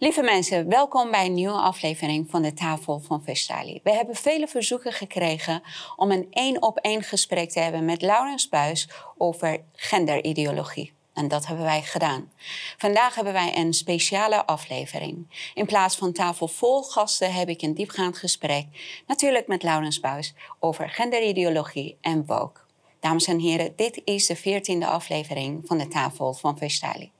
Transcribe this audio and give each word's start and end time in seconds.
Lieve 0.00 0.22
mensen, 0.22 0.68
welkom 0.68 1.10
bij 1.10 1.26
een 1.26 1.34
nieuwe 1.34 1.60
aflevering 1.60 2.30
van 2.30 2.42
de 2.42 2.54
Tafel 2.54 3.00
van 3.00 3.22
Vestali. 3.22 3.80
We 3.82 3.92
hebben 3.92 4.14
vele 4.14 4.48
verzoeken 4.48 4.92
gekregen 4.92 5.62
om 5.96 6.10
een 6.10 6.26
één-op-één 6.30 7.02
gesprek 7.02 7.50
te 7.50 7.60
hebben 7.60 7.84
met 7.84 8.02
Laurens 8.02 8.48
Buis 8.48 8.88
over 9.16 9.60
genderideologie. 9.72 10.92
En 11.14 11.28
dat 11.28 11.46
hebben 11.46 11.64
wij 11.64 11.82
gedaan. 11.82 12.32
Vandaag 12.76 13.14
hebben 13.14 13.32
wij 13.32 13.56
een 13.56 13.72
speciale 13.72 14.46
aflevering. 14.46 15.50
In 15.54 15.66
plaats 15.66 15.96
van 15.96 16.12
tafel 16.12 16.48
vol 16.48 16.82
gasten 16.82 17.32
heb 17.32 17.48
ik 17.48 17.62
een 17.62 17.74
diepgaand 17.74 18.18
gesprek, 18.18 18.66
natuurlijk 19.06 19.46
met 19.46 19.62
Laurens 19.62 20.00
Buis, 20.00 20.34
over 20.58 20.90
genderideologie 20.90 21.96
en 22.00 22.26
woke. 22.26 22.60
Dames 23.00 23.26
en 23.26 23.38
heren, 23.38 23.72
dit 23.76 24.00
is 24.04 24.26
de 24.26 24.36
veertiende 24.36 24.86
aflevering 24.86 25.62
van 25.64 25.78
de 25.78 25.88
Tafel 25.88 26.34
van 26.34 26.58
Vestali. 26.58 27.10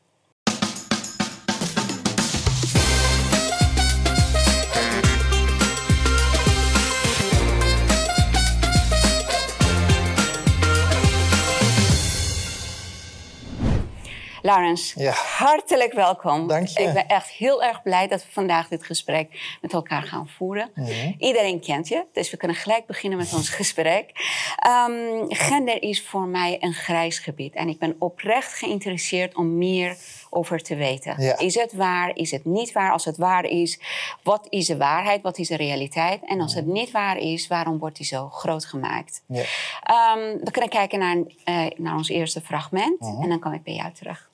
Laurens, 14.42 14.92
Ja. 14.97 15.12
hartelijk 15.12 15.92
welkom. 15.92 16.47
Dank 16.48 16.66
je. 16.69 16.83
Ik 16.83 16.92
ben 16.92 17.06
echt 17.09 17.28
heel 17.28 17.62
erg 17.62 17.83
blij 17.83 18.09
dat 18.09 18.24
we 18.24 18.28
vandaag 18.33 18.69
dit 18.69 18.84
gesprek 18.84 19.56
met 19.61 19.73
elkaar 19.73 20.02
gaan 20.02 20.28
voeren. 20.28 20.70
Iedereen 21.19 21.61
kent 21.61 21.88
je, 21.88 22.05
dus 22.12 22.30
we 22.30 22.37
kunnen 22.37 22.56
gelijk 22.56 22.87
beginnen 22.87 23.19
met 23.19 23.34
ons 23.34 23.48
gesprek. 23.61 24.11
Ehm, 24.56 24.92
gender 25.28 25.83
is 25.83 26.02
voor 26.02 26.27
mij 26.27 26.56
een 26.61 26.74
grijs 26.74 27.19
gebied 27.19 27.55
en 27.55 27.69
ik 27.69 27.78
ben 27.78 27.97
oprecht 27.98 28.52
geïnteresseerd 28.52 29.34
om 29.34 29.59
meer 29.59 29.97
over 30.30 30.62
te 30.62 30.77
weten. 30.77 31.23
Ja. 31.23 31.38
Is 31.38 31.55
het 31.55 31.73
waar? 31.73 32.10
Is 32.14 32.30
het 32.30 32.45
niet 32.45 32.73
waar? 32.73 32.92
Als 32.92 33.05
het 33.05 33.16
waar 33.16 33.45
is, 33.45 33.80
wat 34.23 34.46
is 34.48 34.66
de 34.66 34.77
waarheid? 34.77 35.23
Wat 35.23 35.38
is 35.38 35.48
de 35.48 35.56
realiteit? 35.56 36.20
En 36.24 36.41
als 36.41 36.55
het 36.55 36.66
niet 36.66 36.91
waar 36.91 37.16
is, 37.16 37.47
waarom 37.47 37.78
wordt 37.78 37.97
die 37.97 38.06
zo 38.06 38.28
groot 38.28 38.64
gemaakt? 38.64 39.22
Ja. 39.27 39.42
Ehm, 39.83 40.44
we 40.44 40.50
kunnen 40.50 40.70
kijken 40.70 40.98
naar, 40.98 41.16
eh, 41.44 41.66
naar 41.77 41.94
ons 41.94 42.08
eerste 42.08 42.41
fragment 42.41 43.00
en 43.00 43.28
dan 43.28 43.38
kom 43.38 43.53
ik 43.53 43.62
bij 43.62 43.75
jou 43.75 43.92
terug. 43.92 44.28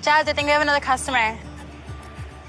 Jazz, 0.00 0.30
I 0.30 0.32
think 0.32 0.46
we 0.46 0.52
have 0.52 0.62
another 0.62 0.80
customer. 0.80 1.34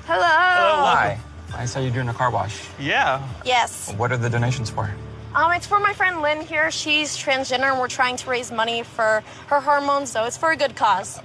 Hello. 0.05 0.85
Hi. 0.85 1.17
I 1.63 1.65
saw 1.65 1.79
you 1.79 1.91
doing 1.91 2.09
a 2.09 2.13
car 2.13 2.31
wash. 2.31 2.53
Yeah. 2.77 3.19
Yes. 3.43 3.93
What 3.97 4.11
are 4.11 4.19
the 4.19 4.29
donations 4.29 4.69
for? 4.69 4.89
Um, 5.35 5.51
it's 5.51 5.67
for 5.67 5.79
my 5.79 5.93
friend 5.93 6.21
Lynn 6.21 6.41
here. 6.41 6.71
She's 6.71 7.17
transgender, 7.17 7.69
and 7.71 7.79
we're 7.79 7.87
trying 7.87 8.17
to 8.17 8.29
raise 8.29 8.51
money 8.51 8.83
for 8.83 9.23
her 9.47 9.59
hormones. 9.59 10.11
So 10.11 10.25
it's 10.25 10.37
for 10.37 10.51
a 10.51 10.55
good 10.55 10.75
cause. 10.75 11.21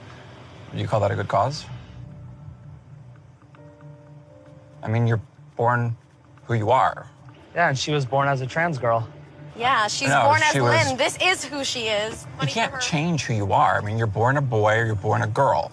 You 0.75 0.89
call 0.89 1.01
that 1.01 1.11
a 1.11 1.15
good 1.15 1.29
cause? 1.29 1.65
I 4.83 4.89
mean, 4.89 5.07
you're 5.07 5.21
born 5.57 5.97
who 6.47 6.55
you 6.55 6.71
are. 6.71 7.07
Yeah, 7.55 7.69
and 7.69 7.79
she 7.79 7.93
was 7.93 8.05
born 8.05 8.27
as 8.29 8.41
a 8.41 8.47
trans 8.47 8.79
girl. 8.79 9.09
Yeah, 9.57 9.87
she's 9.87 10.09
No, 10.09 10.25
born 10.25 10.43
as 10.43 10.53
she 10.53 10.61
was- 10.61 10.87
Lynn. 10.87 10.97
This 10.97 11.17
is 11.23 11.45
who 11.45 11.63
she 11.65 11.87
is. 11.87 12.27
You 12.41 12.49
can't 12.49 12.79
change 12.81 13.25
who 13.25 13.35
you 13.35 13.53
are. 13.53 13.79
I 13.79 13.81
mean, 13.83 13.97
you're 13.97 14.09
born 14.09 14.37
a 14.37 14.43
boy 14.43 14.79
or 14.79 14.87
you're 14.87 14.95
born 14.97 15.23
a 15.23 15.29
girl. 15.29 15.71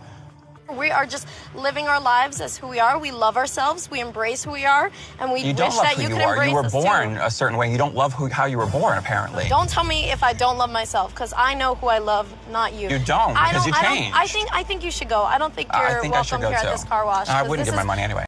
We 0.78 0.92
are 0.92 1.06
just 1.06 1.28
living 1.56 1.88
our 1.88 2.00
lives 2.00 2.40
as 2.42 2.58
who 2.58 2.68
we 2.70 2.80
are. 2.80 2.98
We 3.00 3.12
love 3.12 3.36
ourselves. 3.38 3.90
We 3.90 4.00
embrace 4.00 4.44
who 4.46 4.52
we 4.52 4.66
are, 4.66 4.90
and 5.20 5.32
we 5.32 5.40
You 5.40 5.48
wish 5.48 5.58
don't 5.58 5.76
love 5.76 5.84
that 5.86 5.96
who 5.96 6.02
you 6.04 6.08
you 6.10 6.16
could 6.16 6.24
are. 6.24 6.34
embrace 6.34 6.50
You 6.50 6.56
were 6.56 6.70
born 6.70 7.16
too. 7.16 7.22
a 7.22 7.30
certain 7.30 7.58
way. 7.58 7.72
You 7.72 7.78
don't 7.78 7.96
love 7.96 8.14
who, 8.14 8.28
how 8.30 8.46
you 8.46 8.58
were 8.58 8.72
born, 8.72 8.98
apparently. 8.98 9.46
Don't 9.50 9.70
tell 9.70 9.84
me 9.84 10.12
if 10.12 10.22
I 10.24 10.34
don't 10.34 10.58
love 10.58 10.72
myself, 10.72 11.10
because 11.14 11.34
I 11.38 11.54
know 11.56 11.76
who 11.76 11.88
I 11.88 12.00
love, 12.00 12.26
not 12.50 12.74
you. 12.74 12.90
You 12.90 13.00
don't, 13.00 13.36
I 13.38 13.50
because 13.50 13.66
don't. 13.66 13.68
you 13.68 13.80
I 13.80 13.84
don't. 13.84 14.14
I 14.24 14.28
think. 14.28 14.48
I 14.60 14.64
think 14.64 14.82
you 14.84 14.92
should 14.92 15.10
go. 15.10 15.22
I 15.24 15.38
don't 15.38 15.54
think 15.54 15.68
you're 15.74 15.98
I 15.98 16.00
think 16.02 16.14
I 16.16 16.22
should 16.24 16.40
welcome 16.40 16.42
go 16.42 16.50
here 16.50 16.62
too. 16.62 16.68
at 16.68 16.72
this 16.78 16.86
car 16.86 17.06
wash. 17.06 17.28
I 17.28 17.42
wouldn't 17.42 17.66
this 17.66 17.76
give 17.76 17.76
my 17.86 17.96
money 17.96 18.04
anyway. 18.04 18.24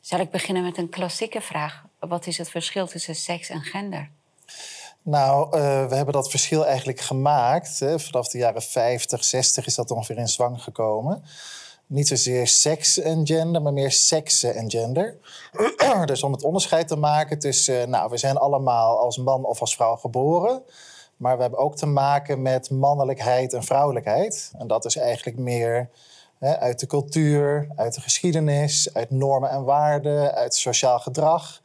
Zal 0.00 0.20
ik 0.20 0.30
beginnen 0.30 0.62
met 0.62 0.78
een 0.78 0.88
klassieke 0.88 1.40
vraag? 1.40 1.82
Wat 2.00 2.26
is 2.26 2.38
het 2.38 2.50
verschil 2.50 2.86
tussen 2.86 3.14
seks 3.14 3.48
en 3.48 3.62
gender? 3.62 4.10
Nou, 5.08 5.44
eh, 5.44 5.86
we 5.86 5.94
hebben 5.94 6.14
dat 6.14 6.30
verschil 6.30 6.66
eigenlijk 6.66 7.00
gemaakt. 7.00 7.78
Hè. 7.80 7.98
Vanaf 7.98 8.28
de 8.28 8.38
jaren 8.38 8.62
50, 8.62 9.24
60 9.24 9.66
is 9.66 9.74
dat 9.74 9.90
ongeveer 9.90 10.18
in 10.18 10.28
zwang 10.28 10.62
gekomen. 10.62 11.24
Niet 11.86 12.08
zozeer 12.08 12.46
seks 12.46 12.98
en 12.98 13.26
gender, 13.26 13.62
maar 13.62 13.72
meer 13.72 13.92
seksen 13.92 14.54
en 14.54 14.70
gender. 14.70 15.16
dus 16.04 16.22
om 16.22 16.32
het 16.32 16.44
onderscheid 16.44 16.88
te 16.88 16.96
maken 16.96 17.38
tussen... 17.38 17.90
Nou, 17.90 18.10
we 18.10 18.16
zijn 18.16 18.36
allemaal 18.36 18.98
als 18.98 19.18
man 19.18 19.44
of 19.44 19.60
als 19.60 19.74
vrouw 19.74 19.96
geboren. 19.96 20.62
Maar 21.16 21.36
we 21.36 21.42
hebben 21.42 21.60
ook 21.60 21.76
te 21.76 21.86
maken 21.86 22.42
met 22.42 22.70
mannelijkheid 22.70 23.52
en 23.52 23.62
vrouwelijkheid. 23.62 24.52
En 24.58 24.66
dat 24.66 24.84
is 24.84 24.96
eigenlijk 24.96 25.38
meer 25.38 25.90
hè, 26.38 26.58
uit 26.58 26.80
de 26.80 26.86
cultuur, 26.86 27.68
uit 27.76 27.94
de 27.94 28.00
geschiedenis... 28.00 28.94
uit 28.94 29.10
normen 29.10 29.50
en 29.50 29.64
waarden, 29.64 30.34
uit 30.34 30.54
sociaal 30.54 30.98
gedrag... 30.98 31.60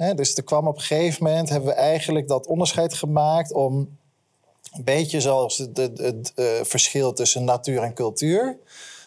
Dus 0.00 0.34
er 0.34 0.42
kwam 0.42 0.66
op 0.66 0.76
een 0.76 0.82
gegeven 0.82 1.24
moment, 1.24 1.48
hebben 1.48 1.68
we 1.68 1.74
eigenlijk 1.74 2.28
dat 2.28 2.46
onderscheid 2.46 2.94
gemaakt 2.94 3.52
om 3.52 3.98
een 4.72 4.84
beetje 4.84 5.20
zoals 5.20 5.58
het, 5.58 5.76
het, 5.76 6.32
eh, 6.34 6.46
verschil 6.62 7.12
tussen 7.12 7.44
natuur 7.44 7.82
en 7.82 7.94
cultuur. 7.94 8.58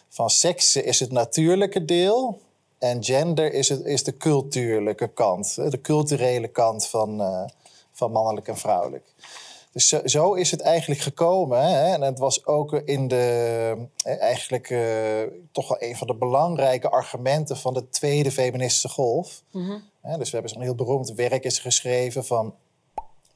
Van 0.08 0.30
seksen 0.30 0.84
is 0.84 1.00
het 1.00 1.12
natuurlijke 1.12 1.84
deel 1.84 2.40
en 2.78 3.04
gender 3.04 3.52
is, 3.52 3.68
het, 3.68 3.84
is 3.84 4.04
de 4.04 4.16
cultuurlijke 4.16 5.08
kant, 5.08 5.54
de 5.54 5.80
culturele 5.80 6.48
kant 6.48 6.86
van, 6.86 7.20
eh, 7.20 7.44
van 7.92 8.12
mannelijk 8.12 8.48
en 8.48 8.56
vrouwelijk. 8.56 9.13
Dus 9.74 9.88
zo, 9.88 10.00
zo 10.04 10.34
is 10.34 10.50
het 10.50 10.60
eigenlijk 10.60 11.00
gekomen. 11.00 11.62
Hè? 11.62 11.92
En 11.92 12.00
het 12.00 12.18
was 12.18 12.46
ook 12.46 12.72
in 12.72 13.08
de, 13.08 13.86
eh, 14.04 14.20
eigenlijk 14.20 14.70
eh, 14.70 15.22
toch 15.52 15.68
wel 15.68 15.82
een 15.82 15.96
van 15.96 16.06
de 16.06 16.14
belangrijke 16.14 16.90
argumenten 16.90 17.56
van 17.56 17.74
de 17.74 17.88
tweede 17.88 18.32
feministische 18.32 18.88
golf. 18.88 19.42
Hè, 20.00 20.18
dus 20.18 20.30
we 20.30 20.36
hebben 20.36 20.52
zo'n 20.52 20.62
heel 20.62 20.74
beroemd 20.74 21.12
werk 21.12 21.44
is 21.44 21.58
geschreven 21.58 22.24
van 22.24 22.54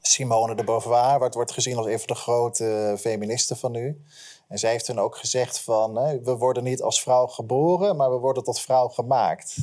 Simone 0.01 0.55
de 0.55 0.63
Beauvoir, 0.63 1.19
wat 1.19 1.33
wordt 1.33 1.51
gezien 1.51 1.77
als 1.77 1.85
een 1.85 1.99
van 1.99 2.07
de 2.07 2.15
grote 2.15 2.95
feministen 2.99 3.57
van 3.57 3.71
nu. 3.71 4.01
En 4.47 4.57
zij 4.59 4.71
heeft 4.71 4.85
toen 4.85 4.99
ook 4.99 5.17
gezegd 5.17 5.59
van, 5.59 5.95
hè, 5.95 6.21
we 6.21 6.37
worden 6.37 6.63
niet 6.63 6.81
als 6.81 7.01
vrouw 7.01 7.27
geboren, 7.27 7.95
maar 7.95 8.09
we 8.09 8.17
worden 8.17 8.43
tot 8.43 8.59
vrouw 8.59 8.87
gemaakt. 8.87 9.55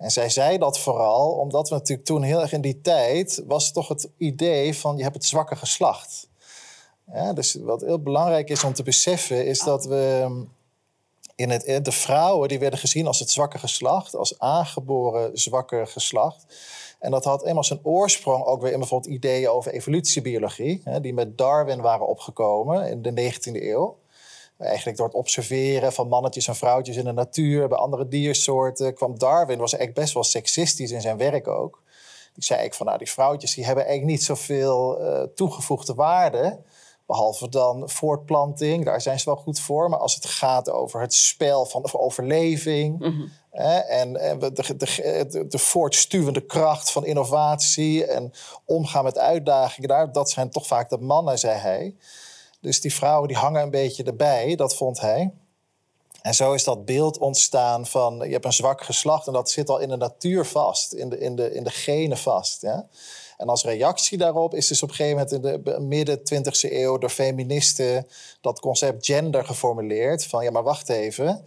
En 0.00 0.10
zij 0.10 0.28
zei 0.28 0.58
dat 0.58 0.78
vooral 0.78 1.30
omdat 1.30 1.68
we 1.68 1.74
natuurlijk 1.74 2.06
toen 2.06 2.22
heel 2.22 2.40
erg 2.40 2.52
in 2.52 2.60
die 2.60 2.80
tijd... 2.80 3.42
was 3.46 3.72
toch 3.72 3.88
het 3.88 4.08
idee 4.16 4.76
van 4.76 4.96
je 4.96 5.02
hebt 5.02 5.14
het 5.14 5.24
zwakke 5.24 5.56
geslacht. 5.56 6.28
Ja, 7.12 7.32
dus 7.32 7.54
wat 7.54 7.80
heel 7.80 8.02
belangrijk 8.02 8.50
is 8.50 8.64
om 8.64 8.72
te 8.72 8.82
beseffen... 8.82 9.46
is 9.46 9.58
dat 9.58 9.84
we 9.84 10.30
in 11.34 11.50
het, 11.50 11.62
in 11.62 11.82
de 11.82 11.92
vrouwen 11.92 12.48
die 12.48 12.58
werden 12.58 12.78
gezien 12.78 13.06
als 13.06 13.18
het 13.18 13.30
zwakke 13.30 13.58
geslacht... 13.58 14.16
als 14.16 14.38
aangeboren 14.38 15.38
zwakke 15.38 15.82
geslacht. 15.86 16.46
En 16.98 17.10
dat 17.10 17.24
had 17.24 17.44
eenmaal 17.44 17.64
zijn 17.64 17.80
oorsprong 17.82 18.44
ook 18.44 18.62
weer 18.62 18.72
in 18.72 18.78
bijvoorbeeld 18.78 19.14
ideeën 19.14 19.48
over 19.48 19.72
evolutiebiologie... 19.72 20.80
Hè, 20.84 21.00
die 21.00 21.14
met 21.14 21.38
Darwin 21.38 21.80
waren 21.80 22.06
opgekomen 22.06 22.88
in 22.88 23.02
de 23.02 23.32
19e 23.32 23.62
eeuw. 23.62 23.96
Eigenlijk 24.60 24.96
door 24.96 25.06
het 25.06 25.16
observeren 25.16 25.92
van 25.92 26.08
mannetjes 26.08 26.48
en 26.48 26.56
vrouwtjes 26.56 26.96
in 26.96 27.04
de 27.04 27.12
natuur... 27.12 27.68
bij 27.68 27.78
andere 27.78 28.08
diersoorten 28.08 28.94
kwam 28.94 29.18
Darwin, 29.18 29.58
was 29.58 29.72
eigenlijk 29.72 30.00
best 30.00 30.14
wel 30.14 30.24
seksistisch 30.24 30.90
in 30.90 31.00
zijn 31.00 31.16
werk 31.16 31.48
ook. 31.48 31.82
Die 32.34 32.44
zei 32.44 32.64
ik 32.64 32.74
van, 32.74 32.86
nou, 32.86 32.98
die 32.98 33.10
vrouwtjes 33.10 33.54
die 33.54 33.64
hebben 33.64 33.84
eigenlijk 33.84 34.16
niet 34.16 34.26
zoveel 34.26 35.00
eh, 35.00 35.22
toegevoegde 35.34 35.94
waarde... 35.94 36.58
Behalve 37.06 37.48
dan 37.48 37.90
voortplanting, 37.90 38.84
daar 38.84 39.00
zijn 39.00 39.18
ze 39.18 39.24
wel 39.24 39.36
goed 39.36 39.60
voor. 39.60 39.88
Maar 39.88 39.98
als 39.98 40.14
het 40.14 40.26
gaat 40.26 40.70
over 40.70 41.00
het 41.00 41.14
spel 41.14 41.66
van 41.66 41.82
de 41.82 41.98
overleving... 41.98 43.04
hè, 43.50 43.78
en, 43.78 44.16
en 44.16 44.38
de, 44.38 44.52
de, 44.52 44.76
de, 44.76 45.46
de 45.48 45.58
voortstuwende 45.58 46.40
kracht 46.40 46.90
van 46.90 47.04
innovatie... 47.04 48.06
en 48.06 48.32
omgaan 48.64 49.04
met 49.04 49.18
uitdagingen 49.18 49.88
daar... 49.88 50.12
dat 50.12 50.30
zijn 50.30 50.50
toch 50.50 50.66
vaak 50.66 50.88
de 50.88 50.98
mannen, 50.98 51.38
zei 51.38 51.58
hij. 51.58 51.94
Dus 52.60 52.80
die 52.80 52.94
vrouwen 52.94 53.28
die 53.28 53.36
hangen 53.36 53.62
een 53.62 53.70
beetje 53.70 54.04
erbij, 54.04 54.56
dat 54.56 54.76
vond 54.76 55.00
hij. 55.00 55.32
En 56.22 56.34
zo 56.34 56.52
is 56.52 56.64
dat 56.64 56.84
beeld 56.84 57.18
ontstaan 57.18 57.86
van 57.86 58.18
je 58.18 58.32
hebt 58.32 58.44
een 58.44 58.52
zwak 58.52 58.82
geslacht... 58.82 59.26
en 59.26 59.32
dat 59.32 59.50
zit 59.50 59.68
al 59.68 59.78
in 59.78 59.88
de 59.88 59.96
natuur 59.96 60.44
vast, 60.44 60.92
in 60.92 61.08
de, 61.08 61.18
in 61.18 61.36
de, 61.36 61.54
in 61.54 61.64
de 61.64 61.70
genen 61.70 62.18
vast. 62.18 62.62
Ja? 62.62 62.88
En 63.36 63.48
als 63.48 63.64
reactie 63.64 64.18
daarop 64.18 64.54
is 64.54 64.66
dus 64.66 64.82
op 64.82 64.88
een 64.88 64.94
gegeven 64.94 65.16
moment 65.18 65.32
in 65.32 65.62
de 65.62 65.80
midden 65.80 66.18
20e 66.18 66.72
eeuw 66.72 66.98
door 66.98 67.10
feministen 67.10 68.06
dat 68.40 68.60
concept 68.60 69.06
gender 69.06 69.44
geformuleerd. 69.44 70.26
Van 70.26 70.44
ja, 70.44 70.50
maar 70.50 70.62
wacht 70.62 70.88
even. 70.88 71.44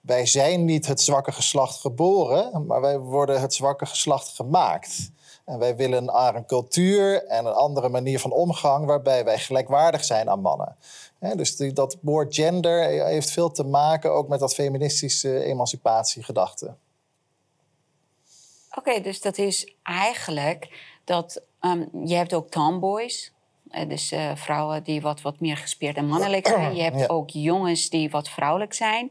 Wij 0.00 0.26
zijn 0.26 0.64
niet 0.64 0.86
het 0.86 1.00
zwakke 1.00 1.32
geslacht 1.32 1.80
geboren, 1.80 2.66
maar 2.66 2.80
wij 2.80 2.98
worden 2.98 3.40
het 3.40 3.54
zwakke 3.54 3.86
geslacht 3.86 4.28
gemaakt. 4.28 5.10
En 5.46 5.58
wij 5.58 5.76
willen 5.76 6.04
naar 6.04 6.34
een 6.34 6.46
cultuur 6.46 7.24
en 7.26 7.46
een 7.46 7.52
andere 7.52 7.88
manier 7.88 8.20
van 8.20 8.32
omgang 8.32 8.86
waarbij 8.86 9.24
wij 9.24 9.38
gelijkwaardig 9.38 10.04
zijn 10.04 10.30
aan 10.30 10.40
mannen. 10.40 10.76
Dus 11.36 11.56
die, 11.56 11.72
dat 11.72 11.96
woord 12.00 12.34
gender 12.34 13.04
heeft 13.06 13.30
veel 13.30 13.50
te 13.50 13.64
maken 13.64 14.12
ook 14.12 14.28
met 14.28 14.40
dat 14.40 14.54
feministische 14.54 15.42
emancipatiegedachte. 15.44 16.74
Oké, 18.74 19.00
dus 19.00 19.20
dat 19.20 19.38
is 19.38 19.74
eigenlijk 19.82 20.68
dat 21.04 21.42
ehm, 21.60 21.84
je 22.04 22.14
hebt 22.14 22.34
ook 22.34 22.50
tomboys 22.50 23.32
dus 23.88 24.12
eh, 24.12 24.36
vrouwen 24.36 24.82
die 24.82 25.00
wat, 25.00 25.20
wat 25.20 25.40
meer 25.40 25.56
gespierd 25.56 25.96
en 25.96 26.06
mannelijk 26.06 26.46
zijn. 26.46 26.74
Je 26.76 26.82
hebt 26.82 26.98
Ja. 26.98 27.06
ook 27.06 27.30
jongens 27.30 27.88
die 27.88 28.10
wat 28.10 28.28
vrouwelijk 28.28 28.74
zijn. 28.74 29.10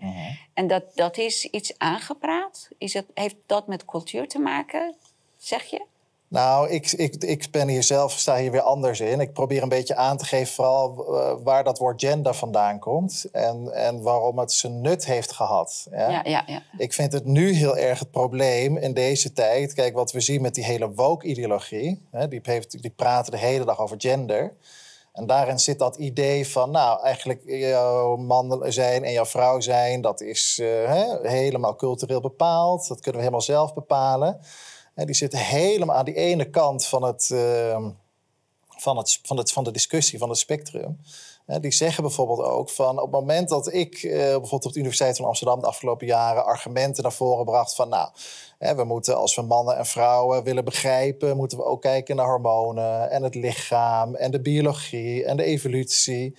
En 0.53 0.67
dat, 0.67 0.83
dat 0.95 1.17
is 1.17 1.45
iets 1.45 1.77
aangepraat. 1.77 2.69
Is 2.77 2.93
het, 2.93 3.05
heeft 3.13 3.35
dat 3.45 3.67
met 3.67 3.85
cultuur 3.85 4.27
te 4.27 4.39
maken, 4.39 4.95
zeg 5.37 5.63
je? 5.63 5.85
Nou, 6.35 6.69
ik, 6.69 6.91
ik, 6.91 7.15
ik 7.23 7.47
ben 7.51 7.67
hier 7.67 7.83
zelf, 7.83 8.11
sta 8.11 8.37
hier 8.37 8.51
weer 8.51 8.61
anders 8.61 8.99
in. 8.99 9.19
Ik 9.19 9.33
probeer 9.33 9.63
een 9.63 9.69
beetje 9.69 9.95
aan 9.95 10.17
te 10.17 10.25
geven 10.25 10.53
vooral 10.53 11.15
eh, 11.15 11.33
waar 11.43 11.63
dat 11.63 11.77
woord 11.77 12.01
gender 12.01 12.33
vandaan 12.33 12.79
komt. 12.79 13.25
En, 13.31 13.73
en 13.73 14.01
waarom 14.01 14.39
het 14.39 14.51
zijn 14.51 14.81
nut 14.81 15.05
heeft 15.05 15.31
gehad. 15.31 15.87
Ja? 15.91 16.09
Ja, 16.09 16.21
ja, 16.23 16.43
ja. 16.47 16.61
Ik 16.77 16.93
vind 16.93 17.11
het 17.11 17.25
nu 17.25 17.51
heel 17.51 17.77
erg 17.77 17.99
het 17.99 18.11
probleem 18.11 18.77
in 18.77 18.93
deze 18.93 19.33
tijd. 19.33 19.73
Kijk, 19.73 19.93
wat 19.93 20.11
we 20.11 20.19
zien 20.19 20.41
met 20.41 20.55
die 20.55 20.63
hele 20.63 20.91
woke-ideologie. 20.91 22.07
Die, 22.29 22.39
heeft, 22.43 22.81
die 22.81 22.93
praten 22.95 23.31
de 23.31 23.37
hele 23.37 23.65
dag 23.65 23.79
over 23.79 23.95
gender. 23.99 24.53
En 25.13 25.25
daarin 25.25 25.59
zit 25.59 25.79
dat 25.79 25.95
idee 25.95 26.47
van, 26.47 26.71
nou, 26.71 27.01
eigenlijk 27.03 27.41
jouw 27.45 28.15
man 28.15 28.63
zijn 28.67 29.03
en 29.03 29.11
jouw 29.11 29.25
vrouw 29.25 29.59
zijn, 29.59 30.01
dat 30.01 30.21
is 30.21 30.59
eh, 30.61 30.67
hè, 30.67 31.29
helemaal 31.29 31.75
cultureel 31.75 32.21
bepaald. 32.21 32.87
Dat 32.87 32.97
kunnen 33.01 33.13
we 33.13 33.27
helemaal 33.27 33.41
zelf 33.41 33.73
bepalen. 33.73 34.39
Die 34.95 35.15
zitten 35.15 35.39
helemaal 35.39 35.95
aan 35.95 36.05
die 36.05 36.15
ene 36.15 36.49
kant 36.49 36.85
van, 36.85 37.03
het, 37.03 37.29
ehm, 37.31 37.89
van, 38.67 38.97
het, 38.97 39.19
van, 39.23 39.37
het, 39.37 39.51
van 39.51 39.63
de 39.63 39.71
discussie, 39.71 40.19
van 40.19 40.29
het 40.29 40.37
spectrum. 40.37 40.99
Die 41.45 41.71
zeggen 41.71 42.03
bijvoorbeeld 42.03 42.41
ook 42.41 42.69
van 42.69 42.99
op 42.99 43.11
het 43.11 43.19
moment 43.19 43.49
dat 43.49 43.73
ik 43.73 44.03
eh, 44.03 44.11
bijvoorbeeld 44.11 44.65
op 44.65 44.73
de 44.73 44.79
Universiteit 44.79 45.17
van 45.17 45.25
Amsterdam 45.25 45.59
de 45.59 45.67
afgelopen 45.67 46.07
jaren 46.07 46.45
argumenten 46.45 47.03
naar 47.03 47.13
voren 47.13 47.45
bracht 47.45 47.75
van 47.75 47.89
nou, 47.89 48.09
we 48.75 48.83
moeten 48.83 49.17
als 49.17 49.35
we 49.35 49.41
mannen 49.41 49.77
en 49.77 49.85
vrouwen 49.85 50.43
willen 50.43 50.65
begrijpen, 50.65 51.37
moeten 51.37 51.57
we 51.57 51.63
ook 51.63 51.81
kijken 51.81 52.15
naar 52.15 52.25
hormonen 52.25 53.09
en 53.09 53.23
het 53.23 53.35
lichaam 53.35 54.15
en 54.15 54.31
de 54.31 54.41
biologie 54.41 55.25
en 55.25 55.37
de 55.37 55.43
evolutie. 55.43 56.37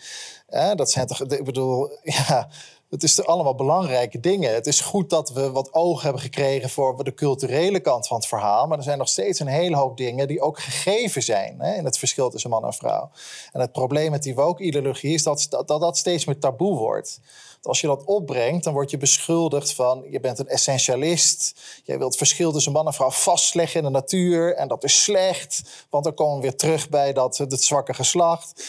Dat 0.75 0.91
zijn 0.91 1.07
toch, 1.07 1.21
ik 1.21 1.45
bedoel, 1.45 1.91
ja, 2.03 2.49
het 2.97 3.05
is 3.05 3.25
allemaal 3.25 3.55
belangrijke 3.55 4.21
dingen. 4.21 4.55
Het 4.55 4.67
is 4.67 4.81
goed 4.81 5.11
dat 5.11 5.31
we 5.31 5.51
wat 5.51 5.73
oog 5.73 6.03
hebben 6.03 6.21
gekregen 6.21 6.71
voor 6.71 7.05
de 7.05 7.15
culturele 7.15 7.81
kant 7.81 8.07
van 8.07 8.17
het 8.17 8.27
verhaal. 8.27 8.67
Maar 8.67 8.79
er 8.79 8.85
zijn 8.85 8.99
nog 8.99 9.09
steeds 9.09 9.41
een 9.41 9.47
hele 9.47 9.77
hoop 9.77 9.97
dingen 9.97 10.29
die 10.29 10.41
ook 10.41 10.61
gegeven 10.61 11.23
zijn 11.23 11.57
hè, 11.59 11.75
in 11.75 11.85
het 11.85 11.99
verschil 11.99 12.31
tussen 12.31 12.51
man 12.51 12.65
en 12.65 12.73
vrouw. 12.73 13.11
En 13.53 13.61
het 13.61 13.73
probleem 13.73 14.11
met 14.11 14.23
die 14.23 14.35
woke-ideologie 14.35 15.15
is 15.15 15.23
dat, 15.23 15.47
dat 15.51 15.69
dat 15.69 15.97
steeds 15.97 16.25
meer 16.25 16.39
taboe 16.39 16.79
wordt. 16.79 17.21
Als 17.63 17.81
je 17.81 17.87
dat 17.87 18.05
opbrengt, 18.05 18.65
dan 18.65 18.73
word 18.73 18.91
je 18.91 18.97
beschuldigd 18.97 19.73
van 19.73 20.05
je 20.11 20.21
bent 20.21 20.39
een 20.39 20.49
essentialist. 20.49 21.61
Jij 21.85 21.97
wilt 21.99 22.09
het 22.09 22.19
verschil 22.19 22.53
tussen 22.53 22.73
man 22.73 22.87
en 22.87 22.93
vrouw 22.93 23.11
vastleggen 23.11 23.79
in 23.79 23.87
de 23.87 23.93
natuur. 23.93 24.55
En 24.55 24.69
dat 24.69 24.85
is 24.85 25.03
slecht, 25.03 25.63
want 25.91 26.05
dan 26.05 26.15
komen 26.15 26.37
we 26.37 26.43
weer 26.43 26.57
terug 26.57 26.89
bij 26.89 27.13
dat, 27.13 27.37
het 27.37 27.63
zwakke 27.63 27.95
geslacht. 27.95 28.65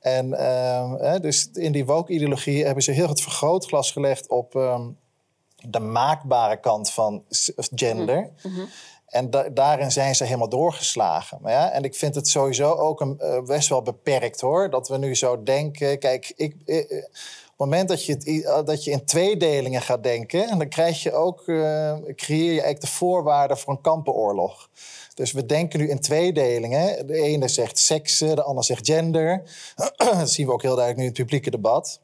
En 0.00 0.34
ehm, 0.34 0.92
hè, 0.92 1.20
dus 1.20 1.50
in 1.52 1.72
die 1.72 1.86
woke-ideologie 1.86 2.64
hebben 2.64 2.82
ze 2.82 2.90
heel 2.90 3.08
het 3.08 3.20
vergrootglas 3.20 3.92
gelegd 3.92 4.28
op 4.28 4.54
ehm, 4.56 4.88
de 5.56 5.80
maakbare 5.80 6.60
kant 6.60 6.90
van 6.90 7.24
gender. 7.74 8.30
En 9.08 9.30
da- 9.30 9.48
daarin 9.48 9.92
zijn 9.92 10.14
ze 10.14 10.24
helemaal 10.24 10.48
doorgeslagen. 10.48 11.38
Maar 11.42 11.52
ja, 11.52 11.70
en 11.70 11.82
ik 11.82 11.94
vind 11.94 12.14
het 12.14 12.28
sowieso 12.28 12.72
ook 12.72 13.00
een, 13.00 13.18
eh, 13.18 13.42
best 13.42 13.68
wel 13.68 13.82
beperkt 13.82 14.40
hoor. 14.40 14.70
Dat 14.70 14.88
we 14.88 14.98
nu 14.98 15.14
zo 15.14 15.42
denken. 15.42 15.98
Kijk, 15.98 16.32
ik, 16.36 16.56
eh, 16.66 16.78
eh, 16.78 16.84
op 17.58 17.66
het 17.66 17.72
moment 17.72 17.88
dat 17.88 18.04
je, 18.04 18.12
het, 18.12 18.66
dat 18.66 18.84
je 18.84 18.90
in 18.90 19.04
tweedelingen 19.04 19.82
gaat 19.82 20.02
denken, 20.02 20.58
dan 20.58 20.68
krijg 20.68 21.02
je 21.02 21.12
ook, 21.12 21.48
eh, 21.48 21.96
creëer 22.14 22.42
je 22.44 22.50
eigenlijk 22.50 22.80
de 22.80 22.86
voorwaarden 22.86 23.58
voor 23.58 23.72
een 23.72 23.80
kampenoorlog. 23.80 24.70
Dus 25.18 25.32
we 25.32 25.46
denken 25.46 25.78
nu 25.78 25.88
in 25.88 26.00
tweedelingen. 26.00 27.06
De 27.06 27.14
ene 27.14 27.48
zegt 27.48 27.78
seksen, 27.78 28.36
de 28.36 28.42
ander 28.42 28.64
zegt 28.64 28.86
gender. 28.86 29.42
dat 29.96 30.30
zien 30.30 30.46
we 30.46 30.52
ook 30.52 30.62
heel 30.62 30.74
duidelijk 30.76 30.96
nu 30.98 31.04
in 31.04 31.10
het 31.10 31.20
publieke 31.20 31.50
debat. 31.50 32.00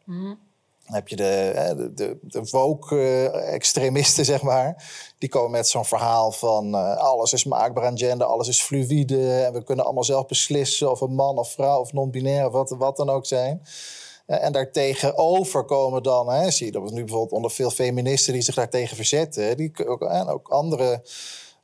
Dan 0.87 0.95
heb 0.95 1.09
je 1.09 1.17
de, 1.17 1.53
de, 1.77 1.95
de, 1.95 2.19
de 2.23 2.49
woke-extremisten, 2.51 4.25
zeg 4.25 4.43
maar. 4.43 4.91
Die 5.19 5.29
komen 5.29 5.51
met 5.51 5.69
zo'n 5.69 5.85
verhaal 5.85 6.33
van 6.33 6.75
eh, 6.75 6.97
alles 6.97 7.33
is 7.33 7.45
maakbaar 7.45 7.85
aan 7.85 7.99
gender, 7.99 8.27
alles 8.27 8.49
is 8.49 8.63
fluïde. 8.63 9.43
En 9.43 9.53
we 9.53 9.65
kunnen 9.65 9.85
allemaal 9.85 10.05
zelf 10.05 10.27
beslissen 10.27 10.91
of 10.91 11.01
een 11.01 11.15
man 11.15 11.39
of 11.39 11.53
vrouw 11.53 11.81
of 11.81 11.93
non-binair 11.93 12.47
of 12.47 12.53
wat, 12.53 12.71
wat 12.71 12.97
dan 12.97 13.11
ook 13.11 13.27
zijn. 13.27 13.63
Eh, 14.27 14.45
En 14.45 14.53
daartegenover 14.53 15.65
komen 15.65 16.03
dan, 16.03 16.31
hè, 16.31 16.51
zie 16.51 16.67
je 16.67 16.73
dat 16.73 16.83
we 16.83 16.91
nu 16.91 17.01
bijvoorbeeld 17.05 17.33
onder 17.33 17.51
veel 17.51 17.71
feministen 17.71 18.33
die 18.33 18.43
zich 18.43 18.55
daartegen 18.55 18.97
verzetten. 18.97 19.57
Die, 19.57 19.73
en 19.99 20.27
ook 20.29 20.49
andere 20.49 21.03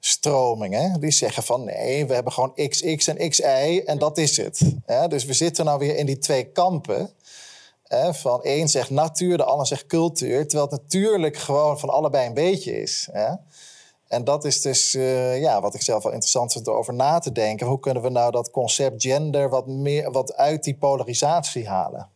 stromingen, 0.01 1.01
die 1.01 1.11
zeggen 1.11 1.43
van 1.43 1.65
nee, 1.65 2.07
we 2.07 2.15
hebben 2.15 2.33
gewoon 2.33 2.53
XX 2.55 3.07
en 3.07 3.29
XY 3.29 3.83
en 3.87 3.99
dat 3.99 4.19
is 4.19 4.37
het. 4.37 4.61
Ja, 4.87 5.09
dus 5.09 5.25
we 5.25 5.33
zitten 5.33 5.65
nou 5.65 5.79
weer 5.79 5.97
in 5.97 6.07
die 6.07 6.19
twee 6.19 6.45
kampen. 6.45 7.11
Hè, 7.85 8.15
van 8.15 8.43
één 8.43 8.69
zegt 8.69 8.91
natuur, 8.91 9.37
de 9.37 9.45
ander 9.45 9.67
zegt 9.67 9.87
cultuur. 9.87 10.49
Terwijl 10.49 10.71
het 10.71 10.81
natuurlijk 10.81 11.37
gewoon 11.37 11.79
van 11.79 11.89
allebei 11.89 12.27
een 12.27 12.35
beetje 12.35 12.83
is. 12.83 13.09
Hè? 13.13 13.33
En 14.09 14.25
dat 14.25 14.45
is 14.45 14.61
dus 14.61 14.95
eh, 14.95 15.41
ja, 15.41 15.61
wat 15.61 15.75
ik 15.75 15.83
zelf 15.83 16.03
wel 16.03 16.13
interessant 16.13 16.53
vind 16.53 16.69
om 16.69 16.75
over 16.75 16.95
na 16.95 17.19
te 17.19 17.33
denken. 17.33 17.67
Hoe 17.67 17.81
kunnen 17.81 18.03
we 18.03 18.09
nou 18.09 18.31
dat 18.31 18.51
concept 18.51 19.03
gender 19.03 19.49
wat, 19.49 19.67
meer, 19.67 20.11
wat 20.11 20.35
uit 20.35 20.65
die 20.65 20.75
polarisatie 20.75 21.69
halen? 21.69 22.09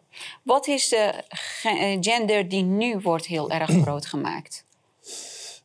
Wat 0.43 0.67
is 0.67 0.89
de 0.89 1.25
eh, 1.63 1.97
gender 2.01 2.49
die 2.49 2.63
nu 2.63 2.99
wordt 2.99 3.27
heel 3.27 3.51
erg 3.51 3.71
groot 3.83 4.07
gemaakt? 4.07 4.65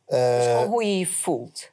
Gewoon 0.06 0.66
hoe 0.66 0.84
je 0.84 0.98
je 0.98 1.06
voelt. 1.06 1.70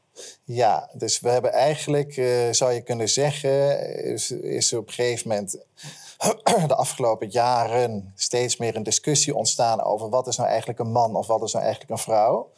Ja, 0.50 0.90
dus 0.94 1.20
we 1.20 1.30
hebben 1.30 1.52
eigenlijk, 1.52 2.18
eh, 2.18 2.52
zou 2.52 2.72
je 2.72 2.82
kunnen 2.82 3.10
zeggen, 3.10 3.80
is, 4.04 4.32
is 4.32 4.74
op 4.74 4.88
een 4.88 4.94
gegeven 4.94 5.28
moment 5.28 5.58
de 6.68 6.76
afgelopen 6.76 7.30
jaren 7.30 8.12
steeds 8.16 8.58
meer 8.58 8.76
een 8.76 8.84
discussie 8.84 9.36
ontstaan 9.36 9.82
over 9.82 10.10
wat 10.10 10.28
is 10.28 10.38
nou 10.38 10.50
eigenlijk 10.50 10.80
een 10.80 10.92
man 10.92 11.16
of 11.16 11.28
wat 11.28 11.44
is 11.44 11.52
nou 11.52 11.66
eigenlijk 11.66 11.94
een 11.94 12.04
vrouw. 12.04 12.52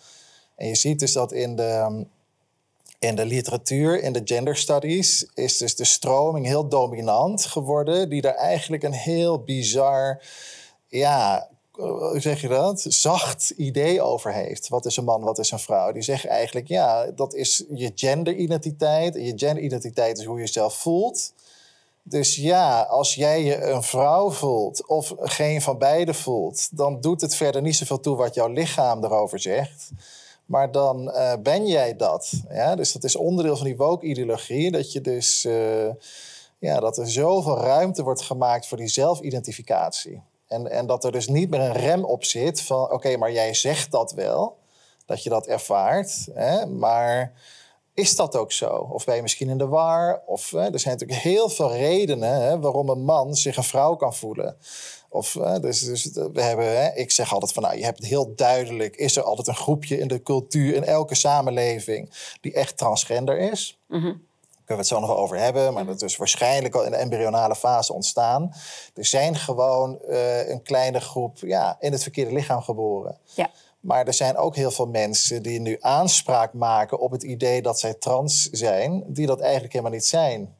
En 0.55 0.67
je 0.67 0.75
ziet 0.75 0.99
dus 0.99 1.13
dat 1.13 1.31
in 1.31 1.55
de, 1.55 2.05
in 2.99 3.15
de 3.15 3.25
literatuur, 3.25 4.01
in 4.01 4.13
de 4.13 4.21
gender 4.23 4.55
studies, 4.55 5.31
is 5.33 5.57
dus 5.57 5.75
de 5.75 5.85
stroming 5.85 6.45
heel 6.45 6.67
dominant 6.67 7.45
geworden, 7.45 8.09
die 8.09 8.21
daar 8.21 8.35
eigenlijk 8.35 8.83
een 8.83 8.93
heel 8.93 9.43
bizar, 9.43 10.23
ja, 10.87 11.49
hoe 11.79 12.19
zeg 12.19 12.41
je 12.41 12.47
dat? 12.47 12.85
Zacht 12.87 13.49
idee 13.49 14.01
over 14.01 14.33
heeft. 14.33 14.67
Wat 14.67 14.85
is 14.85 14.97
een 14.97 15.03
man, 15.03 15.21
wat 15.21 15.39
is 15.39 15.51
een 15.51 15.59
vrouw? 15.59 15.91
Die 15.91 16.01
zeggen 16.01 16.29
eigenlijk, 16.29 16.67
ja, 16.67 17.05
dat 17.05 17.33
is 17.33 17.63
je 17.73 17.91
genderidentiteit. 17.95 19.15
En 19.15 19.23
je 19.23 19.33
genderidentiteit 19.35 20.17
is 20.17 20.25
hoe 20.25 20.35
je 20.35 20.41
jezelf 20.41 20.73
voelt. 20.73 21.33
Dus 22.03 22.35
ja, 22.35 22.81
als 22.81 23.15
jij 23.15 23.43
je 23.43 23.63
een 23.63 23.83
vrouw 23.83 24.31
voelt 24.31 24.87
of 24.87 25.13
geen 25.19 25.61
van 25.61 25.77
beide 25.77 26.13
voelt, 26.13 26.77
dan 26.77 27.01
doet 27.01 27.21
het 27.21 27.35
verder 27.35 27.61
niet 27.61 27.75
zoveel 27.75 27.99
toe 27.99 28.15
wat 28.15 28.33
jouw 28.33 28.47
lichaam 28.47 29.03
erover 29.03 29.39
zegt. 29.39 29.89
Maar 30.45 30.71
dan 30.71 31.11
eh, 31.11 31.33
ben 31.43 31.67
jij 31.67 31.95
dat. 31.95 32.31
Ja? 32.49 32.75
Dus 32.75 32.91
dat 32.91 33.03
is 33.03 33.15
onderdeel 33.15 33.55
van 33.55 33.65
die 33.65 33.77
woke-ideologie. 33.77 34.71
Dat 34.71 34.91
je 34.91 35.01
dus 35.01 35.45
eh, 35.45 35.89
ja, 36.59 36.79
dat 36.79 36.97
er 36.97 37.09
zoveel 37.09 37.57
ruimte 37.57 38.03
wordt 38.03 38.21
gemaakt 38.21 38.67
voor 38.67 38.77
die 38.77 38.87
zelfidentificatie. 38.87 40.21
En, 40.49 40.71
en 40.71 40.85
dat 40.85 41.03
er 41.03 41.11
dus 41.11 41.27
niet 41.27 41.49
meer 41.49 41.59
een 41.59 41.73
rem 41.73 42.05
op 42.05 42.23
zit 42.23 42.61
van 42.61 42.91
oké, 42.91 43.17
maar 43.17 43.31
jij 43.31 43.53
zegt 43.53 43.91
dat 43.91 44.11
wel, 44.11 44.57
dat 45.05 45.23
je 45.23 45.29
dat 45.29 45.47
ervaart. 45.47 46.27
Hè? 46.33 46.65
Maar 46.65 47.33
is 47.93 48.15
dat 48.15 48.35
ook 48.35 48.51
zo? 48.51 48.67
Of 48.67 49.05
ben 49.05 49.15
je 49.15 49.21
misschien 49.21 49.49
in 49.49 49.57
de 49.57 49.67
war? 49.67 50.21
Of 50.25 50.51
hè, 50.51 50.71
er 50.71 50.79
zijn 50.79 50.93
natuurlijk 50.93 51.21
heel 51.21 51.49
veel 51.49 51.71
redenen 51.71 52.41
hè, 52.41 52.59
waarom 52.59 52.89
een 52.89 53.03
man 53.03 53.35
zich 53.35 53.57
een 53.57 53.63
vrouw 53.63 53.95
kan 53.95 54.15
voelen. 54.15 54.57
Of, 55.09 55.33
hè, 55.33 55.59
dus, 55.59 55.79
dus 55.79 56.03
we 56.13 56.41
hebben, 56.41 56.97
ik 56.97 57.11
zeg 57.11 57.33
altijd 57.33 57.53
van, 57.53 57.63
nou, 57.63 57.77
je 57.77 57.83
hebt 57.83 58.05
heel 58.05 58.35
duidelijk, 58.35 58.95
is 58.95 59.15
er 59.15 59.23
altijd 59.23 59.47
een 59.47 59.55
groepje 59.55 59.97
in 59.97 60.07
de 60.07 60.23
cultuur, 60.23 60.75
in 60.75 60.83
elke 60.83 61.15
samenleving, 61.15 62.09
die 62.41 62.53
echt 62.53 62.77
transgender 62.77 63.37
is. 63.37 63.79
Kunnen 63.87 64.28
we 64.75 64.75
het 64.75 64.87
zo 64.87 64.99
nog 64.99 65.09
wel 65.09 65.17
over 65.17 65.37
hebben, 65.37 65.73
maar 65.73 65.85
dat 65.85 66.01
is 66.01 66.17
waarschijnlijk 66.17 66.75
al 66.75 66.83
in 66.83 66.91
de 66.91 66.97
embryonale 66.97 67.55
fase 67.55 67.93
ontstaan. 67.93 68.53
Er 68.93 69.05
zijn 69.05 69.35
gewoon 69.35 69.99
eh, 70.01 70.49
een 70.49 70.61
kleine 70.61 70.99
groep 70.99 71.37
ja, 71.37 71.77
in 71.79 71.91
het 71.91 72.01
verkeerde 72.01 72.33
lichaam 72.33 72.61
geboren. 72.61 73.17
Ja. 73.33 73.49
Maar 73.79 74.07
er 74.07 74.13
zijn 74.13 74.37
ook 74.37 74.55
heel 74.55 74.71
veel 74.71 74.87
mensen 74.87 75.43
die 75.43 75.59
nu 75.59 75.77
aanspraak 75.79 76.53
maken 76.53 76.99
op 76.99 77.11
het 77.11 77.23
idee 77.23 77.61
dat 77.61 77.79
zij 77.79 77.93
trans 77.93 78.49
zijn, 78.51 79.03
die 79.07 79.27
dat 79.27 79.39
eigenlijk 79.39 79.73
helemaal 79.73 79.93
niet 79.93 80.05
zijn. 80.05 80.57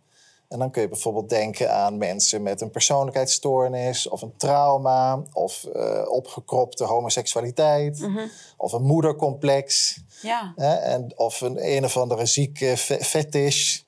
En 0.47 0.59
dan 0.59 0.71
kun 0.71 0.81
je 0.81 0.87
bijvoorbeeld 0.87 1.29
denken 1.29 1.73
aan 1.73 1.97
mensen 1.97 2.41
met 2.43 2.61
een 2.61 2.69
persoonlijkheidsstoornis 2.71 4.07
of 4.07 4.21
een 4.21 4.33
trauma 4.37 5.23
of 5.33 5.63
eh, 5.63 6.01
opgekropte 6.11 6.83
homoseksualiteit 6.83 8.07
of 8.57 8.71
een 8.71 8.83
moedercomplex. 8.83 9.97
Ja. 10.21 10.53
Hè, 10.55 10.73
en, 10.73 11.13
of 11.15 11.41
een 11.41 11.75
een 11.75 11.85
of 11.85 11.97
andere 11.97 12.25
zieke 12.25 12.77
fe- 12.77 13.03
fetish. 13.03 13.81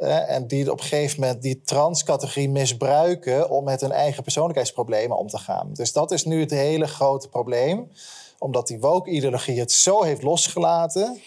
En 0.00 0.46
die 0.46 0.72
op 0.72 0.78
een 0.78 0.84
gegeven 0.84 1.20
moment 1.20 1.42
die 1.42 1.60
transcategorie 1.60 2.48
misbruiken 2.48 3.50
om 3.50 3.64
met 3.64 3.80
hun 3.80 3.92
eigen 3.92 4.22
persoonlijkheidsproblemen 4.22 5.18
om 5.18 5.26
te 5.26 5.38
gaan. 5.38 5.70
Dus 5.72 5.92
dat 5.92 6.10
is 6.10 6.24
nu 6.24 6.40
het 6.40 6.50
hele 6.50 6.86
grote 6.86 7.28
probleem. 7.28 7.90
Omdat 8.38 8.66
die 8.66 8.80
woke-ideologie 8.80 9.58
het 9.58 9.72
zo 9.72 10.02
heeft 10.02 10.22
losgelaten. 10.22 11.20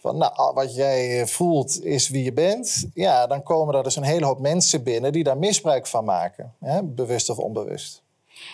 Van, 0.00 0.16
nou, 0.16 0.54
wat 0.54 0.74
jij 0.74 1.20
eh, 1.20 1.26
voelt 1.26 1.84
is 1.84 2.08
wie 2.08 2.24
je 2.24 2.32
bent. 2.32 2.86
Ja, 2.94 3.26
dan 3.26 3.42
komen 3.42 3.74
er 3.74 3.82
dus 3.82 3.96
een 3.96 4.02
hele 4.02 4.26
hoop 4.26 4.38
mensen 4.38 4.82
binnen 4.82 5.12
die 5.12 5.24
daar 5.24 5.38
misbruik 5.38 5.86
van 5.86 6.04
maken. 6.04 6.54
Hè? 6.60 6.82
Bewust 6.82 7.30
of 7.30 7.38
onbewust. 7.38 8.02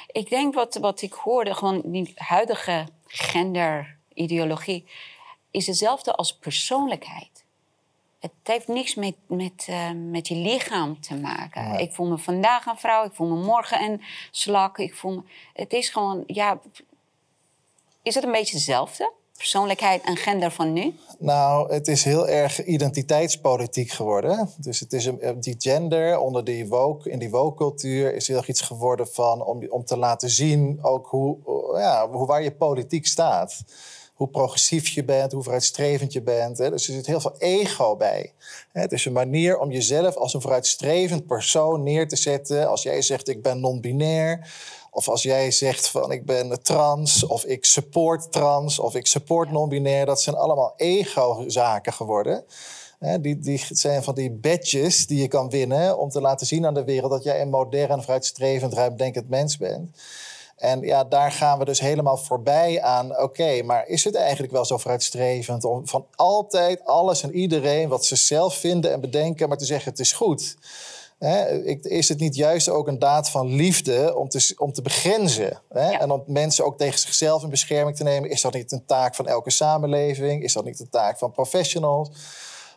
Ik 0.06 0.28
denk 0.28 0.54
wat, 0.54 0.74
wat 0.80 1.02
ik 1.02 1.12
hoorde, 1.12 1.54
gewoon 1.54 1.82
die 1.84 2.12
huidige 2.14 2.86
genderideologie, 3.06 4.86
is 5.50 5.66
hetzelfde 5.66 6.14
als 6.14 6.36
persoonlijkheid. 6.36 7.31
Het 8.22 8.32
heeft 8.42 8.68
niks 8.68 8.94
met, 8.94 9.14
met, 9.26 9.66
eh, 9.66 9.90
met 10.10 10.28
je 10.28 10.34
lichaam 10.34 11.00
te 11.00 11.14
maken. 11.14 11.70
Nee. 11.70 11.82
Ik 11.82 11.92
voel 11.92 12.06
me 12.06 12.18
vandaag 12.18 12.66
een 12.66 12.76
vrouw, 12.76 13.04
ik 13.04 13.12
voel 13.12 13.28
me 13.28 13.44
morgen 13.44 13.82
een 13.82 14.02
slak. 14.30 14.78
Ik 14.78 14.94
voel 14.94 15.14
me, 15.14 15.22
het 15.52 15.72
is 15.72 15.88
gewoon, 15.88 16.24
ja. 16.26 16.60
Is 18.02 18.14
het 18.14 18.24
een 18.24 18.32
beetje 18.32 18.54
hetzelfde? 18.54 19.12
Persoonlijkheid 19.36 20.02
en 20.02 20.16
gender 20.16 20.50
van 20.50 20.72
nu? 20.72 20.94
Nou, 21.18 21.72
het 21.72 21.88
is 21.88 22.04
heel 22.04 22.28
erg 22.28 22.64
identiteitspolitiek 22.64 23.90
geworden. 23.90 24.50
Dus 24.56 24.80
het 24.80 24.92
is 24.92 25.04
een, 25.04 25.40
die 25.40 25.54
gender 25.58 26.18
onder 26.18 26.44
die 26.44 26.68
woke, 26.68 27.10
in 27.10 27.18
die 27.18 27.30
woke-cultuur 27.30 28.14
is 28.14 28.28
heel 28.28 28.36
erg 28.36 28.48
iets 28.48 28.60
geworden 28.60 29.08
van 29.08 29.44
om, 29.44 29.66
om 29.68 29.84
te 29.84 29.96
laten 29.96 30.30
zien 30.30 30.78
ook 30.82 31.06
hoe, 31.06 31.36
ja, 31.76 32.10
hoe 32.10 32.26
waar 32.26 32.42
je 32.42 32.52
politiek 32.52 33.06
staat. 33.06 33.64
Hoe 34.22 34.30
progressief 34.30 34.88
je 34.88 35.04
bent, 35.04 35.32
hoe 35.32 35.42
vooruitstrevend 35.42 36.12
je 36.12 36.22
bent. 36.22 36.58
Hè. 36.58 36.70
Dus 36.70 36.88
er 36.88 36.94
zit 36.94 37.06
heel 37.06 37.20
veel 37.20 37.34
ego 37.38 37.96
bij. 37.96 38.32
Het 38.72 38.92
is 38.92 39.04
een 39.04 39.12
manier 39.12 39.58
om 39.58 39.70
jezelf 39.70 40.16
als 40.16 40.34
een 40.34 40.40
vooruitstrevend 40.40 41.26
persoon 41.26 41.82
neer 41.82 42.08
te 42.08 42.16
zetten. 42.16 42.68
Als 42.68 42.82
jij 42.82 43.02
zegt 43.02 43.28
ik 43.28 43.42
ben 43.42 43.60
non-binair. 43.60 44.52
Of 44.90 45.08
als 45.08 45.22
jij 45.22 45.50
zegt 45.50 45.88
van 45.88 46.12
ik 46.12 46.26
ben 46.26 46.62
trans, 46.62 47.26
of 47.26 47.44
ik 47.44 47.64
support 47.64 48.32
trans, 48.32 48.78
of 48.78 48.94
ik 48.94 49.06
support 49.06 49.50
non-binair. 49.50 50.06
Dat 50.06 50.22
zijn 50.22 50.36
allemaal 50.36 50.72
ego-zaken 50.76 51.92
geworden. 51.92 52.44
Die, 53.20 53.38
die 53.38 53.64
zijn 53.68 54.02
van 54.02 54.14
die 54.14 54.30
badges 54.30 55.06
die 55.06 55.20
je 55.20 55.28
kan 55.28 55.50
winnen 55.50 55.98
om 55.98 56.08
te 56.08 56.20
laten 56.20 56.46
zien 56.46 56.66
aan 56.66 56.74
de 56.74 56.84
wereld 56.84 57.10
dat 57.10 57.24
jij 57.24 57.40
een 57.40 57.50
modern, 57.50 58.02
vooruitstrevend, 58.02 58.72
ruimdenkend 58.72 59.28
mens 59.28 59.56
bent. 59.56 59.96
En 60.62 60.80
ja, 60.80 61.04
daar 61.04 61.32
gaan 61.32 61.58
we 61.58 61.64
dus 61.64 61.80
helemaal 61.80 62.16
voorbij 62.16 62.82
aan. 62.82 63.20
Oké, 63.20 63.62
maar 63.62 63.86
is 63.86 64.04
het 64.04 64.14
eigenlijk 64.14 64.52
wel 64.52 64.64
zo 64.64 64.78
vooruitstrevend 64.78 65.64
om 65.64 65.88
van 65.88 66.06
altijd 66.14 66.84
alles 66.84 67.22
en 67.22 67.34
iedereen 67.34 67.88
wat 67.88 68.04
ze 68.04 68.16
zelf 68.16 68.54
vinden 68.54 68.92
en 68.92 69.00
bedenken, 69.00 69.48
maar 69.48 69.58
te 69.58 69.64
zeggen 69.64 69.90
het 69.90 70.00
is 70.00 70.12
goed? 70.12 70.56
Is 71.82 72.08
het 72.08 72.18
niet 72.18 72.34
juist 72.34 72.68
ook 72.68 72.88
een 72.88 72.98
daad 72.98 73.30
van 73.30 73.54
liefde 73.54 74.16
om 74.16 74.28
te, 74.28 74.54
om 74.56 74.72
te 74.72 74.82
begrenzen? 74.82 75.60
Ja. 75.74 76.00
En 76.00 76.10
om 76.10 76.22
mensen 76.26 76.64
ook 76.64 76.78
tegen 76.78 76.98
zichzelf 76.98 77.42
in 77.42 77.50
bescherming 77.50 77.96
te 77.96 78.02
nemen? 78.02 78.30
Is 78.30 78.40
dat 78.40 78.52
niet 78.52 78.72
een 78.72 78.86
taak 78.86 79.14
van 79.14 79.26
elke 79.26 79.50
samenleving? 79.50 80.42
Is 80.42 80.52
dat 80.52 80.64
niet 80.64 80.80
een 80.80 80.90
taak 80.90 81.18
van 81.18 81.32
professionals? 81.32 82.08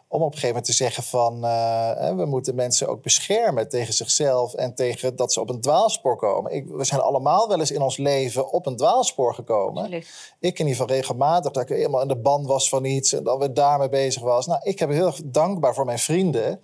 Om 0.08 0.22
op 0.22 0.26
een 0.26 0.34
gegeven 0.34 0.48
moment 0.48 0.66
te 0.66 0.74
zeggen 0.74 1.04
van 1.04 1.46
eh, 1.46 2.16
we 2.16 2.26
moeten 2.26 2.56
mensen 2.56 2.88
ook 2.88 3.02
beschermen 3.02 3.70
tegen 3.70 3.94
zichzelf 3.94 4.54
en 4.54 4.76
tegen 4.76 5.16
dat 5.16 5.34
ze 5.34 5.42
op 5.42 5.50
een 5.50 5.62
dwaalspoor 5.62 6.16
komen. 6.18 6.52
Ik, 6.52 6.68
we 6.68 6.84
zijn 6.84 7.02
allemaal 7.02 7.48
wel 7.48 7.60
eens 7.60 7.72
in 7.72 7.82
ons 7.82 7.98
leven 7.98 8.52
op 8.52 8.66
een 8.66 8.76
dwaalspoor 8.76 9.34
gekomen. 9.34 9.84
Absoluut. 9.84 10.34
Ik 10.40 10.60
in 10.60 10.68
ieder 10.68 10.82
geval 10.82 10.96
regelmatig 10.96 11.52
dat 11.52 11.70
ik 11.70 11.76
helemaal 11.78 12.02
in 12.02 12.08
de 12.08 12.18
ban 12.18 12.46
was 12.46 12.70
van 12.70 12.86
iets 12.86 13.14
en 13.14 13.24
dat 13.24 13.40
we 13.40 13.54
daarmee 13.54 13.90
bezig 13.90 14.22
was. 14.22 14.46
Nou, 14.46 14.60
ik 14.64 14.80
heb 14.80 14.90
heel 14.90 15.06
erg 15.06 15.22
dankbaar 15.26 15.74
voor 15.74 15.86
mijn 15.86 16.00
vrienden. 16.00 16.62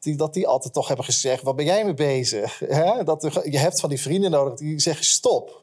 Die, 0.00 0.16
dat 0.16 0.34
die 0.34 0.46
altijd 0.48 0.72
toch 0.72 0.88
hebben 0.88 1.04
gezegd: 1.04 1.42
wat 1.42 1.56
ben 1.56 1.64
jij 1.64 1.84
mee 1.84 1.94
bezig? 1.94 2.58
Dat 3.04 3.24
er- 3.24 3.50
je 3.50 3.58
hebt 3.58 3.80
van 3.80 3.88
die 3.88 4.00
vrienden 4.00 4.30
nodig 4.30 4.58
die 4.58 4.80
zeggen: 4.80 5.04
stop. 5.04 5.62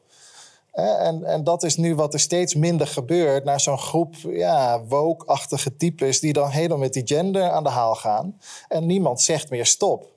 En, 0.72 1.24
en 1.24 1.44
dat 1.44 1.62
is 1.62 1.76
nu 1.76 1.94
wat 1.94 2.14
er 2.14 2.20
steeds 2.20 2.54
minder 2.54 2.86
gebeurt 2.86 3.44
naar 3.44 3.60
zo'n 3.60 3.78
groep 3.78 4.14
ja, 4.28 4.82
woke-achtige 4.84 5.76
types 5.76 6.20
die 6.20 6.32
dan 6.32 6.50
helemaal 6.50 6.78
met 6.78 6.92
die 6.92 7.06
gender 7.06 7.50
aan 7.50 7.62
de 7.62 7.68
haal 7.68 7.94
gaan. 7.94 8.40
En 8.68 8.86
niemand 8.86 9.20
zegt 9.20 9.50
meer 9.50 9.66
stop 9.66 10.08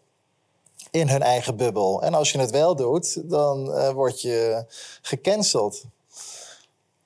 in 0.92 1.10
hun 1.10 1.22
eigen 1.22 1.56
bubbel. 1.58 2.02
En 2.04 2.14
als 2.14 2.32
je 2.32 2.40
het 2.40 2.52
wel 2.52 2.76
doet, 2.76 3.30
dan 3.30 3.74
eh, 3.74 3.90
word 3.90 4.22
je 4.22 4.66
gecanceld. 5.02 5.84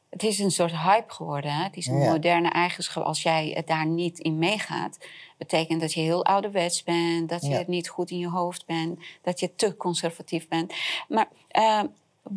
Het 0.09 0.23
is 0.23 0.39
een 0.39 0.51
soort 0.51 0.71
hype 0.71 1.13
geworden. 1.13 1.51
Hè? 1.51 1.63
Het 1.63 1.75
is 1.75 1.87
een 1.87 1.99
Ja. 1.99 2.11
moderne 2.11 2.49
eigenschap. 2.49 3.03
Als 3.03 3.21
jij 3.23 3.51
het 3.55 3.67
daar 3.67 3.85
niet 3.85 4.19
in 4.19 4.37
meegaat, 4.37 4.97
betekent 5.37 5.81
dat 5.81 5.93
je 5.93 6.01
heel 6.01 6.25
ouderwets 6.25 6.83
bent, 6.83 7.29
dat 7.29 7.41
je 7.41 7.49
Ja. 7.49 7.57
het 7.57 7.67
niet 7.67 7.89
goed 7.89 8.11
in 8.11 8.17
je 8.17 8.29
hoofd 8.29 8.65
bent, 8.65 8.99
dat 9.21 9.39
je 9.39 9.55
te 9.55 9.75
conservatief 9.75 10.47
bent. 10.47 10.73
Maar 11.07 11.27
eh, 11.47 11.81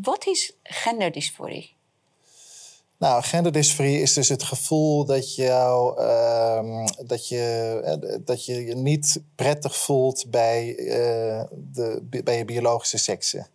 wat 0.02 0.26
is 0.26 0.56
genderdysforie? 0.62 1.78
Nou, 3.00 3.22
genderdysforie 3.22 4.00
is 4.00 4.12
dus 4.12 4.28
het 4.28 4.42
gevoel 4.42 5.04
dat, 5.04 5.34
jou, 5.34 5.98
ehm, 5.98 6.86
dat, 7.06 7.28
je, 7.28 7.80
eh, 7.84 8.18
dat 8.24 8.44
je 8.44 8.64
je 8.64 8.74
niet 8.74 9.22
prettig 9.34 9.76
voelt 9.76 10.30
bij, 10.30 10.76
eh, 10.76 11.44
de, 11.50 12.02
bij 12.24 12.36
je 12.36 12.44
biologische 12.44 12.98
seksen. 12.98 13.46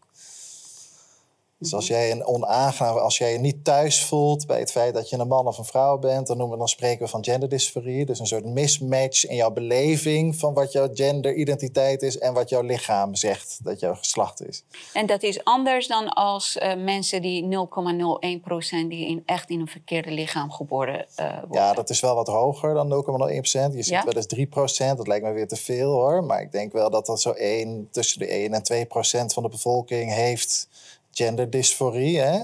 Dus 1.59 1.73
als 1.73 1.87
jij 1.87 2.11
een 2.11 2.25
onaangenaam, 2.25 2.97
als 2.97 3.17
jij 3.17 3.31
je 3.31 3.37
niet 3.37 3.63
thuis 3.63 4.03
voelt 4.05 4.47
bij 4.47 4.59
het 4.59 4.71
feit 4.71 4.93
dat 4.93 5.09
je 5.09 5.17
een 5.17 5.27
man 5.27 5.47
of 5.47 5.57
een 5.57 5.65
vrouw 5.65 5.97
bent, 5.97 6.27
dan, 6.27 6.37
noemen, 6.37 6.53
we- 6.53 6.59
dan 6.59 6.67
spreken 6.67 7.03
we 7.05 7.11
van 7.11 7.23
genderdysforie. 7.23 8.05
Dus 8.05 8.19
een 8.19 8.27
soort 8.27 8.45
mismatch 8.45 9.25
in 9.25 9.35
jouw 9.35 9.51
beleving 9.51 10.35
van 10.35 10.53
wat 10.53 10.71
jouw 10.71 10.89
genderidentiteit 10.93 12.01
is 12.01 12.17
en 12.17 12.33
wat 12.33 12.49
jouw 12.49 12.61
lichaam 12.61 13.15
zegt 13.15 13.59
dat 13.63 13.79
jouw 13.79 13.95
geslacht 13.95 14.47
is. 14.47 14.63
En 14.93 15.05
dat 15.05 15.23
is 15.23 15.43
anders 15.43 15.87
dan 15.87 16.09
als 16.09 16.57
eh, 16.57 16.75
mensen 16.75 17.21
die 17.21 17.43
0,01% 17.43 18.89
die 18.89 19.07
in, 19.07 19.23
echt 19.25 19.49
in 19.49 19.59
een 19.59 19.67
verkeerde 19.67 20.11
lichaam 20.11 20.51
geboren 20.51 21.05
eh, 21.15 21.25
worden. 21.39 21.51
Ja, 21.51 21.73
dat 21.73 21.89
is 21.89 21.99
wel 21.99 22.15
wat 22.15 22.27
hoger 22.27 22.73
dan 22.73 22.89
0,01%. 22.89 23.73
Je 23.75 23.83
ziet 23.83 23.85
Ja? 23.87 24.03
wel 24.03 24.13
eens 24.13 24.27
3%. 24.27 24.97
Dat 24.97 25.07
lijkt 25.07 25.25
me 25.25 25.31
weer 25.31 25.47
te 25.47 25.55
veel 25.55 25.91
hoor. 25.91 26.23
Maar 26.23 26.41
ik 26.41 26.51
denk 26.51 26.71
wel 26.73 26.89
dat 26.89 27.05
dat 27.05 27.21
zo 27.21 27.31
1, 27.31 27.87
tussen 27.91 28.19
de 28.19 28.27
1 28.27 28.53
en 28.53 28.63
2% 28.63 29.33
van 29.33 29.43
de 29.43 29.49
bevolking 29.49 30.13
heeft 30.13 30.67
genderdysforie. 31.15 32.19
Hè? 32.19 32.39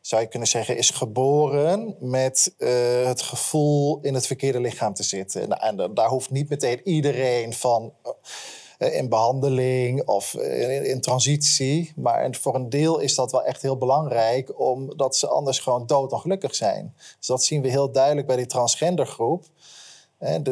Zou 0.00 0.22
je 0.22 0.28
kunnen 0.28 0.48
zeggen, 0.48 0.76
is 0.76 0.90
geboren 0.90 1.96
met 2.00 2.54
eh, 2.58 3.06
het 3.06 3.22
gevoel 3.22 3.98
in 4.02 4.14
het 4.14 4.26
verkeerde 4.26 4.60
lichaam 4.60 4.94
te 4.94 5.02
zitten. 5.02 5.48
Nou, 5.48 5.60
en 5.62 5.76
da- 5.76 5.88
daar 5.88 6.08
hoeft 6.08 6.30
niet 6.30 6.48
meteen 6.48 6.80
iedereen 6.84 7.52
van 7.52 7.92
eh, 8.78 8.94
in 8.96 9.08
behandeling 9.08 10.08
of 10.08 10.34
eh, 10.34 10.90
in, 10.90 11.00
transitie. 11.00 11.92
Maar 11.96 12.34
voor 12.40 12.54
een 12.54 12.68
deel 12.68 12.98
is 12.98 13.14
dat 13.14 13.32
wel 13.32 13.44
echt 13.44 13.62
heel 13.62 13.76
belangrijk, 13.78 14.60
omdat 14.60 15.16
ze 15.16 15.28
anders 15.28 15.58
gewoon 15.58 15.86
doodongelukkig 15.86 16.54
zijn. 16.54 16.94
Dus 17.18 17.26
dat 17.26 17.44
zien 17.44 17.62
we 17.62 17.68
heel 17.68 17.92
duidelijk 17.92 18.26
bij 18.26 18.36
die 18.36 18.46
transgendergroep. 18.46 19.44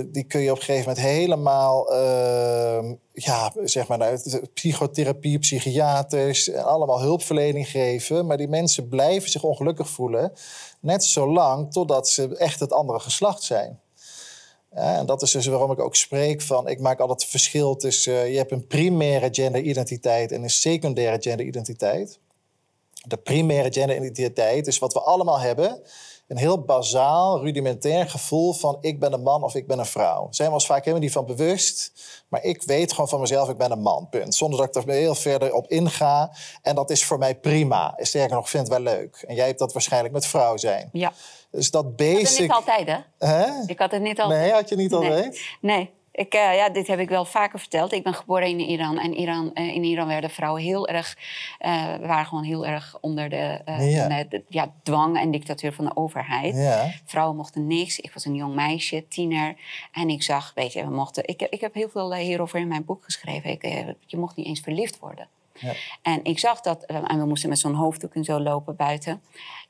Die 0.09 0.25
kun 0.25 0.41
je 0.41 0.51
op 0.51 0.57
een 0.57 0.63
gegeven 0.63 0.89
moment 0.89 1.07
helemaal, 1.07 1.93
ehm, 1.93 2.95
ja, 3.13 3.53
zeg 3.65 3.89
maar, 3.89 3.99
nou, 3.99 4.19
psychotherapie, 4.55 5.39
psychiaters, 5.39 6.49
en 6.49 6.65
allemaal 6.65 7.01
hulpverlening 7.01 7.69
geven. 7.69 8.27
Maar 8.27 8.37
die 8.37 8.49
mensen 8.49 8.89
blijven 8.89 9.31
zich 9.31 9.43
ongelukkig 9.43 9.89
voelen, 9.89 10.33
net 10.81 11.05
zolang 11.05 11.73
totdat 11.73 12.09
ze 12.09 12.37
echt 12.37 12.61
het 12.61 12.73
andere 12.73 13.01
geslacht 13.01 13.43
zijn. 13.43 13.81
En 14.71 15.07
dat 15.07 15.23
is 15.23 15.31
dus 15.31 15.47
waarom 15.47 15.73
ik 15.73 15.81
ook 15.81 15.97
spreek 15.97 16.43
van... 16.43 16.69
ik 16.69 16.81
maak 16.81 17.01
altijd 17.01 17.21
het 17.21 17.31
verschil 17.31 17.77
tussen... 17.77 18.15
eh, 18.15 18.31
je 18.31 18.37
hebt 18.37 18.53
een 18.53 18.67
primaire 18.67 19.29
genderidentiteit 19.33 20.33
en 20.33 20.43
een 20.43 20.51
secundaire 20.51 21.23
genderidentiteit. 21.23 22.19
De 23.07 23.17
primaire 23.17 23.73
genderidentiteit 23.73 24.67
is 24.67 24.79
wat 24.79 24.93
we 24.93 25.01
allemaal 25.01 25.41
hebben... 25.41 25.83
een 26.31 26.37
heel 26.37 26.61
bazaal, 26.63 27.41
rudimentair 27.41 28.11
gevoel 28.11 28.53
van... 28.53 28.79
ik 28.81 29.01
ben 29.01 29.13
een 29.13 29.23
man 29.23 29.43
of 29.43 29.55
ik 29.55 29.67
ben 29.67 29.79
een 29.79 29.87
vrouw. 29.87 30.27
Zijn 30.31 30.49
we 30.49 30.55
ons 30.55 30.67
vaak 30.67 30.79
helemaal 30.79 31.01
niet 31.01 31.13
van 31.13 31.27
bewust... 31.27 31.93
maar 32.29 32.45
ik 32.45 32.63
weet 32.63 32.93
gewoon 32.93 33.09
van 33.09 33.21
mezelf, 33.21 33.49
ik 33.49 33.57
ben 33.57 33.71
een 33.71 33.83
man, 33.83 34.09
punt. 34.11 34.35
Zonder 34.35 34.59
dat 34.59 34.77
ik 34.77 34.89
er 34.89 34.95
heel 34.95 35.15
verder 35.15 35.53
op 35.53 35.69
inga. 35.69 36.37
En 36.63 36.75
dat 36.75 36.91
is 36.91 37.05
voor 37.05 37.19
mij 37.19 37.35
prima. 37.35 37.95
Sterker 37.97 38.35
nog, 38.35 38.45
ik 38.45 38.51
vind 38.51 38.69
het 38.69 38.83
wel 38.83 38.95
leuk. 38.95 39.25
En 39.27 39.35
jij 39.35 39.47
hebt 39.47 39.59
dat 39.59 39.73
waarschijnlijk 39.73 40.15
met 40.15 40.27
vrouw 40.27 40.57
zijn. 40.57 40.89
Ja. 40.93 41.13
Dus 41.51 41.71
dat 41.71 41.85
Ik 41.85 41.91
had 41.91 42.07
het 42.07 42.17
basic... 42.19 42.41
niet 42.41 42.51
altijd, 42.51 42.87
hè? 42.87 43.27
Hè? 43.29 43.47
Ik 43.67 43.79
had 43.79 43.91
het 43.91 44.03
niet 44.03 44.21
altijd. 44.21 44.41
Nee, 44.41 44.53
had 44.53 44.69
je 44.69 44.77
niet 44.77 44.91
Nee. 44.91 45.01
altijd? 45.01 45.41
Nee. 45.61 45.91
Ik, 46.13 46.35
eh, 46.35 46.55
ja, 46.55 46.69
dit 46.69 46.87
heb 46.87 46.99
ik 46.99 47.09
wel 47.09 47.25
vaker 47.25 47.59
verteld. 47.59 47.93
Ik 47.93 48.03
ben 48.03 48.15
geboren 48.15 48.49
in 48.49 48.61
Iran. 48.61 48.99
En 48.99 49.15
Iran, 49.15 49.55
eh, 49.55 49.75
in 49.75 49.85
Iran 49.85 50.07
werden 50.07 50.31
vrouwen 50.31 50.63
heel 50.63 50.89
erg... 50.89 51.17
eh, 51.59 51.97
waren 52.01 52.27
gewoon 52.27 52.45
heel 52.45 52.67
erg 52.67 52.99
onder 53.01 53.29
de, 53.29 53.61
Ja. 53.79 54.09
de- 54.09 54.27
de- 54.29 54.45
ja, 54.49 54.73
dwang 54.83 55.19
en 55.19 55.31
dictatuur 55.31 55.73
van 55.73 55.85
de 55.85 55.97
overheid. 55.97 56.55
Ja. 56.57 56.91
Vrouwen 57.05 57.37
mochten 57.37 57.67
niks. 57.67 57.99
Ik 57.99 58.13
was 58.13 58.25
een 58.25 58.35
jong 58.35 58.55
meisje, 58.55 59.09
tiener. 59.09 59.55
En 59.93 60.09
ik 60.09 60.23
zag, 60.23 60.53
weet 60.55 60.73
je, 60.73 60.85
we 60.85 60.91
mochten... 60.91 61.27
Ik, 61.29 61.41
heb- 61.41 61.53
ik 61.53 61.61
heb 61.61 61.75
heel 61.75 61.89
veel 61.89 62.15
hierover 62.15 62.61
in 62.61 62.69
mijn 62.69 62.85
boek 62.85 63.05
geschreven. 63.05 63.51
Ik, 63.51 63.63
je 64.07 64.17
mocht 64.17 64.37
niet 64.37 64.47
eens 64.47 64.61
verliefd 64.61 64.99
worden. 64.99 65.29
Ja. 65.61 65.73
En 66.03 66.25
ik 66.25 66.39
zag 66.39 66.61
dat, 66.61 66.85
eh, 66.85 66.97
en 67.07 67.19
we 67.19 67.27
moesten 67.27 67.49
met 67.49 67.59
zo'n 67.59 67.75
hoofddoek 67.75 68.15
en 68.15 68.25
zo 68.25 68.41
lopen 68.41 68.77
buiten. 68.77 69.23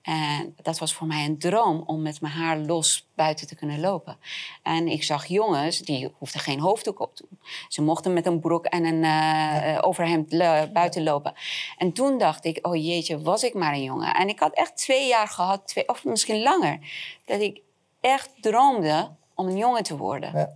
En 0.02 0.54
dat 0.62 0.78
was 0.78 0.94
voor 0.94 1.06
mij 1.06 1.24
een 1.24 1.38
droom 1.38 1.82
om 1.86 2.02
met 2.02 2.20
mijn 2.20 2.32
haar 2.32 2.58
los 2.58 3.08
buiten 3.14 3.46
te 3.46 3.54
kunnen 3.54 3.80
lopen. 3.80 4.16
En 4.62 4.88
ik 4.88 5.02
zag 5.02 5.26
jongens, 5.26 5.78
die 5.78 6.10
hoefden 6.18 6.40
geen 6.40 6.60
hoofddoek 6.60 7.00
op 7.00 7.14
te 7.16 7.26
doen. 7.28 7.38
Ze 7.68 7.82
mochten 7.82 8.12
met 8.12 8.26
een 8.26 8.40
broek 8.40 8.64
en 8.64 8.84
een 8.84 9.04
eh, 9.04 9.78
overhemd 9.80 10.28
buiten 10.72 11.02
lopen. 11.02 11.34
En 11.78 11.92
toen 11.92 12.18
dacht 12.18 12.44
ik, 12.44 12.66
oh 12.66 12.76
jeetje, 12.76 13.20
was 13.20 13.42
ik 13.42 13.54
maar 13.54 13.72
een 13.72 13.82
jongen. 13.82 14.14
En 14.14 14.28
ik 14.28 14.38
had 14.38 14.54
echt 14.54 14.76
twee 14.76 15.08
jaar 15.08 15.28
gehad, 15.28 15.66
twee, 15.66 15.88
of 15.88 16.04
misschien 16.04 16.42
langer, 16.42 16.78
dat 17.24 17.40
ik 17.40 17.60
echt 18.00 18.30
droomde 18.40 19.10
om 19.34 19.46
een 19.46 19.56
jongen 19.56 19.82
te 19.82 19.96
worden. 19.96 20.32
Ja. 20.34 20.48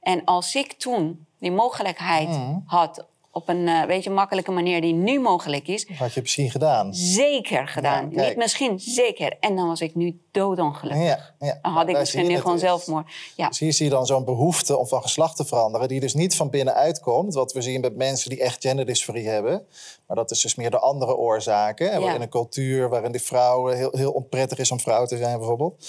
En 0.00 0.24
als 0.24 0.54
ik 0.54 0.72
toen 0.72 1.26
die 1.38 1.52
mogelijkheid 1.52 2.28
Mhm. 2.28 2.58
had 2.66 3.06
op 3.36 3.48
een 3.48 3.68
eh, 3.68 3.86
beetje 3.86 4.10
makkelijke 4.10 4.50
manier 4.50 4.80
die 4.80 4.92
nu 4.92 5.20
mogelijk 5.20 5.68
is, 5.68 5.86
Had 5.98 6.14
je 6.14 6.20
misschien 6.20 6.50
gedaan. 6.50 6.94
zeker 6.94 7.68
gedaan. 7.68 8.10
Ja. 8.10 8.26
Niet 8.26 8.36
misschien, 8.36 8.80
zeker. 8.80 9.36
En 9.40 9.56
dan 9.56 9.68
was 9.68 9.80
ik 9.80 9.94
nu 9.94 10.20
doodongelukkig. 10.30 11.04
Ja, 11.04 11.34
ja. 11.38 11.58
Dan 11.62 11.72
had 11.72 11.86
ik 11.86 11.90
Daar 11.90 12.00
misschien 12.00 12.26
nu 12.26 12.36
gewoon 12.36 12.58
zelfmoord. 12.58 13.12
Ja. 13.36 13.48
Dus 13.48 13.58
hier 13.58 13.72
zie 13.72 13.84
je 13.84 13.90
dan 13.90 14.06
zo'n 14.06 14.24
behoefte 14.24 14.76
om 14.76 14.86
van 14.86 15.02
geslacht 15.02 15.36
te 15.36 15.44
veranderen, 15.44 15.88
die 15.88 16.00
dus 16.00 16.14
niet 16.14 16.36
van 16.36 16.50
binnenuit 16.50 17.00
komt. 17.00 17.34
Wat 17.34 17.52
we 17.52 17.62
zien 17.62 17.80
met 17.80 17.96
mensen 17.96 18.30
die 18.30 18.40
echt 18.40 18.62
genderdysforie 18.62 19.28
hebben. 19.28 19.66
Maar 20.06 20.16
dat 20.16 20.30
is 20.30 20.40
dus 20.40 20.54
meer 20.54 20.70
de 20.70 20.78
andere 20.78 21.16
oorzaken. 21.16 21.92
En. 21.92 22.02
In 22.02 22.20
een 22.20 22.28
cultuur 22.28 22.88
waarin 22.88 23.12
die 23.12 23.22
vrouwen 23.22 23.76
heel, 23.76 23.90
heel 23.92 24.12
onprettig 24.12 24.58
is 24.58 24.70
om 24.70 24.80
vrouw 24.80 25.06
te 25.06 25.16
zijn, 25.16 25.38
bijvoorbeeld. 25.38 25.86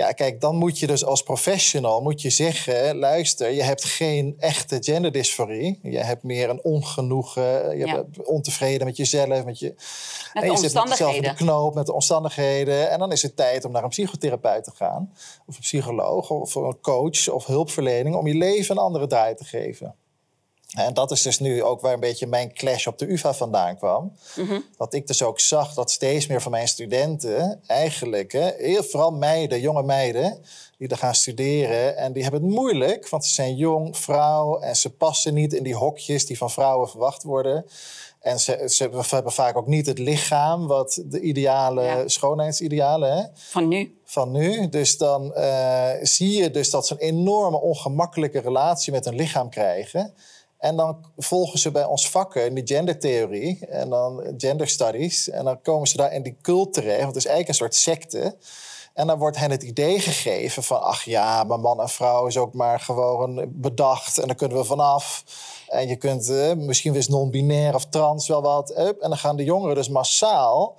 Ja, 0.00 0.12
kijk, 0.12 0.40
dan 0.40 0.56
moet 0.56 0.78
je 0.78 0.86
dus 0.86 1.04
als 1.04 1.22
professional 1.22 2.00
moet 2.02 2.22
je 2.22 2.30
zeggen: 2.30 2.96
luister, 2.96 3.50
je 3.50 3.62
hebt 3.62 3.84
geen 3.84 4.34
echte 4.38 4.76
genderdysforie. 4.80 5.78
Je 5.82 5.98
hebt 5.98 6.22
meer 6.22 6.50
een 6.50 6.64
ongenoegen. 6.64 7.78
Je 7.78 7.86
Ja. 7.86 7.94
bent 7.94 8.26
ontevreden 8.26 8.86
met 8.86 8.96
jezelf, 8.96 9.44
met 9.44 9.58
je. 9.58 9.74
Met 10.34 10.42
en 10.42 10.50
je 10.50 10.56
zit 10.56 10.74
met 10.74 10.88
jezelf 10.88 11.14
in 11.14 11.22
de 11.22 11.34
knoop, 11.34 11.74
met 11.74 11.86
de 11.86 11.92
omstandigheden. 11.92 12.90
En 12.90 12.98
dan 12.98 13.12
is 13.12 13.22
het 13.22 13.36
tijd 13.36 13.64
om 13.64 13.72
naar 13.72 13.82
een 13.82 13.88
psychotherapeut 13.88 14.64
te 14.64 14.70
gaan. 14.74 15.12
Of 15.46 15.54
een 15.54 15.60
psycholoog, 15.60 16.30
of 16.30 16.54
een 16.54 16.80
coach 16.80 17.28
of 17.28 17.46
hulpverlening. 17.46 18.14
Om 18.16 18.26
je 18.26 18.34
leven 18.34 18.76
een 18.76 18.82
andere 18.82 19.06
draai 19.06 19.34
te 19.34 19.44
geven. 19.44 19.94
En 20.70 20.94
dat 20.94 21.10
is 21.10 21.22
dus 21.22 21.38
nu 21.38 21.62
ook 21.62 21.80
waar 21.80 21.92
een 21.92 22.00
beetje 22.00 22.26
mijn 22.26 22.52
clash 22.52 22.86
op 22.86 22.98
de 22.98 23.12
UvA 23.12 23.34
vandaan 23.34 23.76
kwam. 23.76 24.12
Mhm. 24.36 24.60
Dat 24.76 24.94
ik 24.94 25.06
dus 25.06 25.22
ook 25.22 25.40
zag 25.40 25.74
dat 25.74 25.90
steeds 25.90 26.26
meer 26.26 26.42
van 26.42 26.50
mijn 26.50 26.68
studenten 26.68 27.60
eigenlijk, 27.66 28.32
hè, 28.32 28.82
vooral 28.82 29.10
meiden, 29.10 29.60
jonge 29.60 29.82
meiden, 29.82 30.44
die 30.78 30.88
er 30.88 30.96
gaan 30.96 31.14
studeren. 31.14 31.96
En 31.96 32.12
die 32.12 32.22
hebben 32.22 32.42
het 32.42 32.50
moeilijk, 32.50 33.08
want 33.08 33.24
ze 33.24 33.32
zijn 33.32 33.56
jong, 33.56 33.96
vrouw 33.96 34.58
en 34.58 34.76
ze 34.76 34.90
passen 34.90 35.34
niet 35.34 35.52
in 35.52 35.62
die 35.62 35.74
hokjes 35.74 36.26
die 36.26 36.38
van 36.38 36.50
vrouwen 36.50 36.88
verwacht 36.88 37.22
worden. 37.22 37.64
En 38.20 38.40
ze, 38.40 38.64
ze 38.66 38.82
hebben 38.82 39.32
vaak 39.32 39.56
ook 39.56 39.66
niet 39.66 39.86
het 39.86 39.98
lichaam, 39.98 40.66
wat 40.66 41.02
de 41.04 41.20
ideale 41.20 41.82
Ja. 41.82 42.08
schoonheidsidealen. 42.08 43.16
Hè? 43.16 43.22
Van 43.34 43.68
nu. 43.68 43.98
van 44.04 44.30
nu. 44.30 44.68
Dus 44.68 44.98
dan 44.98 45.34
eh, 45.34 45.88
zie 46.02 46.42
je 46.42 46.50
dus 46.50 46.70
dat 46.70 46.86
ze 46.86 46.92
een 46.94 47.00
enorme 47.00 47.60
ongemakkelijke 47.60 48.38
relatie 48.40 48.92
met 48.92 49.04
hun 49.04 49.14
lichaam 49.14 49.50
krijgen. 49.50 50.14
En 50.60 50.76
dan 50.76 51.04
volgen 51.16 51.58
ze 51.58 51.70
bij 51.70 51.84
ons 51.84 52.08
vakken 52.08 52.46
in 52.46 52.54
die 52.54 52.66
gendertheorie 52.66 53.66
en 53.66 53.88
dan 53.88 54.34
gender 54.36 54.68
studies. 54.68 55.30
En 55.30 55.44
dan 55.44 55.62
komen 55.62 55.88
ze 55.88 55.96
daar 55.96 56.12
in 56.12 56.22
die 56.22 56.36
cult 56.42 56.72
terecht, 56.72 57.02
want 57.02 57.14
het 57.14 57.24
is 57.24 57.30
eigenlijk 57.30 57.48
een 57.48 57.54
soort 57.54 57.74
secte. 57.74 58.36
En 58.94 59.06
dan 59.06 59.18
wordt 59.18 59.36
hen 59.36 59.50
het 59.50 59.62
idee 59.62 60.00
gegeven 60.00 60.62
van... 60.62 60.82
ach 60.82 61.02
ja, 61.04 61.44
maar 61.44 61.60
man 61.60 61.80
en 61.80 61.88
vrouw 61.88 62.26
is 62.26 62.36
ook 62.36 62.54
maar 62.54 62.80
gewoon 62.80 63.44
bedacht... 63.48 64.18
en 64.18 64.26
daar 64.26 64.36
kunnen 64.36 64.58
we 64.58 64.64
vanaf. 64.64 65.24
En 65.68 65.88
je 65.88 65.96
kunt 65.96 66.28
eh, 66.28 66.52
misschien 66.52 66.92
weer 66.92 67.06
non-binair 67.08 67.74
of 67.74 67.86
trans 67.86 68.28
wel 68.28 68.42
wat. 68.42 68.78
Up. 68.78 69.00
En 69.00 69.08
dan 69.08 69.18
gaan 69.18 69.36
de 69.36 69.44
jongeren 69.44 69.74
dus 69.74 69.88
massaal 69.88 70.76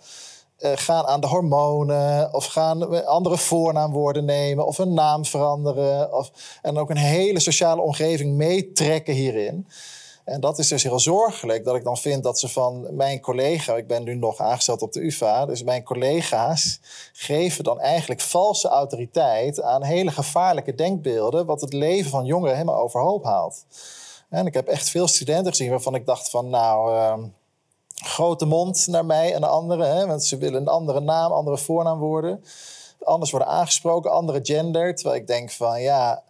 eh, 0.62 0.72
gaan 0.76 1.06
aan 1.06 1.22
de 1.22 1.28
hormonen... 1.28 2.34
of 2.34 2.46
gaan 2.46 3.06
andere 3.06 3.38
voornaamwoorden 3.38 4.26
nemen... 4.26 4.66
of 4.66 4.78
een 4.78 4.94
naam 4.94 5.26
veranderen. 5.26 6.14
Of, 6.14 6.32
en 6.62 6.78
ook 6.78 6.90
een 6.90 6.98
hele 6.98 7.40
sociale 7.40 7.82
omgeving 7.82 8.36
meetrekken 8.36 9.14
hierin... 9.14 9.68
En 10.26 10.40
dat 10.40 10.60
is 10.60 10.68
dus 10.68 10.84
heel 10.84 11.00
zorgelijk, 11.00 11.64
dat 11.64 11.76
ik 11.76 11.84
dan 11.84 11.98
vind 11.98 12.24
dat 12.24 12.40
ze 12.40 12.48
van 12.48 12.96
mijn 12.96 13.20
collega... 13.20 13.76
ik 13.76 13.88
ben 13.88 14.04
nu 14.04 14.16
nog 14.16 14.40
aangesteld 14.40 14.82
op 14.82 14.94
de 14.94 15.06
UvA, 15.06 15.46
dus 15.46 15.64
mijn 15.64 15.84
collega's... 15.84 16.80
geven 17.14 17.64
dan 17.64 17.80
eigenlijk 17.80 18.22
valse 18.22 18.68
autoriteit 18.68 19.62
aan 19.62 19.84
hele 19.84 20.12
gevaarlijke 20.12 20.76
denkbeelden... 20.76 21.46
wat 21.46 21.62
het 21.62 21.74
leven 21.74 22.12
van 22.12 22.26
jongeren 22.26 22.56
helemaal 22.56 22.82
overhoop 22.82 23.24
haalt. 23.24 23.66
En 24.30 24.46
ik 24.46 24.54
heb 24.54 24.68
echt 24.68 24.90
veel 24.90 25.08
studenten 25.08 25.52
gezien 25.52 25.70
waarvan 25.70 25.96
ik 25.96 26.06
dacht 26.06 26.30
van... 26.30 26.50
nou, 26.50 26.96
ehm, 26.96 27.24
grote 28.04 28.46
mond 28.46 28.88
naar 28.88 29.06
mij 29.06 29.34
en 29.34 29.42
de 29.42 29.48
anderen... 29.48 29.96
Hè, 29.96 30.08
want 30.08 30.24
ze 30.24 30.38
willen 30.38 30.62
een 30.62 30.68
andere 30.68 31.00
naam, 31.00 31.32
andere 31.32 31.58
voornaamwoorden... 31.58 32.44
anders 33.04 33.32
worden 33.32 33.50
aangesproken, 33.50 34.12
andere 34.12 34.40
gender... 34.44 34.96
terwijl 34.96 35.20
ik 35.22 35.28
denk 35.28 35.52
van 35.52 35.82
ja... 35.82 36.24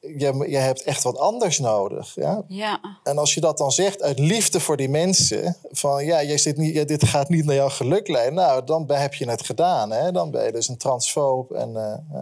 Je, 0.00 0.44
je 0.48 0.56
hebt 0.56 0.82
echt 0.82 1.02
wat 1.02 1.18
anders 1.18 1.58
nodig. 1.58 2.14
Ja? 2.14 2.42
Ja. 2.48 2.80
En 3.02 3.18
als 3.18 3.34
je 3.34 3.40
dat 3.40 3.58
dan 3.58 3.72
zegt 3.72 4.02
uit 4.02 4.18
liefde 4.18 4.60
voor 4.60 4.76
die 4.76 4.88
mensen, 4.88 5.56
van 5.70 6.04
ja, 6.04 6.22
jij 6.22 6.38
zit 6.38 6.56
niet, 6.56 6.74
ja, 6.74 6.84
dit 6.84 7.04
gaat 7.04 7.28
niet 7.28 7.44
naar 7.44 7.54
jouw 7.54 7.68
geluk 7.68 8.08
leiden, 8.08 8.34
nou, 8.34 8.64
dan 8.64 8.92
heb 8.92 9.14
je 9.14 9.28
het 9.28 9.42
gedaan. 9.42 9.90
Hè? 9.90 10.12
Dan 10.12 10.30
ben 10.30 10.44
je 10.44 10.52
dus 10.52 10.68
een 10.68 10.76
transfoob. 10.76 11.50
En, 11.50 11.76
eh, 11.76 12.20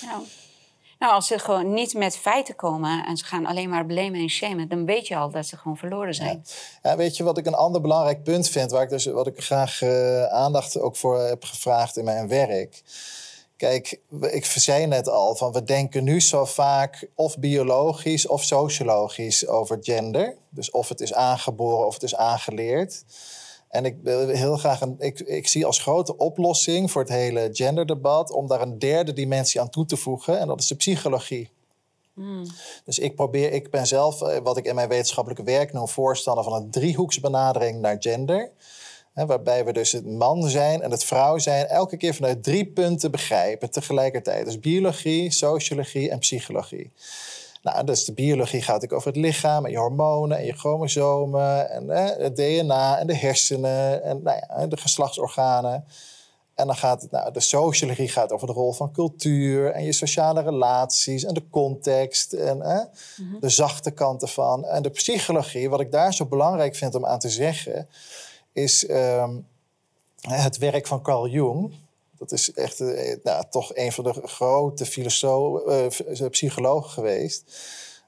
ja. 0.00 0.20
Nou, 0.98 1.12
als 1.12 1.26
ze 1.26 1.38
gewoon 1.38 1.74
niet 1.74 1.94
met 1.94 2.16
feiten 2.16 2.56
komen 2.56 3.04
en 3.06 3.16
ze 3.16 3.24
gaan 3.24 3.46
alleen 3.46 3.68
maar 3.68 3.86
blamen 3.86 4.20
en 4.20 4.28
shamen, 4.28 4.68
dan 4.68 4.84
weet 4.84 5.06
je 5.06 5.16
al 5.16 5.30
dat 5.30 5.46
ze 5.46 5.56
gewoon 5.56 5.76
verloren 5.76 6.14
zijn. 6.14 6.44
Ja, 6.82 6.96
weet 6.96 7.16
je 7.16 7.24
wat 7.24 7.38
ik 7.38 7.46
een 7.46 7.54
ander 7.54 7.80
belangrijk 7.80 8.22
punt 8.22 8.48
vind, 8.48 8.70
waar 8.70 8.82
ik 8.82 8.88
dus, 8.88 9.04
wat 9.06 9.26
ik 9.26 9.42
graag 9.42 9.82
eh, 9.82 10.24
aandacht 10.24 10.80
ook 10.80 10.96
voor 10.96 11.20
heb 11.20 11.44
gevraagd 11.44 11.96
in 11.96 12.04
mijn 12.04 12.28
werk. 12.28 12.82
Kijk, 13.56 14.00
ik 14.20 14.44
zei 14.44 14.86
net 14.86 15.08
al, 15.08 15.36
van 15.36 15.52
we 15.52 15.62
denken 15.62 16.04
nu 16.04 16.20
zo 16.20 16.44
vaak 16.44 17.08
of 17.14 17.38
biologisch 17.38 18.26
of 18.26 18.42
sociologisch 18.42 19.46
over 19.46 19.78
gender. 19.80 20.36
Dus 20.50 20.70
of 20.70 20.88
het 20.88 21.00
is 21.00 21.14
aangeboren 21.14 21.86
of 21.86 21.94
het 21.94 22.02
is 22.02 22.16
aangeleerd. 22.16 23.04
En 23.68 23.84
ik 23.84 23.96
wil 24.02 24.28
heel 24.28 24.56
graag 24.56 24.80
een, 24.80 24.96
ik, 24.98 25.20
ik 25.20 25.48
zie 25.48 25.66
als 25.66 25.78
grote 25.78 26.16
oplossing 26.16 26.90
voor 26.90 27.02
het 27.02 27.10
hele 27.10 27.48
genderdebat 27.52 28.30
om 28.30 28.46
daar 28.46 28.60
een 28.60 28.78
derde 28.78 29.12
dimensie 29.12 29.60
aan 29.60 29.70
toe 29.70 29.84
te 29.84 29.96
voegen. 29.96 30.38
En 30.38 30.46
dat 30.46 30.60
is 30.60 30.66
de 30.66 30.76
psychologie. 30.76 31.50
Dus 32.84 32.98
ik 32.98 33.14
probeer, 33.14 33.52
ik 33.52 33.70
ben 33.70 33.86
zelf, 33.86 34.22
eh, 34.22 34.38
wat 34.42 34.56
ik 34.56 34.64
in 34.64 34.74
mijn 34.74 34.88
wetenschappelijke 34.88 35.44
werk 35.44 35.72
noem, 35.72 35.88
voorstander 35.88 36.44
van 36.44 36.52
een 36.52 36.70
driehoeksbenadering 36.70 37.80
naar 37.80 37.96
gender. 37.98 38.50
Hè, 39.14 39.26
waarbij 39.26 39.64
we 39.64 39.72
dus 39.72 39.92
het 39.92 40.06
man 40.06 40.48
zijn 40.48 40.82
en 40.82 40.90
het 40.90 41.04
vrouw 41.04 41.38
zijn 41.38 41.66
elke 41.66 41.96
keer 41.96 42.14
vanuit 42.14 42.42
drie 42.42 42.66
punten 42.66 43.10
begrijpen 43.10 43.70
tegelijkertijd. 43.70 44.44
Dus 44.44 44.60
biologie, 44.60 45.30
sociologie 45.30 46.10
en 46.10 46.18
psychologie. 46.18 46.90
Nou, 47.62 47.84
dus 47.84 48.04
de 48.04 48.12
biologie 48.12 48.62
gaat 48.62 48.84
ook 48.84 48.92
over 48.92 49.08
het 49.08 49.16
lichaam 49.16 49.64
en 49.64 49.70
je 49.70 49.78
hormonen 49.78 50.38
en 50.38 50.44
je 50.44 50.52
chromosomen 50.52 51.70
en 51.70 51.90
eh, 51.90 52.24
het 52.24 52.36
DNA 52.36 52.98
en 52.98 53.06
de 53.06 53.16
hersenen 53.16 54.02
en 54.02 54.22
nou 54.22 54.40
ja, 54.48 54.66
de 54.66 54.76
geslachtsorganen. 54.76 55.84
En 56.54 56.66
dan 56.66 56.76
gaat 56.76 57.02
het, 57.02 57.10
nou, 57.10 57.32
de 57.32 57.40
sociologie 57.40 58.08
gaat 58.08 58.32
over 58.32 58.46
de 58.46 58.52
rol 58.52 58.72
van 58.72 58.92
cultuur 58.92 59.70
en 59.70 59.84
je 59.84 59.92
sociale 59.92 60.42
relaties 60.42 61.24
en 61.24 61.34
de 61.34 61.48
context 61.50 62.32
en 62.32 62.62
eh, 62.62 62.80
de 63.40 63.48
zachte 63.48 63.90
kanten 63.90 64.28
van. 64.28 64.64
En 64.64 64.82
de 64.82 64.90
psychologie, 64.90 65.70
wat 65.70 65.80
ik 65.80 65.92
daar 65.92 66.14
zo 66.14 66.26
belangrijk 66.26 66.76
vind 66.76 66.94
om 66.94 67.06
aan 67.06 67.18
te 67.18 67.28
zeggen, 67.28 67.88
is 68.52 68.86
ehm, 68.86 69.36
het 70.20 70.58
werk 70.58 70.86
van 70.86 71.02
Carl 71.02 71.28
Jung. 71.28 71.72
Dat 72.18 72.32
is 72.32 72.52
echt 72.52 72.80
eh, 72.80 73.16
nou, 73.22 73.44
toch 73.50 73.70
een 73.74 73.92
van 73.92 74.04
de 74.04 74.12
grote 74.12 74.84
eh, 74.84 76.28
psychologen 76.30 76.90
geweest. 76.90 77.44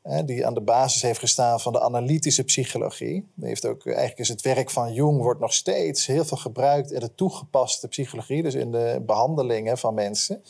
hè, 0.03 0.25
die 0.25 0.47
aan 0.47 0.55
de 0.55 0.61
basis 0.61 1.03
heeft 1.03 1.19
gestaan 1.19 1.61
van 1.61 1.73
de 1.73 1.81
analytische 1.81 2.45
psychologie. 2.45 3.29
Die 3.35 3.49
heeft 3.49 3.67
ook, 3.67 3.87
eigenlijk 3.87 4.19
is 4.19 4.29
het 4.29 4.43
werk 4.43 4.71
van 4.71 4.93
Jung 4.93 5.23
wordt 5.23 5.41
nog 5.41 5.53
steeds 5.53 6.07
heel 6.07 6.25
veel 6.25 6.37
gebruikt 6.37 6.93
in 6.93 7.01
de 7.01 7.15
toegepaste 7.15 7.89
psychologie, 7.89 8.43
dus 8.43 8.55
in 8.55 8.73
de 8.73 9.03
behandelingen 9.07 9.79
van 9.79 9.95
mensen. 9.95 10.43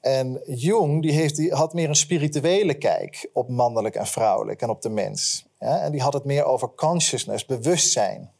En 0.00 0.40
Jung 0.46 1.02
die 1.02 1.12
heeft, 1.12 1.36
die 1.36 1.54
had 1.54 1.74
meer 1.74 1.88
een 1.88 1.94
spirituele 1.94 2.74
kijk 2.74 3.30
op 3.32 3.48
mannelijk 3.48 3.94
en 3.94 4.06
vrouwelijk 4.06 4.62
en 4.62 4.70
op 4.70 4.82
de 4.82 4.88
mens. 4.88 5.46
En 5.58 5.92
die 5.92 6.02
had 6.02 6.12
het 6.12 6.24
meer 6.24 6.44
over 6.44 6.74
consciousness, 6.74 7.46
bewustzijn. 7.46 8.30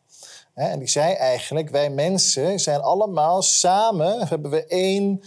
En 0.69 0.79
die 0.79 0.89
zei 0.89 1.13
eigenlijk, 1.13 1.71
wij 1.71 1.91
mensen 1.91 2.61
zijn 2.61 2.81
allemaal 2.81 3.43
samen, 3.43 4.29
hebben 4.29 4.51
we 4.51 4.67
één, 4.67 5.23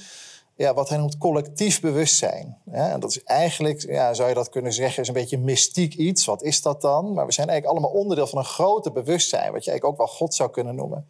ja, 0.55 0.73
wat 0.73 0.89
hij 0.89 0.97
noemt 0.97 1.17
collectief 1.17 1.81
bewustzijn. 1.81 2.57
En 2.71 2.99
dat 2.99 3.09
is 3.09 3.23
eigenlijk, 3.23 3.81
ja, 3.81 4.13
zou 4.13 4.29
je 4.29 4.35
dat 4.35 4.49
kunnen 4.49 4.73
zeggen, 4.73 5.01
is 5.01 5.07
een 5.07 5.13
beetje 5.13 5.37
mystiek 5.37 5.93
iets. 5.93 6.25
Wat 6.25 6.43
is 6.43 6.61
dat 6.61 6.81
dan? 6.81 7.13
Maar 7.13 7.25
we 7.25 7.31
zijn 7.31 7.49
eigenlijk 7.49 7.79
allemaal 7.79 8.01
onderdeel 8.01 8.27
van 8.27 8.37
een 8.37 8.45
groter 8.45 8.91
bewustzijn, 8.91 9.51
wat 9.51 9.63
je 9.63 9.71
eigenlijk 9.71 9.85
ook 9.85 10.07
wel 10.07 10.17
God 10.17 10.35
zou 10.35 10.49
kunnen 10.49 10.75
noemen. 10.75 11.07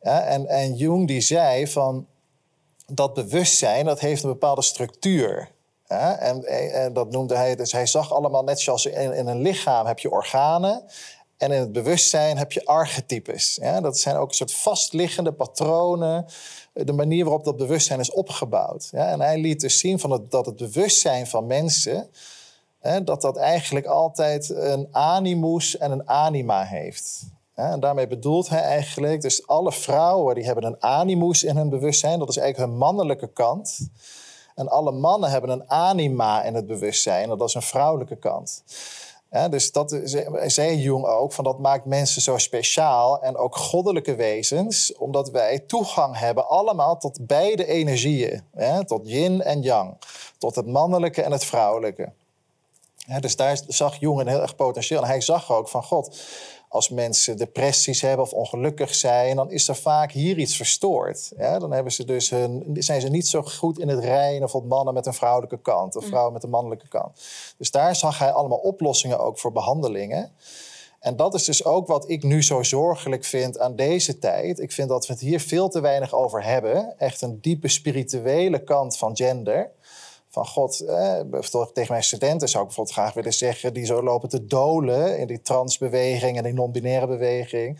En, 0.00 0.46
en 0.46 0.74
Jung 0.74 1.06
die 1.06 1.20
zei 1.20 1.66
van, 1.68 2.06
dat 2.86 3.14
bewustzijn, 3.14 3.84
dat 3.84 4.00
heeft 4.00 4.22
een 4.22 4.30
bepaalde 4.30 4.62
structuur. 4.62 5.50
En, 5.86 6.44
en 6.72 6.92
dat 6.92 7.10
noemde 7.10 7.36
hij, 7.36 7.56
dus 7.56 7.72
hij 7.72 7.86
zag 7.86 8.12
allemaal 8.12 8.44
net 8.44 8.60
zoals 8.60 8.86
in 8.86 9.26
een 9.26 9.40
lichaam 9.40 9.86
heb 9.86 9.98
je 9.98 10.10
organen. 10.10 10.84
En 11.42 11.52
in 11.52 11.60
het 11.60 11.72
bewustzijn 11.72 12.38
heb 12.38 12.52
je 12.52 12.66
archetypes. 12.66 13.58
Ja? 13.60 13.80
Dat 13.80 13.98
zijn 13.98 14.16
ook 14.16 14.28
een 14.28 14.34
soort 14.34 14.54
vastliggende 14.54 15.32
patronen. 15.32 16.26
De 16.72 16.92
manier 16.92 17.24
waarop 17.24 17.44
dat 17.44 17.56
bewustzijn 17.56 18.00
is 18.00 18.10
opgebouwd. 18.10 18.88
Ja? 18.92 19.08
En 19.08 19.20
hij 19.20 19.38
liet 19.38 19.60
dus 19.60 19.78
zien 19.78 19.98
van 19.98 20.26
dat 20.28 20.46
het 20.46 20.56
bewustzijn 20.56 21.26
van 21.26 21.46
mensen... 21.46 22.10
Hè, 22.78 23.04
dat 23.04 23.22
dat 23.22 23.36
eigenlijk 23.36 23.86
altijd 23.86 24.48
een 24.48 24.88
animus 24.90 25.76
en 25.76 25.90
een 25.90 26.08
anima 26.08 26.64
heeft. 26.64 27.22
En 27.54 27.80
daarmee 27.80 28.06
bedoelt 28.06 28.48
hij 28.48 28.62
eigenlijk... 28.62 29.20
dus 29.20 29.46
alle 29.46 29.72
vrouwen 29.72 30.34
die 30.34 30.44
hebben 30.44 30.64
een 30.64 30.82
animus 30.82 31.42
in 31.42 31.56
hun 31.56 31.68
bewustzijn. 31.68 32.18
Dat 32.18 32.28
is 32.28 32.36
eigenlijk 32.36 32.70
hun 32.70 32.78
mannelijke 32.78 33.32
kant... 33.32 33.78
En 34.54 34.68
alle 34.68 34.92
mannen 34.92 35.30
hebben 35.30 35.50
een 35.50 35.70
anima 35.70 36.42
in 36.42 36.54
het 36.54 36.66
bewustzijn. 36.66 37.28
Dat 37.28 37.48
is 37.48 37.54
een 37.54 37.62
vrouwelijke 37.62 38.16
kant. 38.16 38.62
Ja, 39.32 39.48
dus 39.48 39.72
dat 39.72 40.00
zei 40.46 40.78
Jung 40.78 41.06
ook, 41.06 41.32
van 41.32 41.44
dat 41.44 41.58
maakt 41.58 41.84
mensen 41.84 42.22
zo 42.22 42.38
speciaal 42.38 43.22
en 43.22 43.36
ook 43.36 43.56
goddelijke 43.56 44.14
wezens, 44.14 44.96
omdat 44.96 45.30
wij 45.30 45.58
toegang 45.58 46.18
hebben 46.18 46.48
allemaal 46.48 46.98
tot 46.98 47.26
beide 47.26 47.66
energieën, 47.66 48.42
tot 48.86 49.08
yin 49.08 49.42
en 49.42 49.62
yang, 49.62 49.96
tot 50.38 50.54
het 50.54 50.66
mannelijke 50.66 51.22
en 51.22 51.32
het 51.32 51.44
vrouwelijke. 51.44 52.12
Dus 53.20 53.36
daar 53.36 53.60
zag 53.66 53.96
Jung 53.96 54.20
een 54.20 54.28
heel 54.28 54.40
erg 54.40 54.56
potentieel. 54.56 55.00
En 55.02 55.06
hij 55.06 55.20
zag 55.20 55.52
ook 55.52 55.68
van 55.68 55.82
God, 55.84 56.20
als 56.72 56.88
mensen 56.88 57.36
depressies 57.36 58.00
hebben 58.00 58.24
of 58.24 58.32
ongelukkig 58.32 58.94
zijn, 58.94 59.36
dan 59.36 59.50
is 59.50 59.68
er 59.68 59.76
vaak 59.76 60.12
hier 60.12 60.38
iets 60.38 60.56
verstoord. 60.56 61.32
Ja, 61.36 61.58
dan 61.58 61.72
hebben 61.72 61.92
ze 61.92 62.04
dus 62.04 62.30
hun, 62.30 62.76
zijn 62.78 63.00
ze 63.00 63.08
niet 63.08 63.28
zo 63.28 63.42
goed 63.42 63.78
in 63.78 63.88
het 63.88 63.98
rijden 63.98 64.54
of 64.54 64.62
mannen 64.62 64.94
met 64.94 65.06
een 65.06 65.14
vrouwelijke 65.14 65.60
kant 65.60 65.96
of 65.96 66.02
mm. 66.02 66.08
vrouwen 66.08 66.32
met 66.32 66.42
een 66.42 66.50
mannelijke 66.50 66.88
kant. 66.88 67.20
Dus 67.58 67.70
daar 67.70 67.96
zag 67.96 68.18
hij 68.18 68.32
allemaal 68.32 68.58
oplossingen 68.58 69.18
ook 69.18 69.38
voor 69.38 69.52
behandelingen. 69.52 70.32
En 71.00 71.16
dat 71.16 71.34
is 71.34 71.44
dus 71.44 71.64
ook 71.64 71.86
wat 71.86 72.10
ik 72.10 72.22
nu 72.22 72.42
zo 72.42 72.62
zorgelijk 72.62 73.24
vind 73.24 73.58
aan 73.58 73.76
deze 73.76 74.18
tijd. 74.18 74.58
Ik 74.58 74.72
vind 74.72 74.88
dat 74.88 75.06
we 75.06 75.12
het 75.12 75.22
hier 75.22 75.40
veel 75.40 75.68
te 75.68 75.80
weinig 75.80 76.14
over 76.14 76.44
hebben. 76.44 76.98
Echt 76.98 77.20
een 77.20 77.40
diepe 77.40 77.68
spirituele 77.68 78.64
kant 78.64 78.96
van 78.96 79.16
gender 79.16 79.70
van 80.32 80.46
God, 80.46 80.80
eh, 80.80 81.20
tegen 81.72 81.92
mijn 81.92 82.02
studenten 82.02 82.48
zou 82.48 82.62
ik 82.62 82.68
bijvoorbeeld 82.68 82.96
graag 82.96 83.14
willen 83.14 83.32
zeggen, 83.32 83.74
die 83.74 83.84
zo 83.84 84.02
lopen 84.02 84.28
te 84.28 84.46
dolen 84.46 85.18
in 85.18 85.26
die 85.26 85.42
transbeweging 85.42 86.36
en 86.36 86.42
die 86.42 86.52
non-binaire 86.52 87.06
beweging. 87.06 87.78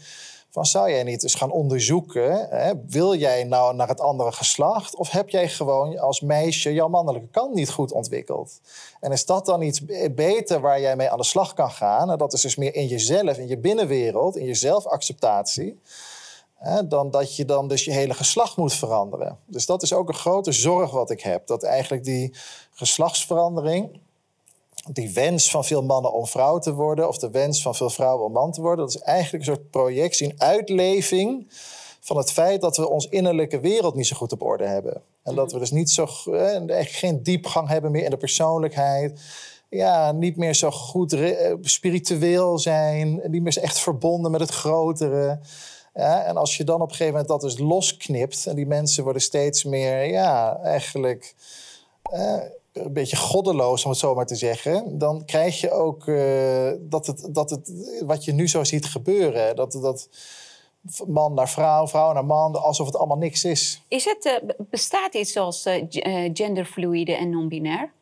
Van 0.51 0.67
zou 0.67 0.91
jij 0.91 1.03
niet 1.03 1.23
eens 1.23 1.35
gaan 1.35 1.51
onderzoeken, 1.51 2.49
hè, 2.51 2.73
wil 2.87 3.15
jij 3.15 3.45
nou 3.45 3.75
naar 3.75 3.89
het 3.89 4.01
andere 4.01 4.33
geslacht 4.33 4.97
of 4.97 5.11
heb 5.11 5.29
jij 5.29 5.49
gewoon 5.49 5.99
als 5.99 6.21
meisje 6.21 6.73
jouw 6.73 6.89
mannelijke 6.89 7.29
kant 7.29 7.55
niet 7.55 7.71
goed 7.71 7.93
ontwikkeld? 7.93 8.61
En 9.01 9.13
is 9.13 9.27
dat 9.27 9.47
dan 9.47 9.63
iets 9.63 9.85
beter 10.11 10.61
waar 10.61 10.81
jij 10.81 10.97
mee 10.97 11.11
aan 11.11 11.19
de 11.19 11.25
slag 11.25 11.55
kan 11.55 11.71
gaan? 11.71 12.11
En 12.11 12.19
dat 12.19 12.33
is 12.33 12.41
dus 12.41 12.57
meer 12.57 12.75
in 12.75 12.87
jezelf, 12.87 13.39
in 13.39 13.49
je 13.49 13.59
binnenwereld, 13.59 14.37
in 14.37 14.47
je 14.47 14.55
zelfacceptatie 14.55 15.81
dan 16.89 17.11
dat 17.11 17.37
je 17.37 17.45
dan 17.45 17.69
dus 17.69 17.85
je 17.85 17.93
hele 17.93 18.15
geslacht 18.15 18.57
moet 18.57 18.75
veranderen. 18.75 19.39
Dus 19.47 19.67
dat 19.67 19.83
is 19.83 19.93
ook 19.93 20.09
een 20.09 20.15
grote 20.15 20.53
zorg 20.53 20.91
wat 20.91 21.11
ik 21.11 21.21
heb. 21.21 21.47
Dat 21.47 21.63
eigenlijk 21.63 22.05
die 22.05 22.35
geslachtsverandering, 22.75 24.01
die 24.93 25.13
wens 25.13 25.51
van 25.51 25.65
veel 25.65 25.83
mannen 25.83 26.13
om 26.13 26.27
vrouw 26.27 26.59
te 26.59 26.75
worden, 26.75 27.09
of 27.09 27.19
de 27.19 27.31
wens 27.31 27.63
van 27.63 27.75
veel 27.75 27.91
vrouwen 27.91 28.27
om 28.27 28.33
man 28.33 28.53
te 28.53 28.61
worden, 28.61 28.85
dat 28.85 28.95
is 28.95 29.01
eigenlijk 29.01 29.47
een 29.47 29.55
soort 29.55 29.71
projectie, 29.71 30.27
een 30.31 30.41
uitleving 30.41 31.47
van 32.01 32.17
het 32.17 32.33
feit 32.33 32.61
dat 32.61 32.77
we 32.77 32.89
ons 32.89 33.09
innerlijke 33.09 33.61
wereld 33.61 33.95
niet 33.95 34.07
zo 34.07 34.17
goed 34.17 34.33
op 34.33 34.43
orde 34.43 34.67
hebben. 34.67 35.03
En 35.23 35.35
dat 35.35 35.53
we 35.53 35.59
dus 35.59 35.71
niet 35.71 35.91
zo, 35.91 36.07
eigenlijk 36.27 36.89
geen 36.89 37.23
diepgang 37.23 37.69
hebben 37.69 37.91
meer 37.91 38.05
in 38.05 38.11
de 38.11 38.17
persoonlijkheid. 38.17 39.21
Ja, 39.69 40.13
niet 40.13 40.37
meer 40.37 40.55
zo 40.55 40.71
goed 40.71 41.17
spiritueel 41.61 42.59
zijn, 42.59 43.21
niet 43.27 43.43
meer 43.43 43.59
echt 43.59 43.79
verbonden 43.79 44.31
met 44.31 44.41
het 44.41 44.51
grotere. 44.51 45.39
En 45.93 46.37
als 46.37 46.57
je 46.57 46.65
dan 46.65 46.81
op 46.81 46.89
een 46.89 46.95
gegeven 46.95 47.13
moment 47.13 47.29
dat 47.29 47.41
dus 47.41 47.59
losknipt 47.59 48.47
en 48.47 48.57
die 48.57 48.67
mensen 48.67 49.05
worden 49.05 49.23
steeds 49.23 49.65
meer, 49.65 50.05
ja, 50.05 50.59
eigenlijk 50.63 51.35
eh, 52.03 52.43
een 52.73 52.93
beetje 52.93 53.17
goddeloos, 53.17 53.85
om 53.85 53.91
het 53.91 53.99
zo 53.99 54.15
maar 54.15 54.27
te 54.27 54.35
zeggen, 54.35 54.99
dan 54.99 55.25
krijg 55.25 55.61
je 55.61 55.71
ook 55.71 56.07
uh, 56.07 56.71
dat, 56.81 57.07
het, 57.07 57.29
dat 57.31 57.51
het, 57.51 57.73
wat 58.05 58.25
je 58.25 58.33
nu 58.33 58.49
zo 58.49 58.65
ziet 58.65 58.87
gebeuren, 58.87 59.57
dat, 59.57 59.73
dat 59.73 60.09
man 61.07 61.35
naar 61.35 61.49
vrouw, 61.49 61.89
vrouw 61.89 62.13
naar 62.13 62.25
man, 62.25 62.63
alsof 62.63 62.87
het 62.87 62.97
allemaal 62.97 63.17
niks 63.17 63.45
is. 63.45 63.83
is 63.89 64.05
het, 64.05 64.25
uh, 64.25 64.51
bestaat 64.59 65.15
iets 65.15 65.33
zoals 65.33 65.67
uh, 65.67 65.85
genderfluide 66.33 67.15
en 67.15 67.31
non-binair? 67.31 67.93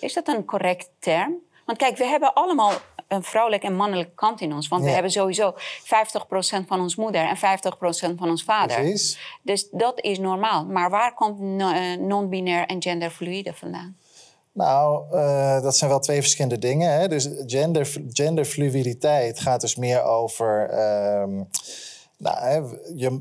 Is 0.00 0.12
dat 0.12 0.28
een 0.28 0.44
correct 0.44 0.90
term? 0.98 1.34
Want 1.66 1.78
kijk, 1.78 1.96
we 1.96 2.04
hebben 2.04 2.34
allemaal 2.34 2.72
een 3.12 3.22
vrouwelijke 3.22 3.66
en 3.66 3.76
mannelijke 3.76 4.14
kant 4.14 4.40
in 4.40 4.52
ons. 4.52 4.68
Want 4.68 4.84
we 4.84 4.90
hebben 4.90 5.10
sowieso 5.10 5.54
50% 5.54 5.56
van 6.66 6.80
ons 6.80 6.96
moeder 6.96 7.28
en 7.28 7.36
50% 7.36 8.14
van 8.18 8.30
ons 8.30 8.42
vader. 8.42 8.76
Precies. 8.76 9.18
Dus 9.42 9.68
dat 9.70 10.00
is 10.00 10.18
normaal. 10.18 10.64
Maar 10.64 10.90
waar 10.90 11.14
komt 11.14 11.60
eh, 11.60 11.94
non-binair 11.98 12.66
en 12.66 12.82
genderfluide 12.82 13.54
vandaan? 13.54 13.96
Nou, 14.52 15.04
uh, 15.12 15.62
dat 15.62 15.76
zijn 15.76 15.90
wel 15.90 15.98
twee 15.98 16.20
verschillende 16.20 16.58
dingen. 16.58 16.92
Hè? 16.92 17.08
Dus 17.08 17.28
gender, 17.46 17.92
genderfluiditeit 18.08 19.40
gaat 19.40 19.60
dus 19.60 19.76
meer 19.76 20.02
over. 20.02 20.70
Uh, 20.70 21.40
nou, 22.16 22.38
hè, 22.38 22.60
je, 22.94 23.20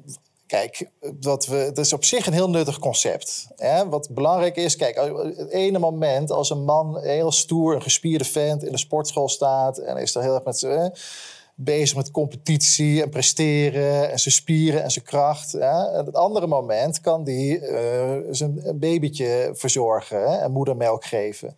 Kijk, 0.51 0.89
dat 1.13 1.45
we, 1.45 1.71
dat 1.73 1.85
is 1.85 1.93
op 1.93 2.03
zich 2.03 2.27
een 2.27 2.33
heel 2.33 2.49
nuttig 2.49 2.79
concept. 2.79 3.47
Hè? 3.55 3.89
Wat 3.89 4.09
belangrijk 4.09 4.55
is, 4.55 4.75
kijk, 4.75 4.95
het 5.37 5.49
ene 5.49 5.79
moment 5.79 6.31
als 6.31 6.49
een 6.49 6.63
man 6.63 6.99
heel 6.99 7.31
stoer, 7.31 7.75
een 7.75 7.81
gespierde 7.81 8.23
vent 8.23 8.63
in 8.63 8.71
de 8.71 8.77
sportschool 8.77 9.29
staat 9.29 9.77
en 9.77 9.97
is 9.97 10.15
er 10.15 10.21
heel 10.21 10.33
erg 10.33 10.43
met 10.43 10.91
bezig 11.55 11.95
met 11.95 12.11
competitie 12.11 13.01
en 13.01 13.09
presteren 13.09 14.11
en 14.11 14.19
zijn 14.19 14.33
spieren 14.33 14.83
en 14.83 14.91
zijn 14.91 15.05
kracht. 15.05 15.51
Hè? 15.51 15.97
Het 15.97 16.13
andere 16.13 16.47
moment 16.47 17.01
kan 17.01 17.23
die 17.23 17.59
uh, 17.59 18.17
zijn 18.31 18.61
babytje 18.75 19.51
verzorgen 19.53 20.17
hè? 20.17 20.37
en 20.37 20.51
moedermelk 20.51 21.05
geven. 21.05 21.55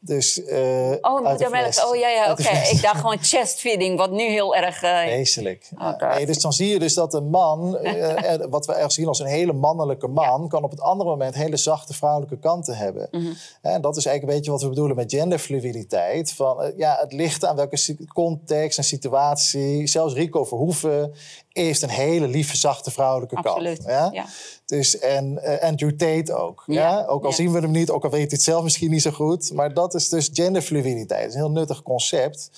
Dus, 0.00 0.38
uh, 0.38 0.90
oh, 1.00 1.28
moedermelk. 1.28 1.84
Oh 1.86 1.96
ja, 1.96 2.08
ja, 2.08 2.30
oké. 2.30 2.48
Ik 2.72 2.82
dacht 2.82 3.00
gewoon 3.00 3.18
chestfeeding, 3.20 3.98
wat 3.98 4.10
nu 4.10 4.22
heel 4.22 4.56
erg... 4.56 4.82
Uh... 4.82 5.04
Wezenlijk. 5.04 5.70
Oh, 5.78 6.16
dus 6.26 6.38
dan 6.38 6.52
zie 6.52 6.68
je 6.68 6.78
dus 6.78 6.94
dat 6.94 7.14
een 7.14 7.28
man, 7.30 7.78
uh, 7.82 8.34
wat 8.48 8.66
we 8.66 8.72
erg 8.72 8.92
zien 8.92 9.06
als 9.06 9.18
een 9.18 9.26
hele 9.26 9.52
mannelijke 9.52 10.06
man... 10.06 10.48
kan 10.48 10.64
op 10.64 10.70
het 10.70 10.80
andere 10.80 11.10
moment 11.10 11.34
hele 11.34 11.56
zachte 11.56 11.94
vrouwelijke 11.94 12.38
kanten 12.38 12.76
hebben. 12.76 13.08
Mm 13.10 13.20
-hmm. 13.20 13.36
En 13.62 13.80
dat 13.80 13.96
is 13.96 14.06
eigenlijk 14.06 14.22
een 14.22 14.38
beetje 14.38 14.50
wat 14.50 14.62
we 14.62 14.68
bedoelen 14.68 14.96
met 14.96 15.12
genderfluiditeit. 15.12 16.32
Van, 16.32 16.72
ja, 16.76 16.96
het 17.00 17.12
ligt 17.12 17.44
aan 17.44 17.56
welke 17.56 17.96
context 18.12 18.78
en 18.78 18.84
situatie. 18.84 19.86
Zelfs 19.86 20.14
Rico 20.14 20.44
Verhoeven 20.44 21.12
heeft 21.52 21.82
een 21.82 21.88
hele 21.88 22.28
lieve, 22.28 22.56
zachte 22.56 22.90
vrouwelijke 22.90 23.36
Absoluut, 23.36 23.84
kant. 23.84 24.14
Ja? 24.14 24.24
Dus, 24.66 24.98
en 24.98 25.40
Andrew 25.60 25.90
Tate 25.90 26.34
ook. 26.34 26.62
Ja. 26.66 27.04
Ook 27.06 27.24
al 27.24 27.32
zien 27.32 27.52
we 27.52 27.60
hem 27.60 27.70
niet, 27.70 27.90
ook 27.90 28.04
al 28.04 28.10
weet 28.10 28.20
hij 28.20 28.28
het 28.30 28.42
zelf 28.42 28.62
misschien 28.62 28.90
niet 28.90 29.02
zo 29.02 29.10
goed. 29.10 29.52
Maar 29.52 29.74
dat 29.74 29.87
is 29.94 30.08
dus 30.08 30.30
genderfluiditeit. 30.32 31.20
Dat 31.20 31.28
is 31.28 31.34
een 31.34 31.40
heel 31.40 31.50
nuttig 31.50 31.82
concept. 31.82 32.50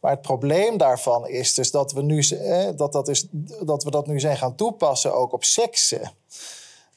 Maar 0.00 0.10
het 0.10 0.22
probleem 0.22 0.76
daarvan 0.76 1.28
is 1.28 1.54
dus 1.54 1.70
dat 1.70 1.92
we, 1.92 2.02
nu, 2.02 2.20
eh, 2.20 2.68
dat, 2.76 2.92
dat, 2.92 3.08
is, 3.08 3.26
dat 3.62 3.84
we 3.84 3.90
dat 3.90 4.06
nu 4.06 4.20
zijn 4.20 4.36
gaan 4.36 4.54
toepassen 4.54 5.14
ook 5.14 5.32
op 5.32 5.44
seksen. 5.44 6.12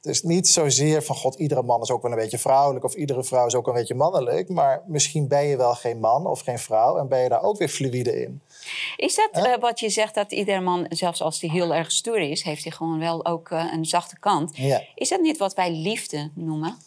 Dus 0.01 0.23
niet 0.23 0.47
zozeer 0.47 1.03
van 1.03 1.15
god, 1.15 1.35
iedere 1.35 1.63
man 1.63 1.81
is 1.81 1.91
ook 1.91 2.01
wel 2.01 2.11
een 2.11 2.17
beetje 2.17 2.37
vrouwelijk 2.37 2.85
of 2.85 2.93
iedere 2.93 3.23
vrouw 3.23 3.45
is 3.45 3.55
ook 3.55 3.67
een 3.67 3.73
beetje 3.73 3.95
mannelijk. 3.95 4.49
Maar 4.49 4.83
misschien 4.87 5.27
ben 5.27 5.43
je 5.43 5.57
wel 5.57 5.73
geen 5.73 5.99
man 5.99 6.27
of 6.27 6.39
geen 6.39 6.59
vrouw 6.59 6.97
en 6.97 7.07
ben 7.07 7.19
je 7.19 7.29
daar 7.29 7.43
ook 7.43 7.57
weer 7.57 7.69
fluïde 7.69 8.21
in. 8.21 8.41
Is 8.95 9.15
dat 9.15 9.45
uh, 9.45 9.57
wat 9.57 9.79
je 9.79 9.89
zegt 9.89 10.15
dat 10.15 10.31
iedere 10.31 10.59
man, 10.59 10.85
zelfs 10.89 11.21
als 11.21 11.41
hij 11.41 11.49
heel 11.49 11.73
erg 11.73 11.91
stoer 11.91 12.19
is, 12.19 12.43
heeft 12.43 12.63
hij 12.63 12.71
gewoon 12.71 12.99
wel 12.99 13.25
ook 13.25 13.49
uh, 13.49 13.73
een 13.73 13.85
zachte 13.85 14.19
kant? 14.19 14.57
Is 14.95 15.09
dat 15.09 15.21
niet 15.21 15.37
wat 15.37 15.53
wij 15.53 15.71
liefde 15.71 16.31
noemen? 16.35 16.77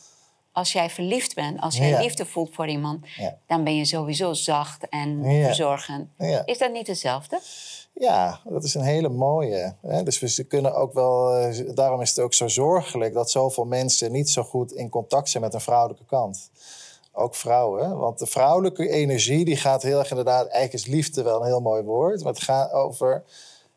Als 0.54 0.72
jij 0.72 0.90
verliefd 0.90 1.34
bent, 1.34 1.60
als 1.60 1.76
jij 1.76 1.88
Ja. 1.88 2.00
liefde 2.00 2.26
voelt 2.26 2.54
voor 2.54 2.68
iemand, 2.68 3.08
Ja. 3.16 3.38
dan 3.46 3.64
ben 3.64 3.76
je 3.76 3.84
sowieso 3.84 4.32
zacht 4.32 4.88
en 4.88 5.22
Ja. 5.30 5.46
verzorgend. 5.46 6.08
Is 6.44 6.58
dat 6.58 6.72
niet 6.72 6.86
hetzelfde? 6.86 7.40
Ja, 7.92 8.40
dat 8.44 8.64
is 8.64 8.74
een 8.74 8.82
hele 8.82 9.08
mooie. 9.08 9.74
Hè? 9.86 10.02
Dus 10.02 10.18
we 10.18 10.44
kunnen 10.44 10.74
ook 10.74 10.92
wel. 10.92 11.34
eh, 11.36 11.74
Daarom 11.74 12.00
is 12.00 12.08
het 12.08 12.18
ook 12.18 12.34
zo 12.34 12.48
zorgelijk 12.48 13.14
dat 13.14 13.30
zoveel 13.30 13.64
mensen 13.64 14.12
niet 14.12 14.30
zo 14.30 14.42
goed 14.42 14.72
in 14.72 14.88
contact 14.88 15.28
zijn 15.28 15.42
met 15.42 15.54
een 15.54 15.60
vrouwelijke 15.60 16.04
kant. 16.06 16.50
Ook 17.12 17.34
vrouwen. 17.34 17.96
Want 17.98 18.18
de 18.18 18.26
vrouwelijke 18.26 18.88
energie 18.88 19.44
die 19.44 19.56
gaat 19.56 19.82
heel 19.82 19.98
erg 19.98 20.10
inderdaad. 20.10 20.46
Eigenlijk 20.46 20.72
is 20.86 20.86
liefde 20.94 21.22
wel 21.22 21.40
een 21.40 21.46
heel 21.46 21.60
mooi 21.60 21.82
woord. 21.82 22.22
Maar 22.24 22.32
het 22.32 22.42
gaat 22.42 22.72
over. 22.72 23.24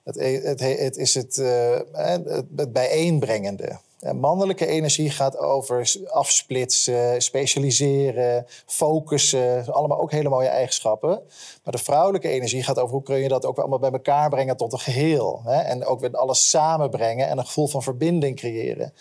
Het, 0.04 0.16
het, 0.44 0.60
het 0.60 0.98
is 0.98 1.14
het, 1.14 1.38
eh, 1.38 1.80
het, 1.92 2.26
het 2.56 2.74
bijeenbrengende. 2.74 3.80
En 4.08 4.20
mannelijke 4.20 4.66
energie 4.66 5.10
gaat 5.10 5.38
over 5.38 5.96
afsplitsen, 6.08 7.22
specialiseren, 7.22 8.46
focussen. 8.66 9.74
Allemaal 9.74 10.00
ook 10.00 10.12
hele 10.12 10.30
mooie 10.30 10.48
eigenschappen. 10.48 11.22
Maar 11.64 11.74
de 11.74 11.84
vrouwelijke 11.84 12.30
energie 12.30 12.64
gaat 12.64 12.80
over 12.80 12.94
hoe 12.94 13.04
kun 13.04 13.18
je 13.18 13.28
dat 13.28 13.46
ook 13.46 13.58
allemaal 13.58 13.80
bij 13.80 13.92
elkaar 13.92 14.30
brengen 14.30 14.58
tot 14.58 14.74
een 14.74 14.80
geheel. 14.80 15.42
Hè? 15.44 15.62
En 15.62 15.86
ook 15.86 16.00
weer 16.00 16.18
alles 16.18 16.50
samenbrengen 16.50 17.28
en 17.28 17.38
een 17.38 17.46
gevoel 17.46 17.68
van 17.68 17.84
verbinding 17.84 18.36
creëren. 18.36 18.94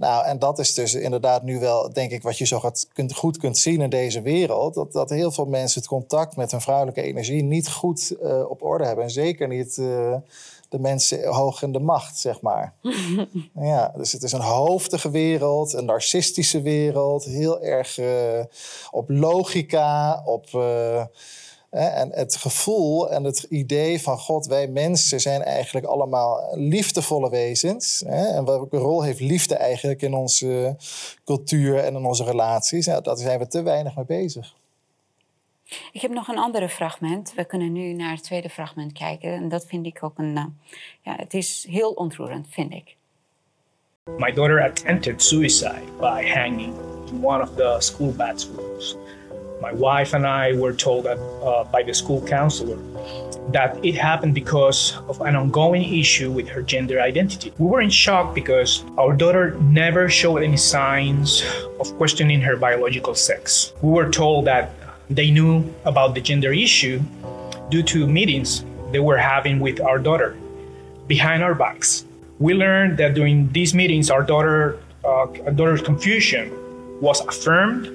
Nou, 0.00 0.26
en 0.26 0.38
dat 0.38 0.58
is 0.58 0.74
dus 0.74 0.94
inderdaad 0.94 1.42
nu 1.42 1.58
wel, 1.58 1.92
denk 1.92 2.10
ik, 2.10 2.22
wat 2.22 2.38
je 2.38 2.46
zo 2.46 2.70
goed 3.14 3.38
kunt 3.38 3.58
zien 3.58 3.80
in 3.80 3.90
deze 3.90 4.22
wereld. 4.22 4.74
Dat, 4.74 4.92
dat 4.92 5.10
heel 5.10 5.30
veel 5.30 5.44
mensen 5.44 5.80
het 5.80 5.88
contact 5.88 6.36
met 6.36 6.50
hun 6.50 6.60
vrouwelijke 6.60 7.02
energie 7.02 7.42
niet 7.42 7.68
goed 7.68 8.16
eh, 8.22 8.50
op 8.50 8.62
orde 8.62 8.84
hebben. 8.84 9.04
En 9.04 9.10
zeker 9.10 9.48
niet 9.48 9.78
eh, 9.78 10.14
de 10.70 10.78
mensen 10.78 11.26
hoog 11.26 11.62
in 11.62 11.72
de 11.72 11.78
macht, 11.78 12.18
zeg 12.18 12.40
maar. 12.40 12.74
ja, 13.54 13.92
dus 13.96 14.12
het 14.12 14.22
is 14.22 14.32
een 14.32 14.40
hoofdige 14.40 15.10
wereld, 15.10 15.72
een 15.72 15.84
narcistische 15.84 16.62
wereld. 16.62 17.24
Heel 17.24 17.60
erg 17.62 17.98
eh, 17.98 18.44
op 18.90 19.08
logica, 19.08 20.22
op... 20.24 20.46
eh, 20.52 21.02
En 21.70 22.10
het 22.12 22.36
gevoel 22.36 23.10
en 23.10 23.24
het 23.24 23.42
idee 23.48 24.02
van 24.02 24.18
God, 24.18 24.46
wij 24.46 24.68
mensen 24.68 25.20
zijn 25.20 25.42
eigenlijk 25.42 25.86
allemaal 25.86 26.48
liefdevolle 26.52 27.30
wezens. 27.30 28.02
En 28.02 28.44
welke 28.44 28.76
rol 28.76 29.02
heeft 29.02 29.20
liefde 29.20 29.54
eigenlijk 29.54 30.02
in 30.02 30.14
onze 30.14 30.76
cultuur 31.24 31.78
en 31.78 31.94
in 31.94 32.06
onze 32.06 32.24
relaties? 32.24 32.84
Ja, 32.84 33.00
daar 33.00 33.16
zijn 33.16 33.38
we 33.38 33.46
te 33.46 33.62
weinig 33.62 33.96
mee 33.96 34.04
bezig. 34.04 34.54
Ik 35.92 36.00
heb 36.00 36.10
nog 36.10 36.28
een 36.28 36.38
andere 36.38 36.68
fragment. 36.68 37.32
We 37.36 37.44
kunnen 37.44 37.72
nu 37.72 37.92
naar 37.92 38.10
het 38.10 38.22
tweede 38.22 38.48
fragment 38.48 38.92
kijken. 38.92 39.32
En 39.32 39.48
dat 39.48 39.66
vind 39.66 39.86
ik 39.86 39.98
ook 40.00 40.18
een. 40.18 40.36
Uh, 40.36 40.44
ja, 41.00 41.14
het 41.16 41.34
is 41.34 41.66
heel 41.68 41.90
ontroerend, 41.90 42.46
vind 42.50 42.72
ik. 42.72 42.96
My 44.18 44.32
daughter 44.32 44.62
attempted 44.62 45.22
suicide 45.22 45.84
by 46.00 46.26
hanging 46.34 46.74
in 47.08 47.24
one 47.24 47.42
of 47.42 47.54
the 47.56 47.76
school 47.78 48.12
bathrooms. 48.12 48.96
My 49.60 49.72
wife 49.72 50.14
and 50.14 50.24
I 50.24 50.58
were 50.58 50.74
told 50.74 51.04
that, 51.04 51.18
uh, 51.42 51.70
by 51.70 51.84
the 51.84 51.92
school 51.92 52.22
counselor 52.22 52.78
that 53.52 53.84
it 53.84 53.94
happened 53.94 54.34
because 54.34 54.96
of 55.08 55.20
an 55.20 55.36
ongoing 55.36 55.82
issue 55.98 56.30
with 56.30 56.48
her 56.48 56.62
gender 56.62 57.00
identity. 57.00 57.52
We 57.58 57.66
were 57.66 57.80
in 57.80 57.90
shock 57.90 58.34
because 58.34 58.84
our 58.96 59.14
daughter 59.14 59.56
never 59.60 60.08
showed 60.08 60.42
any 60.42 60.56
signs 60.56 61.42
of 61.78 61.94
questioning 61.96 62.40
her 62.40 62.56
biological 62.56 63.14
sex. 63.14 63.74
We 63.82 63.90
were 63.90 64.08
told 64.08 64.46
that 64.46 64.70
they 65.10 65.30
knew 65.30 65.64
about 65.84 66.14
the 66.14 66.20
gender 66.20 66.52
issue 66.52 67.00
due 67.68 67.82
to 67.82 68.06
meetings 68.06 68.64
they 68.92 69.00
were 69.00 69.16
having 69.16 69.58
with 69.60 69.80
our 69.80 69.98
daughter 69.98 70.36
behind 71.06 71.42
our 71.42 71.54
backs. 71.54 72.04
We 72.38 72.54
learned 72.54 72.96
that 72.98 73.14
during 73.14 73.50
these 73.52 73.74
meetings, 73.74 74.10
our 74.10 74.22
daughter, 74.22 74.78
uh, 75.04 75.26
our 75.46 75.50
daughter's 75.50 75.82
confusion 75.82 76.50
was 77.00 77.20
affirmed 77.20 77.86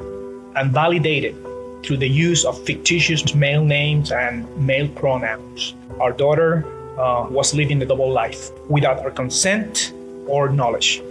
and 0.56 0.72
validated 0.72 1.36
through 1.84 1.98
the 1.98 2.08
use 2.08 2.44
of 2.46 2.62
fictitious 2.66 3.34
male 3.34 3.64
names 3.64 4.12
and 4.12 4.46
male 4.58 4.88
pronouns. 4.88 5.74
Our 6.00 6.12
daughter 6.12 6.66
uh, 7.00 7.28
was 7.30 7.54
living 7.54 7.82
a 7.82 7.86
double 7.86 8.12
life 8.12 8.50
without 8.70 9.00
our 9.00 9.12
consent 9.12 9.94
or 10.28 10.50
knowledge. 10.50 11.02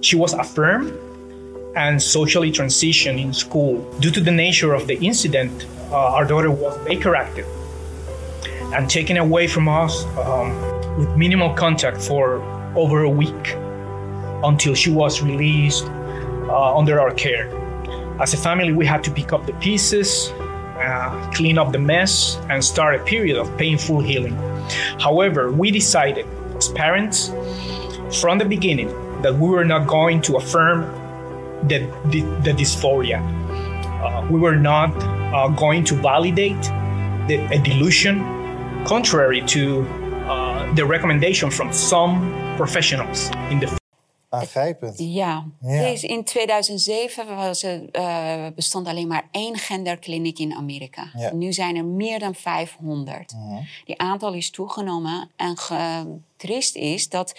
She 0.00 0.16
was 0.16 0.32
affirmed 0.32 0.92
and 1.74 2.00
socially 2.00 2.50
transitioned 2.50 3.20
in 3.20 3.32
school. 3.32 3.80
Due 4.00 4.10
to 4.10 4.20
the 4.20 4.30
nature 4.30 4.74
of 4.74 4.86
the 4.86 4.96
incident, 4.98 5.66
uh, 5.90 5.96
our 5.96 6.24
daughter 6.24 6.50
was 6.50 6.76
Baker 6.84 7.14
active 7.14 7.46
and 8.74 8.88
taken 8.88 9.16
away 9.16 9.46
from 9.46 9.68
us 9.68 10.04
um, 10.16 10.50
with 10.98 11.16
minimal 11.16 11.52
contact 11.54 12.00
for 12.00 12.42
over 12.76 13.02
a 13.02 13.10
week 13.10 13.54
until 14.44 14.74
she 14.74 14.90
was 14.90 15.22
released 15.22 15.84
uh, 15.84 16.76
under 16.76 17.00
our 17.00 17.12
care. 17.12 17.48
As 18.20 18.34
a 18.34 18.36
family, 18.36 18.72
we 18.72 18.86
had 18.86 19.02
to 19.04 19.10
pick 19.10 19.32
up 19.32 19.46
the 19.46 19.52
pieces, 19.54 20.30
uh, 20.30 21.30
clean 21.34 21.58
up 21.58 21.72
the 21.72 21.78
mess, 21.78 22.38
and 22.48 22.64
start 22.64 22.94
a 22.94 23.04
period 23.04 23.36
of 23.36 23.56
painful 23.58 24.00
healing. 24.00 24.36
However, 24.98 25.52
we 25.52 25.70
decided 25.70 26.26
as 26.56 26.68
parents 26.68 27.28
from 28.20 28.38
the 28.38 28.44
beginning 28.44 28.88
that 29.22 29.34
we 29.34 29.48
were 29.48 29.64
not 29.64 29.86
going 29.86 30.20
to 30.22 30.36
affirm 30.36 31.01
the, 31.68 31.86
the, 32.10 32.22
the 32.42 32.52
dysphoria. 32.52 33.20
Uh, 34.02 34.26
we 34.30 34.38
were 34.38 34.56
not 34.56 34.90
uh, 35.32 35.48
going 35.48 35.84
to 35.84 35.94
validate 35.94 36.62
the, 37.28 37.36
a 37.50 37.58
delusion, 37.58 38.20
contrary 38.84 39.42
to 39.42 39.86
uh, 40.26 40.74
the 40.74 40.84
recommendation 40.84 41.50
from 41.50 41.72
some 41.72 42.54
professionals 42.56 43.30
in 43.50 43.58
the 43.60 43.80
Aangrijpend. 44.32 44.98
Ja, 44.98 45.46
ja. 45.60 45.82
in 46.02 46.24
2007 46.24 47.36
was 47.36 47.62
er, 47.62 47.82
uh, 47.92 48.46
bestond 48.54 48.86
alleen 48.86 49.06
maar 49.06 49.28
één 49.30 49.58
genderkliniek 49.58 50.38
in 50.38 50.54
Amerika. 50.54 51.10
Ja. 51.16 51.32
Nu 51.34 51.52
zijn 51.52 51.76
er 51.76 51.84
meer 51.84 52.18
dan 52.18 52.34
500. 52.34 53.32
Uh 53.32 53.38
-huh. 53.38 53.58
Die 53.84 53.98
aantal 53.98 54.32
is 54.32 54.50
toegenomen. 54.50 55.30
En 55.36 55.56
triest 56.36 56.76
is 56.76 57.08
dat 57.08 57.34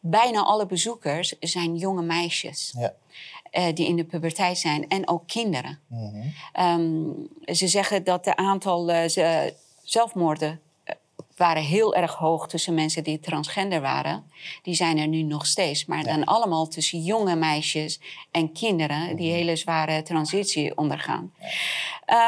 bijna 0.00 0.42
alle 0.42 0.66
bezoekers 0.66 1.34
zijn 1.40 1.76
jonge 1.76 2.02
meisjes. 2.02 2.74
Ja. 2.78 2.94
Uh, 3.52 3.64
die 3.74 3.86
in 3.86 3.96
de 3.96 4.04
puberteit 4.04 4.58
zijn 4.58 4.88
en 4.88 5.08
ook 5.08 5.26
kinderen. 5.26 5.78
-huh. 5.88 6.74
um, 6.74 7.28
ze 7.44 7.68
zeggen 7.68 8.04
dat 8.04 8.24
de 8.24 8.36
aantal 8.36 8.90
uh, 8.90 9.02
zelfmoorden 9.82 10.60
waren 11.40 11.62
heel 11.62 11.94
erg 11.94 12.14
hoog 12.14 12.48
tussen 12.48 12.74
mensen 12.74 13.04
die 13.04 13.20
transgender 13.20 13.80
waren. 13.80 14.30
Die 14.62 14.74
zijn 14.74 14.98
er 14.98 15.06
nu 15.06 15.22
nog 15.22 15.46
steeds. 15.46 15.86
Maar 15.86 16.04
dan 16.04 16.24
allemaal 16.24 16.68
tussen 16.68 17.02
jonge 17.02 17.36
meisjes 17.36 18.00
en 18.30 18.52
kinderen 18.52 19.16
die 19.16 19.28
mhm. 19.28 19.36
hele 19.36 19.56
zware 19.56 20.02
transitie 20.02 20.76
ondergaan. 20.76 21.32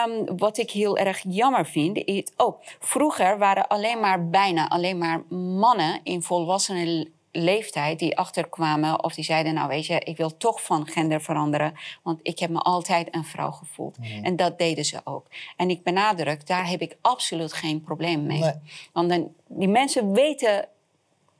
Um, 0.07 0.39
wat 0.39 0.59
ik 0.59 0.71
heel 0.71 0.99
erg 0.99 1.23
jammer 1.29 1.67
vind, 1.67 1.97
is... 1.97 2.25
Oh, 2.37 2.63
vroeger 2.81 3.39
waren 3.39 3.69
alleen 3.69 4.01
maar, 4.01 4.29
bijna 4.29 4.69
alleen 4.69 4.99
maar 4.99 5.23
mannen 5.37 6.01
in 6.03 6.23
volwassenen 6.23 7.13
leeftijd 7.33 7.99
die 7.99 8.19
achterkwamen 8.19 9.05
of 9.05 9.15
die 9.15 9.25
zeiden: 9.25 9.55
Nou, 9.55 9.69
weet 9.69 9.87
je, 9.87 9.99
ik 9.99 10.17
wil 10.17 10.37
toch 10.37 10.63
van 10.63 10.87
gender 10.87 11.21
veranderen, 11.21 11.75
want 12.03 12.21
ik 12.23 12.39
heb 12.39 12.51
me 12.51 12.59
altijd 12.59 13.15
een 13.15 13.25
vrouw 13.25 13.51
gevoeld. 13.51 13.99
Mhm. 13.99 14.25
En 14.25 14.37
dat 14.37 14.59
deden 14.59 14.85
ze 14.85 15.01
ook. 15.05 15.27
En 15.57 15.71
ik 15.71 15.83
benadruk, 15.83 16.47
daar 16.47 16.69
heb 16.69 16.81
ik 16.81 16.97
absoluut 17.01 17.53
geen 17.53 17.81
probleem 17.81 18.27
mee. 18.27 18.53
Want 18.93 19.09
dan, 19.09 19.33
die 19.47 19.69
mensen 19.69 20.13
weten 20.13 20.69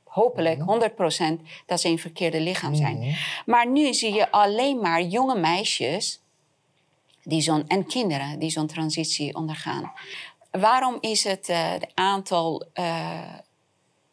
hopelijk 0.03 0.59
100% 0.59 0.63
mhm. 0.63 1.35
dat 1.65 1.81
ze 1.81 1.87
een 1.87 1.99
verkeerde 1.99 2.41
lichaam 2.41 2.75
zijn. 2.75 2.97
Mhm. 2.97 3.13
Maar 3.45 3.67
nu 3.67 3.93
zie 3.93 4.13
je 4.13 4.31
alleen 4.31 4.79
maar 4.79 5.01
jonge 5.01 5.39
meisjes 5.39 6.21
die 7.23 7.41
zo'n, 7.41 7.67
en 7.67 7.85
kinderen 7.85 8.39
die 8.39 8.49
zo'n 8.49 8.67
transitie 8.67 9.35
ondergaan. 9.35 9.91
Waarom 10.51 10.97
is 10.99 11.23
het 11.23 11.49
uh, 11.49 11.73
aantal. 11.93 12.65
Uh, 12.73 13.19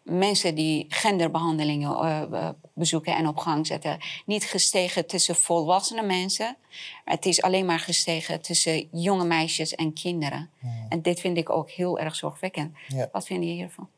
mensen 0.03 0.55
die 0.55 0.87
genderbehandelingen 0.89 1.91
uh, 1.91 2.49
bezoeken 2.75 3.17
en 3.17 3.27
op 3.27 3.37
gang 3.37 3.67
zetten, 3.67 3.99
niet 4.27 4.45
gestegen 4.45 5.07
tussen 5.07 5.35
volwassene 5.35 6.03
mensen. 6.03 6.57
Het 7.05 7.27
is 7.27 7.43
alleen 7.43 7.67
maar 7.67 7.79
gestegen 7.79 8.41
tussen 8.41 8.89
jonge 8.93 9.25
meisjes 9.25 9.75
en 9.75 9.93
kinderen. 9.93 10.51
Hmm. 10.59 10.87
En 10.89 11.03
dit 11.03 11.21
vind 11.21 11.37
ik 11.37 11.51
ook 11.51 11.71
heel 11.71 11.99
erg 11.99 12.15
zorgwekkend. 12.15 12.77
Wat 13.13 13.27
vind 13.27 13.45
je 13.45 13.51
hiervan? 13.51 13.89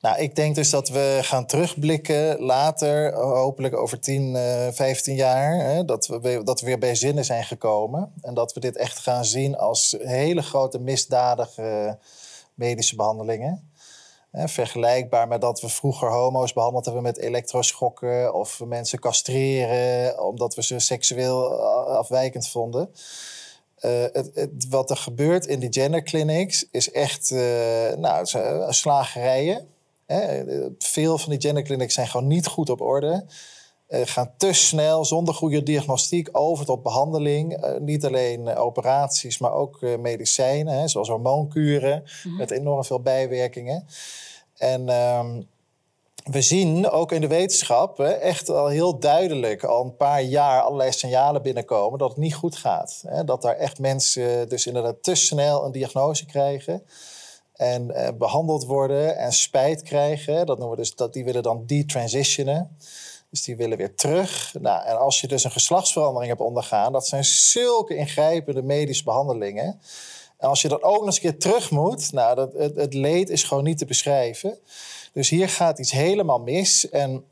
Nou, 0.00 0.18
ik 0.18 0.36
denk 0.36 0.54
dus 0.54 0.70
dat 0.70 0.88
we 0.88 1.18
gaan 1.22 1.46
terugblikken 1.46 2.40
later, 2.40 3.14
hopelijk 3.14 3.76
over 3.76 4.00
10, 4.00 4.34
uh, 4.34 4.68
15 4.70 5.14
jaar, 5.14 5.54
hè, 5.54 5.84
dat, 5.84 6.06
we, 6.06 6.40
dat 6.44 6.60
we 6.60 6.66
weer 6.66 6.78
bij 6.78 6.94
zinnen 6.94 7.24
zijn 7.24 7.44
gekomen. 7.44 8.12
En 8.22 8.34
dat 8.34 8.52
we 8.52 8.60
dit 8.60 8.76
echt 8.76 8.98
gaan 8.98 9.24
zien 9.24 9.56
als 9.56 9.96
hele 10.02 10.42
grote 10.42 10.78
misdadige 10.78 11.98
medische 12.54 12.96
behandelingen 12.96 13.69
vergelijkbaar 14.32 15.28
met 15.28 15.40
dat 15.40 15.60
we 15.60 15.68
vroeger 15.68 16.10
homo's 16.10 16.52
behandeld 16.52 16.84
hebben 16.84 17.02
met 17.02 17.18
elektroschokken 17.18 18.34
of 18.34 18.60
mensen 18.64 18.98
castreren 18.98 20.24
omdat 20.24 20.54
we 20.54 20.62
ze 20.62 20.78
seksueel 20.78 21.52
eh, 21.52 21.96
afwijkend 21.96 22.48
vonden. 22.48 22.90
Het, 23.80 24.66
wat 24.68 24.90
er 24.90 24.96
gebeurt 24.96 25.46
in 25.46 25.60
die 25.60 25.72
genderclinics 25.72 26.66
is 26.70 26.90
echt 26.90 27.30
uh, 27.30 27.40
nou, 27.96 28.26
slagerijen. 28.68 29.68
Hè. 30.06 30.44
Veel 30.78 31.18
van 31.18 31.30
die 31.30 31.40
genderclinics 31.40 31.94
zijn 31.94 32.06
gewoon 32.06 32.26
niet 32.26 32.46
goed 32.46 32.70
op 32.70 32.80
orde. 32.80 33.26
Uh, 33.90 34.00
gaan 34.04 34.32
te 34.36 34.52
snel, 34.52 35.04
zonder 35.04 35.34
goede 35.34 35.62
diagnostiek, 35.62 36.28
over 36.32 36.64
tot 36.64 36.82
behandeling. 36.82 37.78
niet 37.78 38.04
alleen 38.04 38.56
operaties, 38.56 39.38
maar 39.38 39.52
ook 39.52 39.80
medicijnen, 39.80 40.78
hè, 40.78 40.88
zoals 40.88 41.08
hormoonkuren, 41.08 42.04
mm 42.24 42.36
met 42.36 42.50
enorm 42.50 42.84
veel 42.84 43.00
bijwerkingen. 43.00 43.86
En 44.56 44.88
um, 44.88 45.48
we 46.24 46.42
zien 46.42 46.90
ook 46.90 47.12
in 47.12 47.20
de 47.20 47.26
wetenschap 47.26 47.96
hè, 47.98 48.10
echt 48.10 48.48
al 48.48 48.66
heel 48.66 48.98
duidelijk 48.98 49.64
al 49.64 49.84
een 49.84 49.96
paar 49.96 50.22
jaar 50.22 50.60
allerlei 50.60 50.92
signalen 50.92 51.42
binnenkomen 51.42 51.98
dat 51.98 52.08
het 52.08 52.18
niet 52.18 52.34
goed 52.34 52.56
gaat. 52.56 53.02
Hè? 53.06 53.24
Dat 53.24 53.42
daar 53.42 53.56
echt 53.56 53.78
mensen 53.78 54.48
dus 54.48 54.66
inderdaad 54.66 55.02
te 55.02 55.14
snel 55.14 55.64
een 55.64 55.72
diagnose 55.72 56.26
krijgen 56.26 56.82
en 57.52 57.90
eh, 57.90 58.08
behandeld 58.18 58.64
worden 58.64 59.16
en 59.16 59.32
spijt 59.32 59.82
krijgen. 59.82 60.46
Dat 60.46 60.58
noemen 60.58 60.76
we 60.76 60.82
dus, 60.82 60.94
dat, 60.94 61.12
die 61.12 61.24
willen 61.24 61.42
dan 61.42 61.62
detransitionen. 61.66 62.76
Dus 63.30 63.42
die 63.42 63.56
willen 63.56 63.78
weer 63.78 63.94
terug. 63.94 64.54
Nou, 64.60 64.84
en 64.84 64.98
als 64.98 65.20
je 65.20 65.28
dus 65.28 65.44
een 65.44 65.50
geslachtsverandering 65.50 66.30
hebt 66.30 66.42
ondergaan, 66.42 66.92
dat 66.92 67.06
zijn 67.06 67.24
zulke 67.24 67.96
ingrijpende 67.96 68.62
medische 68.62 69.04
behandelingen. 69.04 69.80
En 70.36 70.48
als 70.48 70.62
je 70.62 70.68
dan 70.68 70.82
ook 70.82 70.96
nog 70.96 71.06
eens 71.06 71.14
een 71.14 71.22
keer 71.22 71.38
terug 71.38 71.70
moet, 71.70 72.12
nou, 72.12 72.34
dat, 72.34 72.52
het, 72.52 72.94
leed 72.94 73.30
is 73.30 73.42
gewoon 73.42 73.64
niet 73.64 73.78
te 73.78 73.84
beschrijven. 73.84 74.58
Dus 75.12 75.28
hier 75.28 75.48
gaat 75.48 75.78
iets 75.78 75.90
helemaal 75.90 76.38
mis. 76.38 76.88
En 76.88 77.24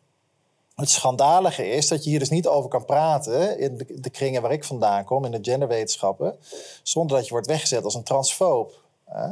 het 0.75 0.91
schandalige 0.91 1.71
is 1.71 1.89
dat 1.89 2.05
je 2.05 2.11
hier 2.11 2.19
dus 2.19 2.29
niet 2.29 2.47
over 2.47 2.71
kan 2.71 2.85
praten 2.85 3.59
in 3.59 3.87
de, 3.95 4.11
kringen 4.11 4.43
waar 4.43 4.53
ik 4.53 4.65
vandaan 4.65 5.05
kom, 5.05 5.25
in 5.25 5.31
de 5.31 5.39
genderwetenschappen, 5.43 6.39
zonder 6.83 7.17
dat 7.17 7.27
je 7.27 7.33
wordt 7.33 7.47
weggezet 7.47 7.85
als 7.85 7.95
een 7.95 8.03
transfoob. 8.03 8.81
Hè? 9.05 9.29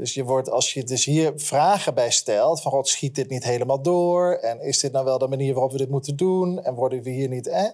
Dus 0.00 0.14
je 0.14 0.24
wordt, 0.24 0.50
als 0.50 0.72
je 0.72 0.84
dus 0.84 1.04
hier 1.04 1.32
vragen 1.36 1.94
bij 1.94 2.10
stelt, 2.10 2.62
van 2.62 2.72
god, 2.72 2.88
schiet 2.88 3.14
dit 3.14 3.28
niet 3.28 3.44
helemaal 3.44 3.82
door? 3.82 4.32
En 4.32 4.60
is 4.60 4.78
dit 4.78 4.92
nou 4.92 5.04
wel 5.04 5.18
de 5.18 5.28
manier 5.28 5.52
waarop 5.52 5.72
we 5.72 5.78
dit 5.78 5.90
moeten 5.90 6.16
doen? 6.16 6.62
En 6.62 6.74
worden 6.74 7.02
we 7.02 7.10
hier 7.10 7.28
niet 7.28 7.50
hè, 7.50 7.68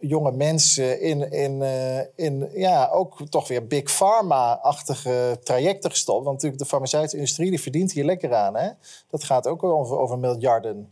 jonge 0.00 0.32
mensen 0.32 1.00
in, 1.00 1.30
in, 1.32 1.62
eh, 1.62 1.98
in 2.16 2.50
ja, 2.52 2.88
ook 2.92 3.28
toch 3.28 3.48
weer 3.48 3.66
big 3.66 3.90
pharma-achtige 3.90 5.38
trajecten 5.42 5.90
gestopt? 5.90 6.24
Want 6.24 6.34
natuurlijk 6.34 6.62
de 6.62 6.68
farmaceutische 6.68 7.16
industrie 7.16 7.50
die 7.50 7.60
verdient 7.60 7.92
hier 7.92 8.04
lekker 8.04 8.34
aan. 8.34 8.56
Hè? 8.56 8.70
Dat 9.10 9.24
gaat 9.24 9.46
ook 9.46 9.62
over, 9.62 9.98
over 9.98 10.18
miljarden. 10.18 10.90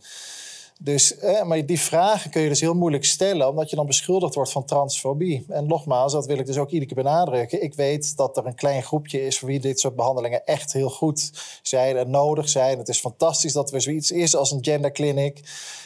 Dus, 0.85 1.19
eh, 1.19 1.43
maar 1.43 1.67
die 1.67 1.81
vragen 1.81 2.31
kun 2.31 2.43
je 2.43 2.49
dus 2.49 2.61
heel 2.61 2.75
moeilijk 2.75 3.05
stellen, 3.05 3.49
omdat 3.49 3.71
je 3.71 3.77
dan 3.77 3.87
beschuldigd 3.87 4.35
wordt 4.35 4.53
van 4.53 4.65
transfobie. 4.65 5.45
En 5.49 5.67
nogmaals, 5.67 6.13
dat 6.13 6.27
wil 6.27 6.39
ik 6.39 6.47
dus 6.47 6.59
ook 6.59 6.71
iedere 6.71 6.95
keer 6.95 7.05
benadrukken. 7.05 7.63
Ik 7.63 7.75
weet 7.75 8.17
dat 8.17 8.37
er 8.37 8.47
een 8.47 8.55
klein 8.55 8.83
groepje 8.83 9.27
is 9.27 9.39
voor 9.39 9.49
wie 9.49 9.61
dit 9.61 9.81
soort 9.81 9.97
behandelingen 9.97 10.47
echt 10.47 10.73
heel 10.73 10.91
goed 10.91 11.31
zijn 11.63 11.97
en 11.97 12.11
nodig 12.11 12.49
zijn. 12.49 12.79
Het 12.79 12.89
is 12.89 12.99
fantastisch 12.99 13.53
dat 13.53 13.73
er 13.73 13.81
zoiets 13.81 14.11
is 14.11 14.37
als 14.37 14.51
een 14.51 14.65
genderclinic. 14.65 15.41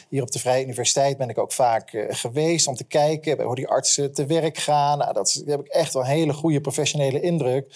Hier 0.09 0.21
op 0.21 0.31
de 0.31 0.39
Vrije 0.39 0.63
Universiteit 0.63 1.17
ben 1.17 1.29
ik 1.29 1.37
ook 1.37 1.51
vaak 1.51 1.93
uh, 1.93 2.05
geweest 2.09 2.67
om 2.67 2.75
te 2.75 2.83
kijken 2.83 3.41
hoe 3.41 3.55
die 3.55 3.67
artsen 3.67 4.13
te 4.13 4.25
werk 4.25 4.57
gaan. 4.57 4.97
Nou, 4.97 5.13
dat 5.13 5.27
is, 5.27 5.33
daar 5.33 5.57
heb 5.57 5.65
ik 5.65 5.71
echt 5.71 5.93
wel 5.93 6.01
een 6.01 6.09
hele 6.09 6.33
goede 6.33 6.61
professionele 6.61 7.21
indruk. 7.21 7.67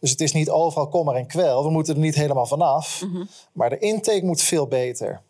Dus 0.00 0.10
het 0.10 0.20
is 0.20 0.32
niet 0.32 0.50
overal 0.50 0.88
kommer 0.88 1.14
en 1.14 1.26
kwel. 1.26 1.64
We 1.64 1.70
moeten 1.70 1.94
er 1.94 2.00
niet 2.00 2.14
helemaal 2.14 2.46
vanaf. 2.46 3.02
Mm 3.02 3.28
Maar 3.52 3.70
de 3.70 3.78
intake 3.78 4.24
moet 4.24 4.42
veel 4.42 4.66
beter. 4.66 5.22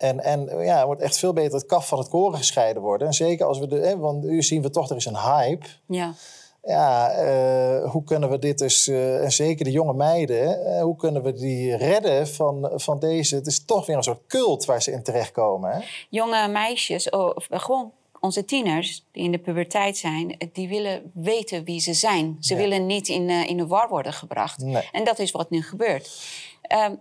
En, 0.00 0.20
en 0.20 0.64
ja, 0.64 0.80
er 0.80 0.86
wordt 0.86 1.00
echt 1.00 1.18
veel 1.18 1.32
beter 1.32 1.54
het 1.58 1.66
kaf 1.66 1.88
van 1.88 1.98
het 1.98 2.08
koren 2.08 2.38
gescheiden 2.38 2.82
worden. 2.82 3.06
En 3.06 3.12
zeker 3.12 3.46
als 3.46 3.58
we 3.58 3.66
de, 3.66 3.76
hè, 3.76 3.98
want 3.98 4.22
nu 4.22 4.42
zien 4.42 4.62
we 4.62 4.70
toch, 4.70 4.90
er 4.90 4.96
is 4.96 5.04
een 5.04 5.18
hype. 5.18 5.66
Ja. 5.86 6.14
Ja, 6.62 7.22
uh, 7.24 7.90
hoe 7.90 8.04
kunnen 8.04 8.30
we 8.30 8.38
dit 8.38 8.58
dus, 8.58 8.88
uh, 8.88 9.24
en 9.24 9.32
zeker 9.32 9.64
de 9.64 9.70
jonge 9.70 9.94
meiden, 9.94 10.60
uh, 10.60 10.82
hoe 10.82 10.96
kunnen 10.96 11.22
we 11.22 11.32
die 11.32 11.76
redden 11.76 12.28
van, 12.28 12.70
van 12.74 12.98
deze? 12.98 13.34
Het 13.34 13.46
is 13.46 13.64
toch 13.64 13.86
weer 13.86 13.96
een 13.96 14.02
soort 14.02 14.26
cult 14.26 14.64
waar 14.64 14.82
ze 14.82 14.92
in 14.92 15.02
terechtkomen. 15.02 15.70
Hè? 15.70 15.78
Jonge 16.10 16.48
meisjes, 16.48 17.10
of 17.10 17.46
gewoon 17.50 17.92
onze 18.20 18.44
tieners 18.44 19.06
die 19.12 19.24
in 19.24 19.32
de 19.32 19.38
puberteit 19.38 19.96
zijn, 19.96 20.50
die 20.52 20.68
willen 20.68 21.10
weten 21.14 21.64
wie 21.64 21.80
ze 21.80 21.94
zijn. 21.94 22.36
Ze 22.40 22.54
ja. 22.54 22.60
willen 22.60 22.86
niet 22.86 23.08
in, 23.08 23.30
in 23.30 23.56
de 23.56 23.66
war 23.66 23.88
worden 23.88 24.12
gebracht. 24.12 24.58
Nee. 24.58 24.88
En 24.92 25.04
dat 25.04 25.18
is 25.18 25.30
wat 25.30 25.50
nu 25.50 25.62
gebeurt. 25.62 26.22
Ehm, 26.62 26.94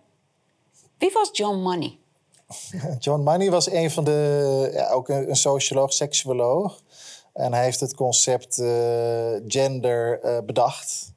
wie 0.98 1.12
was 1.14 1.30
John 1.32 1.58
Money? 1.58 1.98
John 3.00 3.22
Money 3.22 3.52
was 3.52 3.72
een 3.72 3.92
van 3.92 4.04
de, 4.04 4.70
ja, 4.74 4.90
ook 4.90 5.10
een, 5.10 5.36
socioloog, 5.36 5.94
seksuoloog. 5.94 6.82
En 7.34 7.54
hij 7.54 7.64
heeft 7.64 7.80
het 7.80 7.96
concept 7.96 8.58
uh, 8.58 8.68
gender 9.48 10.20
uh, 10.24 10.38
bedacht. 10.46 11.12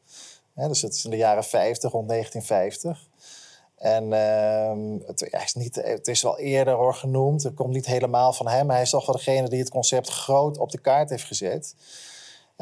Dus 0.54 0.82
het 0.82 0.94
is 0.94 1.04
in 1.04 1.10
de 1.10 1.16
jaren 1.16 1.44
50, 1.44 1.92
rond 1.92 2.08
1950. 2.08 3.10
En 3.76 4.04
uh, 4.04 5.06
het, 5.06 5.22
is 5.44 5.54
niet, 5.54 5.74
het 5.74 6.08
is 6.08 6.22
wel 6.22 6.38
eerder 6.38 6.74
hoor, 6.74 6.94
genoemd. 6.94 7.42
Het 7.42 7.54
komt 7.54 7.72
niet 7.72 7.86
helemaal 7.86 8.32
van 8.32 8.48
hem. 8.48 8.70
Hij 8.70 8.82
is 8.82 8.90
toch 8.90 9.06
wel 9.06 9.16
degene 9.16 9.48
die 9.48 9.58
het 9.58 9.70
concept 9.70 10.08
groot 10.08 10.58
op 10.58 10.70
de 10.70 10.80
kaart 10.80 11.10
heeft 11.10 11.24
gezet. 11.24 11.74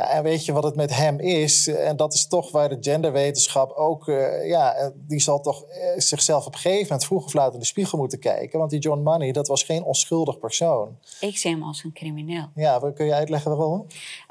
Ja, 0.00 0.08
en 0.10 0.22
weet 0.22 0.44
je 0.44 0.52
wat 0.52 0.62
het 0.62 0.76
met 0.76 0.96
hem 0.96 1.18
is? 1.18 1.66
En 1.66 1.96
dat 1.96 2.14
is 2.14 2.26
toch 2.26 2.50
waar 2.50 2.68
de 2.68 2.76
genderwetenschap 2.80 3.72
ook... 3.72 4.06
Uh, 4.06 4.48
ja, 4.48 4.92
die 4.94 5.20
zal 5.20 5.40
toch 5.40 5.64
uh, 5.64 5.68
zichzelf 5.96 6.46
op 6.46 6.52
een 6.52 6.58
gegeven 6.58 6.82
moment 6.82 7.04
vroeg 7.04 7.24
of 7.24 7.32
laat 7.32 7.52
in 7.52 7.58
de 7.58 7.64
spiegel 7.64 7.98
moeten 7.98 8.18
kijken. 8.18 8.58
Want 8.58 8.70
die 8.70 8.80
John 8.80 9.02
Money, 9.02 9.32
dat 9.32 9.48
was 9.48 9.62
geen 9.62 9.82
onschuldig 9.82 10.38
persoon. 10.38 10.96
Ik 11.20 11.36
zie 11.36 11.50
hem 11.50 11.62
als 11.62 11.84
een 11.84 11.92
crimineel. 11.92 12.48
Ja, 12.54 12.80
kun 12.94 13.06
je 13.06 13.14
uitleggen 13.14 13.56
waarom? 13.56 13.86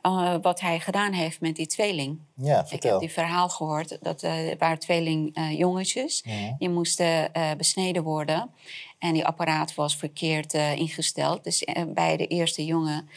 Uh, 0.05 0.35
wat 0.41 0.59
hij 0.59 0.79
gedaan 0.79 1.13
heeft 1.13 1.41
met 1.41 1.55
die 1.55 1.67
tweeling. 1.67 2.19
Ja, 2.33 2.67
vertel. 2.67 2.75
Ik 2.75 2.83
heb 2.83 2.99
die 2.99 3.11
verhaal 3.11 3.49
gehoord. 3.49 3.97
Dat 4.01 4.21
waren 4.57 4.79
tweeling 4.79 5.39
jongetjes. 5.57 6.21
Ja. 6.25 6.55
Die 6.59 6.69
moesten 6.69 7.31
besneden 7.57 8.03
worden. 8.03 8.49
En 8.99 9.13
die 9.13 9.25
apparaat 9.25 9.75
was 9.75 9.95
verkeerd 9.95 10.53
uh, 10.53 10.75
ingesteld. 10.75 11.43
Dus 11.43 11.63
uh, 11.63 11.83
bij 11.87 12.17
de 12.17 12.27
eerste 12.27 12.65
jongen, 12.65 13.09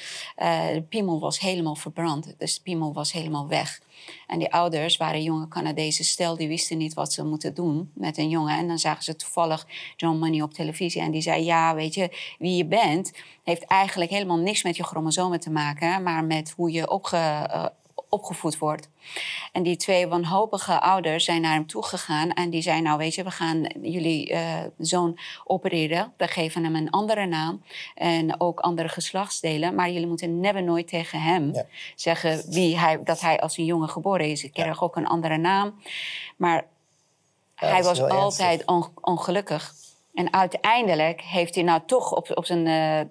uh, 0.42 0.66
de 0.72 0.82
piemel 0.82 1.20
was 1.20 1.40
helemaal 1.40 1.74
verbrand. 1.74 2.34
Dus 2.38 2.54
de 2.54 2.62
piemel 2.62 2.92
was 2.92 3.12
helemaal 3.12 3.48
weg. 3.48 3.80
En 4.26 4.38
die 4.38 4.52
ouders 4.52 4.96
waren 4.96 5.22
jonge 5.22 5.48
Canadezen 5.48 6.04
stel, 6.04 6.36
die 6.36 6.48
wisten 6.48 6.78
niet 6.78 6.94
wat 6.94 7.12
ze 7.12 7.24
moeten 7.24 7.54
doen 7.54 7.90
met 7.94 8.18
een 8.18 8.28
jongen. 8.28 8.58
En 8.58 8.68
dan 8.68 8.78
zagen 8.78 9.04
ze 9.04 9.16
toevallig 9.16 9.66
John 9.96 10.18
Money 10.18 10.42
op 10.42 10.52
televisie. 10.52 11.00
En 11.00 11.10
die 11.10 11.22
zei, 11.22 11.44
ja, 11.44 11.74
weet 11.74 11.94
je, 11.94 12.34
wie 12.38 12.56
je 12.56 12.66
bent... 12.66 13.12
heeft 13.42 13.64
eigenlijk 13.64 14.10
helemaal 14.10 14.38
niks 14.38 14.62
met 14.62 14.76
je 14.76 14.84
chromosomen 14.84 15.40
te 15.40 15.50
maken... 15.50 16.02
maar 16.02 16.24
met 16.24 16.52
hoe 16.56 16.72
je 16.72 16.90
opge, 16.90 17.72
opgevoed 18.12 18.58
wordt. 18.58 18.88
En 19.52 19.62
die 19.62 19.76
twee 19.76 20.06
wanhopige 20.06 20.80
ouders 20.80 21.24
zijn 21.24 21.40
naar 21.40 21.52
hem 21.52 21.66
toegegaan 21.66 22.30
en 22.30 22.50
die 22.50 22.62
zeiden: 22.62 22.84
Nou, 22.84 22.98
weet 22.98 23.14
je, 23.14 23.22
we 23.22 23.30
gaan 23.30 23.66
jullie 23.82 24.30
uh, 24.30 24.58
zoon 24.78 25.18
opereren. 25.44 26.12
We 26.16 26.26
geven 26.26 26.64
hem 26.64 26.74
een 26.74 26.90
andere 26.90 27.26
naam 27.26 27.62
en 27.94 28.40
ook 28.40 28.60
andere 28.60 28.88
geslachtsdelen. 28.88 29.74
Maar 29.74 29.90
jullie 29.90 30.06
moeten 30.06 30.40
never 30.40 30.62
nooit 30.62 30.88
tegen 30.88 31.22
hem 31.22 31.54
ja. 31.54 31.64
zeggen 31.94 32.42
wie 32.50 32.78
hij, 32.78 33.02
dat 33.04 33.20
hij 33.20 33.40
als 33.40 33.56
een 33.56 33.64
jongen 33.64 33.88
geboren 33.88 34.26
is. 34.26 34.44
Ik 34.44 34.52
kreeg 34.52 34.80
ja. 34.80 34.84
ook 34.84 34.96
een 34.96 35.06
andere 35.06 35.36
naam. 35.36 35.74
Maar 36.36 36.66
ja, 37.56 37.66
hij 37.66 37.82
was 37.82 38.02
altijd 38.02 38.66
on, 38.66 38.84
ongelukkig. 39.00 39.74
En 40.14 40.32
uiteindelijk 40.32 41.20
heeft 41.20 41.54
hij 41.54 41.64
nou 41.64 41.80
toch 41.86 42.12
op, 42.12 42.30
op 42.34 42.44
zijn 42.44 42.66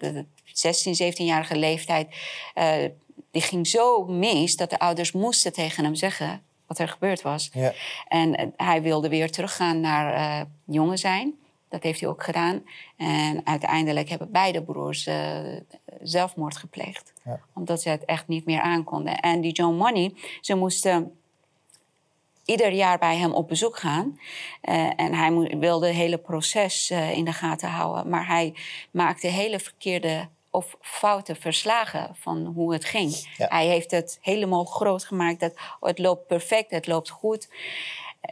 uh, 0.06 0.24
16, 0.46 1.14
17-jarige 1.14 1.56
leeftijd. 1.56 2.08
Uh, 2.56 2.86
die 3.32 3.42
ging 3.42 3.68
zo 3.68 4.06
mis 4.06 4.56
dat 4.56 4.70
de 4.70 4.80
ouders 4.80 5.12
moesten 5.12 5.54
tegen 5.54 5.84
hem 5.84 5.96
zeggen 5.96 6.42
wat 6.68 6.80
er 6.80 6.88
gebeurd 6.88 7.22
was. 7.22 7.50
Ja. 7.54 7.74
En 8.08 8.54
hij 8.58 8.82
wilde 8.82 9.10
weer 9.10 9.32
teruggaan 9.32 9.80
naar 9.80 10.14
uh, 10.14 10.46
jongen 10.66 10.98
zijn. 10.98 11.34
Dat 11.70 11.84
heeft 11.84 12.00
hij 12.00 12.10
ook 12.10 12.24
gedaan. 12.24 12.64
En 12.98 13.42
uiteindelijk 13.44 14.10
hebben 14.10 14.32
beide 14.32 14.64
broers 14.64 15.08
uh, 15.08 15.40
zelfmoord 16.02 16.58
gepleegd. 16.58 17.14
Ja. 17.26 17.40
Omdat 17.54 17.82
ze 17.82 17.90
het 17.90 18.06
echt 18.06 18.28
niet 18.28 18.46
meer 18.46 18.62
aankonden. 18.62 19.20
En 19.20 19.42
die 19.42 19.52
John 19.52 19.76
Money, 19.76 20.14
ze 20.42 20.56
moesten 20.56 21.20
ieder 22.46 22.72
jaar 22.72 22.98
bij 22.98 23.18
hem 23.18 23.34
op 23.34 23.48
bezoek 23.48 23.78
gaan. 23.78 24.20
Uh, 24.64 24.90
en 24.96 25.14
hij 25.14 25.58
wilde 25.60 25.88
het 25.88 25.96
hele 25.96 26.18
proces 26.18 26.92
uh, 26.92 27.12
in 27.18 27.26
de 27.26 27.34
gaten 27.34 27.70
houden. 27.70 28.10
Maar 28.10 28.28
hij 28.28 28.54
maakte 28.92 29.28
hele 29.28 29.60
verkeerde 29.60 30.28
of 30.52 30.76
foute 30.82 31.36
verslagen 31.36 32.16
van 32.16 32.46
hoe 32.46 32.74
het 32.74 32.86
ging. 32.86 33.30
Ja. 33.38 33.48
Hij 33.50 33.68
heeft 33.68 33.92
het 33.92 34.18
helemaal 34.22 34.66
groot 34.66 35.04
gemaakt. 35.04 35.40
Dat 35.40 35.54
oh, 35.80 35.90
het 35.90 36.00
loopt 36.00 36.28
perfect, 36.28 36.72
het 36.72 36.88
loopt 36.88 37.10
goed. 37.10 37.48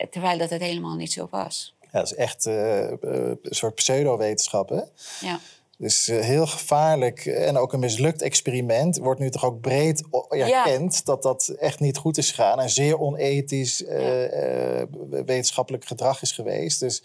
Terwijl 0.10 0.38
dat 0.38 0.49
het 0.49 0.62
helemaal 0.62 0.95
niet 0.95 1.12
zo 1.12 1.27
was. 1.32 1.75
Ja, 1.82 1.99
dat 1.99 2.12
is 2.12 2.15
echt 2.15 2.45
uh, 2.45 2.89
een 2.89 3.39
soort 3.43 3.75
pseudowetenschap, 3.75 4.69
hè? 4.69 4.82
Ja. 5.19 5.39
Dus 5.82 6.10
uh, 6.10 6.20
heel 6.20 6.48
gevaarlijk 6.48 7.26
en 7.26 7.58
ook 7.58 7.74
een 7.74 7.80
mislukt 7.80 8.22
experiment. 8.22 8.98
Wordt 8.98 9.20
nu 9.20 9.30
toch 9.30 9.46
ook 9.46 9.62
breed 9.62 10.04
erkend 10.30 10.96
ja. 10.96 11.02
dat 11.04 11.24
dat 11.24 11.48
echt 11.48 11.80
niet 11.80 11.98
goed 11.98 12.18
is 12.18 12.30
gegaan. 12.30 12.60
En 12.60 12.70
zeer 12.70 13.00
onethisch 13.00 13.82
uh, 13.82 14.24
uh, 14.24 14.84
wetenschappelijk 15.10 15.86
gedrag 15.86 16.22
is 16.22 16.32
geweest. 16.32 16.80
Dus 16.80 17.04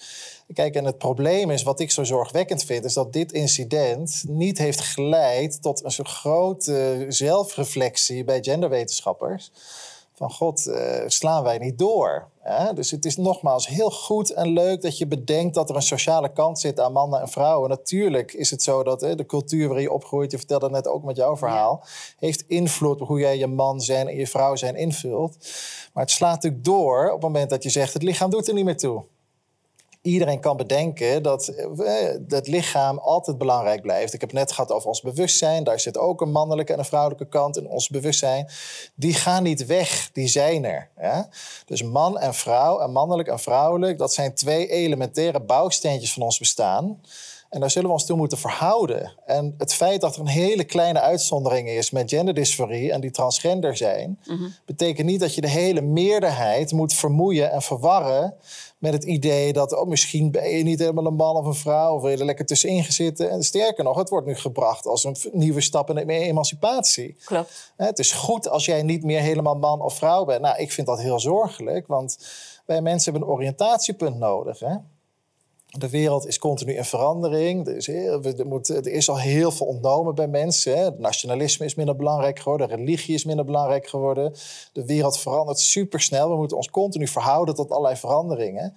kijk, 0.54 0.74
en 0.74 0.84
het 0.84 0.98
probleem 0.98 1.50
is, 1.50 1.62
wat 1.62 1.80
ik 1.80 1.90
zo 1.90 2.04
zorgwekkend 2.04 2.64
vind... 2.64 2.84
is 2.84 2.92
dat 2.92 3.12
dit 3.12 3.32
incident 3.32 4.24
niet 4.28 4.58
heeft 4.58 4.80
geleid 4.80 5.62
tot 5.62 5.84
een 5.84 5.90
soort 5.90 6.08
grote 6.08 7.04
zelfreflectie 7.08 8.24
bij 8.24 8.42
genderwetenschappers 8.42 9.50
van 10.14 10.30
god, 10.30 10.66
uh, 10.66 11.02
slaan 11.06 11.42
wij 11.42 11.58
niet 11.58 11.78
door. 11.78 12.28
Hè? 12.40 12.72
Dus 12.72 12.90
het 12.90 13.04
is 13.04 13.16
nogmaals 13.16 13.68
heel 13.68 13.90
goed 13.90 14.30
en 14.30 14.48
leuk 14.48 14.82
dat 14.82 14.98
je 14.98 15.06
bedenkt 15.06 15.54
dat 15.54 15.70
er 15.70 15.76
een 15.76 15.82
sociale 15.82 16.32
kant 16.32 16.58
zit 16.58 16.80
aan 16.80 16.92
mannen 16.92 17.20
en 17.20 17.28
vrouwen. 17.28 17.68
Natuurlijk 17.68 18.32
is 18.32 18.50
het 18.50 18.62
zo 18.62 18.82
dat 18.82 19.00
hè, 19.00 19.14
de 19.14 19.26
cultuur 19.26 19.66
waarin 19.66 19.84
je 19.84 19.92
opgroeit, 19.92 20.30
je 20.30 20.38
vertelde 20.38 20.70
net 20.70 20.88
ook 20.88 21.02
met 21.04 21.16
jouw 21.16 21.36
verhaal, 21.36 21.84
heeft 22.18 22.44
invloed 22.46 23.00
op 23.00 23.08
hoe 23.08 23.18
jij 23.18 23.38
je 23.38 23.46
man 23.46 23.80
zijn 23.80 24.08
en 24.08 24.16
je 24.16 24.26
vrouw 24.26 24.56
zijn 24.56 24.76
invult. 24.76 25.36
Maar 25.92 26.02
het 26.02 26.12
slaat 26.12 26.34
natuurlijk 26.34 26.64
door 26.64 27.06
op 27.06 27.12
het 27.12 27.22
moment 27.22 27.50
dat 27.50 27.62
je 27.62 27.70
zegt, 27.70 27.92
het 27.92 28.02
lichaam 28.02 28.30
doet 28.30 28.48
er 28.48 28.54
niet 28.54 28.64
meer 28.64 28.76
toe 28.76 29.04
iedereen 30.04 30.40
kan 30.40 30.56
bedenken 30.56 31.22
dat 31.22 31.52
het 32.28 32.46
lichaam 32.46 32.98
altijd 32.98 33.38
belangrijk 33.38 33.82
blijft. 33.82 34.12
Ik 34.14 34.20
heb 34.20 34.30
het 34.30 34.38
net 34.38 34.52
gehad 34.52 34.72
over 34.72 34.88
ons 34.88 35.00
bewustzijn. 35.00 35.64
Daar 35.64 35.80
zit 35.80 35.98
ook 35.98 36.20
een 36.20 36.30
mannelijke 36.30 36.72
en 36.72 36.78
een 36.78 36.84
vrouwelijke 36.84 37.28
kant 37.28 37.56
in 37.56 37.68
ons 37.68 37.88
bewustzijn. 37.88 38.48
Die 38.94 39.14
gaan 39.14 39.42
niet 39.42 39.66
weg, 39.66 40.10
die 40.12 40.28
zijn 40.28 40.64
er. 40.64 40.88
Dus 41.64 41.82
man 41.82 42.18
en 42.18 42.34
vrouw, 42.34 42.78
en 42.80 42.92
mannelijk 42.92 43.28
en 43.28 43.38
vrouwelijk, 43.38 43.98
dat 43.98 44.12
zijn 44.12 44.34
twee 44.34 44.68
elementaire 44.68 45.40
bouwsteentjes 45.40 46.12
van 46.12 46.22
ons 46.22 46.38
bestaan. 46.38 47.00
En 47.50 47.60
daar 47.60 47.70
zullen 47.70 47.88
we 47.88 47.94
ons 47.94 48.06
toe 48.06 48.16
moeten 48.16 48.38
verhouden. 48.38 49.12
En 49.26 49.54
het 49.58 49.74
feit 49.74 50.00
dat 50.00 50.14
er 50.14 50.20
een 50.20 50.26
hele 50.26 50.64
kleine 50.64 51.00
uitzondering 51.00 51.68
is 51.68 51.90
met 51.90 52.10
genderdysforie 52.10 52.92
en 52.92 53.00
die 53.00 53.10
transgender 53.10 53.76
zijn, 53.76 54.18
betekent 54.66 55.06
niet 55.06 55.20
dat 55.20 55.34
je 55.34 55.40
de 55.40 55.48
hele 55.48 55.80
meerderheid 55.80 56.72
moet 56.72 56.94
vermoeien 56.94 57.50
en 57.50 57.62
verwarren 57.62 58.34
met 58.84 58.92
het 58.92 59.04
idee 59.04 59.52
dat 59.52 59.72
oh, 59.72 59.86
misschien 59.86 60.30
ben 60.30 60.48
je 60.48 60.62
niet 60.62 60.78
helemaal 60.78 61.06
een 61.06 61.14
man 61.14 61.36
of 61.36 61.46
een 61.46 61.54
vrouw 61.54 61.94
of 61.94 62.00
wil 62.00 62.10
je 62.10 62.16
er 62.16 62.24
lekker 62.24 62.46
tussenin 62.46 62.84
gezitten. 62.84 63.30
En 63.30 63.42
sterker 63.42 63.84
nog, 63.84 63.96
het 63.96 64.08
wordt 64.08 64.26
nu 64.26 64.34
gebracht 64.34 64.86
als 64.86 65.04
een 65.04 65.16
nieuwe 65.32 65.60
stap 65.60 65.90
in 65.90 66.06
de 66.06 66.12
emancipatie. 66.12 67.16
Klopt. 67.24 67.72
Het 67.76 67.98
is 67.98 68.12
goed 68.12 68.48
als 68.48 68.64
jij 68.64 68.82
niet 68.82 69.04
meer 69.04 69.20
helemaal 69.20 69.54
man 69.54 69.80
of 69.80 69.94
vrouw 69.94 70.24
bent. 70.24 70.40
Nou, 70.40 70.58
ik 70.58 70.72
vind 70.72 70.86
dat 70.86 71.00
heel 71.00 71.20
zorgelijk, 71.20 71.86
want 71.86 72.18
wij 72.66 72.80
mensen 72.82 73.12
hebben 73.12 73.28
een 73.28 73.34
oriëntatiepunt 73.34 74.18
nodig. 74.18 74.58
Hè? 74.58 74.74
De 75.78 75.90
wereld 75.90 76.26
is 76.26 76.38
continu 76.38 76.74
in 76.74 76.84
verandering. 76.84 77.66
Er 77.66 77.76
is, 77.76 77.86
heel, 77.86 78.22
er, 78.22 78.46
moet, 78.46 78.68
er 78.68 78.86
is 78.86 79.08
al 79.08 79.18
heel 79.18 79.50
veel 79.50 79.66
ontnomen 79.66 80.14
bij 80.14 80.28
mensen. 80.28 80.84
Het 80.84 80.98
nationalisme 80.98 81.64
is 81.64 81.74
minder 81.74 81.96
belangrijk 81.96 82.38
geworden. 82.38 82.68
Religie 82.68 83.14
is 83.14 83.24
minder 83.24 83.44
belangrijk 83.44 83.86
geworden. 83.86 84.34
De 84.72 84.84
wereld 84.84 85.18
verandert 85.18 85.58
supersnel. 85.58 86.28
We 86.28 86.36
moeten 86.36 86.56
ons 86.56 86.70
continu 86.70 87.08
verhouden 87.08 87.54
tot 87.54 87.70
allerlei 87.70 87.96
veranderingen. 87.96 88.74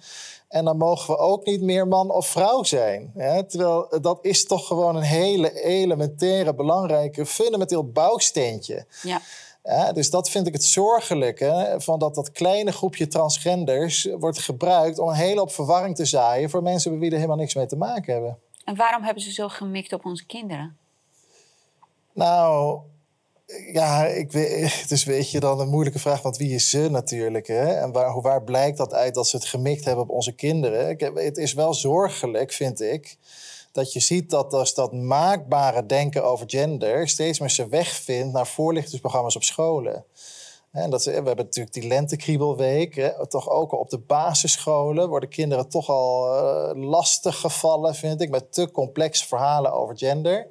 En 0.48 0.64
dan 0.64 0.76
mogen 0.76 1.14
we 1.14 1.20
ook 1.20 1.44
niet 1.44 1.60
meer 1.60 1.88
man 1.88 2.10
of 2.10 2.26
vrouw 2.26 2.62
zijn. 2.62 3.12
Hè? 3.16 3.44
Terwijl 3.44 3.88
dat 4.00 4.18
is 4.22 4.46
toch 4.46 4.66
gewoon 4.66 4.96
een 4.96 5.02
hele 5.02 5.62
elementaire, 5.62 6.54
belangrijke, 6.54 7.26
fundamenteel 7.26 7.90
bouwsteentje. 7.90 8.86
Ja. 9.02 9.20
Ja, 9.62 9.92
dus 9.92 10.10
dat 10.10 10.30
vind 10.30 10.46
ik 10.46 10.52
het 10.52 10.64
zorgelijke, 10.64 11.74
van 11.78 11.98
dat 11.98 12.14
dat 12.14 12.32
kleine 12.32 12.72
groepje 12.72 13.06
transgenders 13.06 14.08
wordt 14.18 14.38
gebruikt 14.38 14.98
om 14.98 15.08
een 15.08 15.14
hele 15.14 15.38
hoop 15.38 15.52
verwarring 15.52 15.96
te 15.96 16.04
zaaien 16.04 16.50
voor 16.50 16.62
mensen 16.62 16.90
bij 16.90 17.00
wie 17.00 17.10
er 17.10 17.16
helemaal 17.16 17.36
niks 17.36 17.54
mee 17.54 17.66
te 17.66 17.76
maken 17.76 18.12
hebben. 18.12 18.38
En 18.64 18.76
waarom 18.76 19.02
hebben 19.02 19.22
ze 19.22 19.32
zo 19.32 19.48
gemikt 19.48 19.92
op 19.92 20.04
onze 20.04 20.26
kinderen? 20.26 20.76
Nou, 22.12 22.78
ja, 23.72 24.06
ik 24.06 24.32
weet, 24.32 24.88
dus 24.88 25.04
weet 25.04 25.30
je 25.30 25.40
dan 25.40 25.60
een 25.60 25.68
moeilijke 25.68 25.98
vraag, 25.98 26.22
want 26.22 26.36
wie 26.36 26.54
is 26.54 26.70
ze 26.70 26.88
natuurlijk? 26.90 27.46
Hè? 27.46 27.66
En 27.74 27.92
waar, 27.92 28.20
waar 28.20 28.42
blijkt 28.42 28.76
dat 28.76 28.94
uit 28.94 29.14
dat 29.14 29.28
ze 29.28 29.36
het 29.36 29.44
gemikt 29.46 29.84
hebben 29.84 30.04
op 30.04 30.10
onze 30.10 30.32
kinderen? 30.32 30.88
Ik, 30.88 31.00
heb- 31.00 31.16
het 31.16 31.36
is 31.36 31.52
wel 31.52 31.74
zorgelijk, 31.74 32.52
vind 32.52 32.80
ik, 32.80 33.16
dat 33.72 33.92
je 33.92 34.00
ziet 34.00 34.30
dat 34.30 34.52
als 34.52 34.74
dat 34.74 34.92
maakbare 34.92 35.86
denken 35.86 36.24
over 36.24 36.50
gender 36.50 37.08
steeds 37.08 37.38
meer 37.38 37.50
zijn 37.50 37.68
weg 37.68 37.88
vindt 37.88 38.32
naar 38.32 38.46
voorlichtingsprogramma's 38.46 39.36
op 39.36 39.42
scholen. 39.42 40.04
En 40.70 40.90
dat, 40.90 41.04
we 41.04 41.10
hebben 41.12 41.36
natuurlijk 41.36 41.74
die 41.74 41.86
lentekriebelweek. 41.86 42.94
Hè, 42.94 43.28
toch 43.28 43.48
ook 43.48 43.72
op 43.72 43.90
de 43.90 43.98
basisscholen 43.98 45.08
worden 45.08 45.28
kinderen 45.28 45.68
toch 45.68 45.88
al 45.88 46.36
eh, 46.36 46.82
lastig 46.82 47.40
gevallen, 47.40 47.94
vind 47.94 48.20
ik, 48.20 48.30
met 48.30 48.52
te 48.52 48.70
complexe 48.70 49.26
verhalen 49.26 49.72
over 49.72 49.98
gender. 49.98 50.46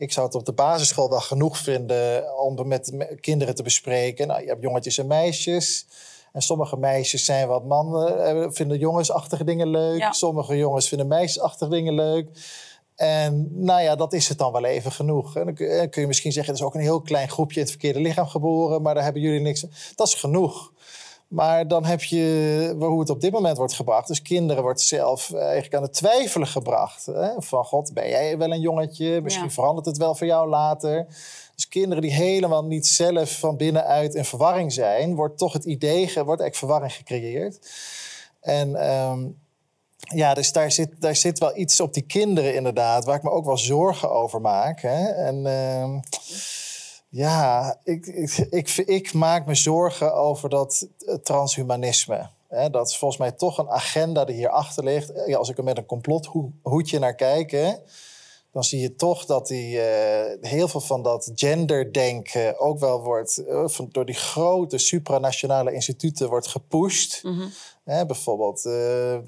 Ik 0.00 0.12
zou 0.12 0.26
het 0.26 0.34
op 0.34 0.44
de 0.44 0.52
basisschool 0.52 1.08
wel 1.08 1.20
genoeg 1.20 1.58
vinden 1.58 2.38
om 2.38 2.68
met 2.68 2.92
kinderen 3.20 3.54
te 3.54 3.62
bespreken. 3.62 4.26
Nou, 4.26 4.40
je 4.40 4.46
hebt 4.46 4.62
jongetjes 4.62 4.98
en 4.98 5.06
meisjes. 5.06 5.86
En 6.32 6.42
sommige 6.42 6.76
meisjes 6.76 7.24
zijn 7.24 7.48
wat 7.48 7.64
mannen, 7.64 8.24
eh, 8.24 8.46
vinden 8.50 8.78
jongensachtige 8.78 9.44
dingen 9.44 9.68
leuk. 9.68 9.98
Ja. 9.98 10.12
Sommige 10.12 10.56
jongens 10.56 10.88
vinden 10.88 11.06
meisjesachtige 11.06 11.70
dingen 11.70 11.94
leuk. 11.94 12.28
En 12.96 13.48
nou 13.64 13.82
ja, 13.82 13.96
dat 13.96 14.12
is 14.12 14.28
het 14.28 14.38
dan 14.38 14.52
wel 14.52 14.64
even 14.64 14.92
genoeg. 14.92 15.36
En 15.36 15.44
dan 15.44 15.54
kun 15.54 15.68
eh, 15.68 15.90
kun 15.90 16.00
je 16.00 16.06
misschien 16.08 16.32
zeggen, 16.32 16.52
het 16.52 16.62
is 16.62 16.68
ook 16.68 16.74
een 16.74 16.80
heel 16.80 17.02
klein 17.02 17.28
groepje 17.28 17.56
in 17.56 17.62
het 17.62 17.70
verkeerde 17.70 18.00
lichaam 18.00 18.26
geboren, 18.26 18.82
maar 18.82 18.94
daar 18.94 19.04
hebben 19.04 19.22
jullie 19.22 19.40
niks. 19.40 19.64
Dat 19.94 20.06
is 20.06 20.14
genoeg. 20.14 20.72
Maar 21.30 21.68
dan 21.68 21.84
heb 21.84 22.02
je 22.02 22.74
hoe 22.78 23.00
het 23.00 23.10
op 23.10 23.20
dit 23.20 23.32
moment 23.32 23.56
wordt 23.56 23.72
gebracht. 23.72 24.08
Dus 24.08 24.22
kinderen 24.22 24.62
wordt 24.62 24.80
zelf 24.80 25.32
eigenlijk 25.32 25.74
aan 25.74 25.82
het 25.82 25.92
twijfelen 25.92 26.46
gebracht. 26.46 27.06
Hè? 27.06 27.28
Van 27.36 27.64
god, 27.64 27.94
ben 27.94 28.08
jij 28.08 28.38
wel 28.38 28.52
een 28.52 28.60
jongetje? 28.60 29.20
Misschien 29.20 29.46
Ja. 29.46 29.52
verandert 29.52 29.86
het 29.86 29.96
wel 29.96 30.14
voor 30.14 30.26
jou 30.26 30.48
later. 30.48 31.06
Dus 31.54 31.68
kinderen 31.68 32.02
die 32.02 32.12
helemaal 32.12 32.64
niet 32.64 32.86
zelf 32.86 33.38
van 33.38 33.56
binnenuit 33.56 34.14
in 34.14 34.24
verwarring 34.24 34.72
zijn, 34.72 35.14
wordt 35.14 35.38
toch 35.38 35.52
het 35.52 35.64
idee, 35.64 36.00
wordt 36.04 36.14
eigenlijk 36.14 36.56
verwarring 36.56 36.92
gecreëerd. 36.92 37.70
En 38.40 38.76
ehm, 38.76 39.26
ja, 40.14 40.34
dus 40.34 40.52
daar 40.52 40.72
zit, 40.72 41.00
daar 41.00 41.16
zit 41.16 41.38
wel 41.38 41.56
iets 41.56 41.80
op 41.80 41.94
die 41.94 42.02
kinderen 42.06 42.54
inderdaad, 42.54 43.04
waar 43.04 43.16
ik 43.16 43.22
me 43.22 43.30
ook 43.30 43.44
wel 43.44 43.58
zorgen 43.58 44.10
over 44.10 44.40
maak. 44.40 44.80
Hè? 44.80 45.08
En 45.08 45.46
ehm, 45.46 45.98
ja, 47.10 47.76
ik, 47.84 48.06
ik, 48.06 48.36
ik, 48.50 48.76
ik 48.76 49.12
maak 49.12 49.46
me 49.46 49.54
zorgen 49.54 50.14
over 50.14 50.48
dat 50.48 50.88
eh, 50.98 51.14
transhumanisme. 51.14 52.28
Hè, 52.48 52.70
dat 52.70 52.88
is 52.88 52.96
volgens 52.96 53.20
mij 53.20 53.32
toch 53.32 53.58
een 53.58 53.70
agenda 53.70 54.24
die 54.24 54.34
hierachter 54.34 54.84
ligt. 54.84 55.12
Ja, 55.26 55.38
als 55.38 55.48
ik 55.48 55.58
er 55.58 55.64
met 55.64 55.78
een 55.78 55.86
complothoedje 55.86 56.98
naar 56.98 57.14
kijk, 57.14 57.50
hè, 57.50 57.72
dan 58.52 58.64
zie 58.64 58.80
je 58.80 58.94
toch 58.94 59.24
dat 59.24 59.46
die, 59.46 59.80
eh, 59.80 60.50
heel 60.50 60.68
veel 60.68 60.80
van 60.80 61.02
dat 61.02 61.30
genderdenken 61.34 62.58
ook 62.58 62.78
wel 62.78 63.02
wordt 63.02 63.38
eh, 63.38 63.68
van, 63.68 63.88
door 63.92 64.06
die 64.06 64.14
grote 64.14 64.78
supranationale 64.78 65.72
instituten 65.72 66.28
wordt 66.28 66.46
gepusht. 66.46 67.22
Hè, 67.84 68.06
bijvoorbeeld 68.06 68.66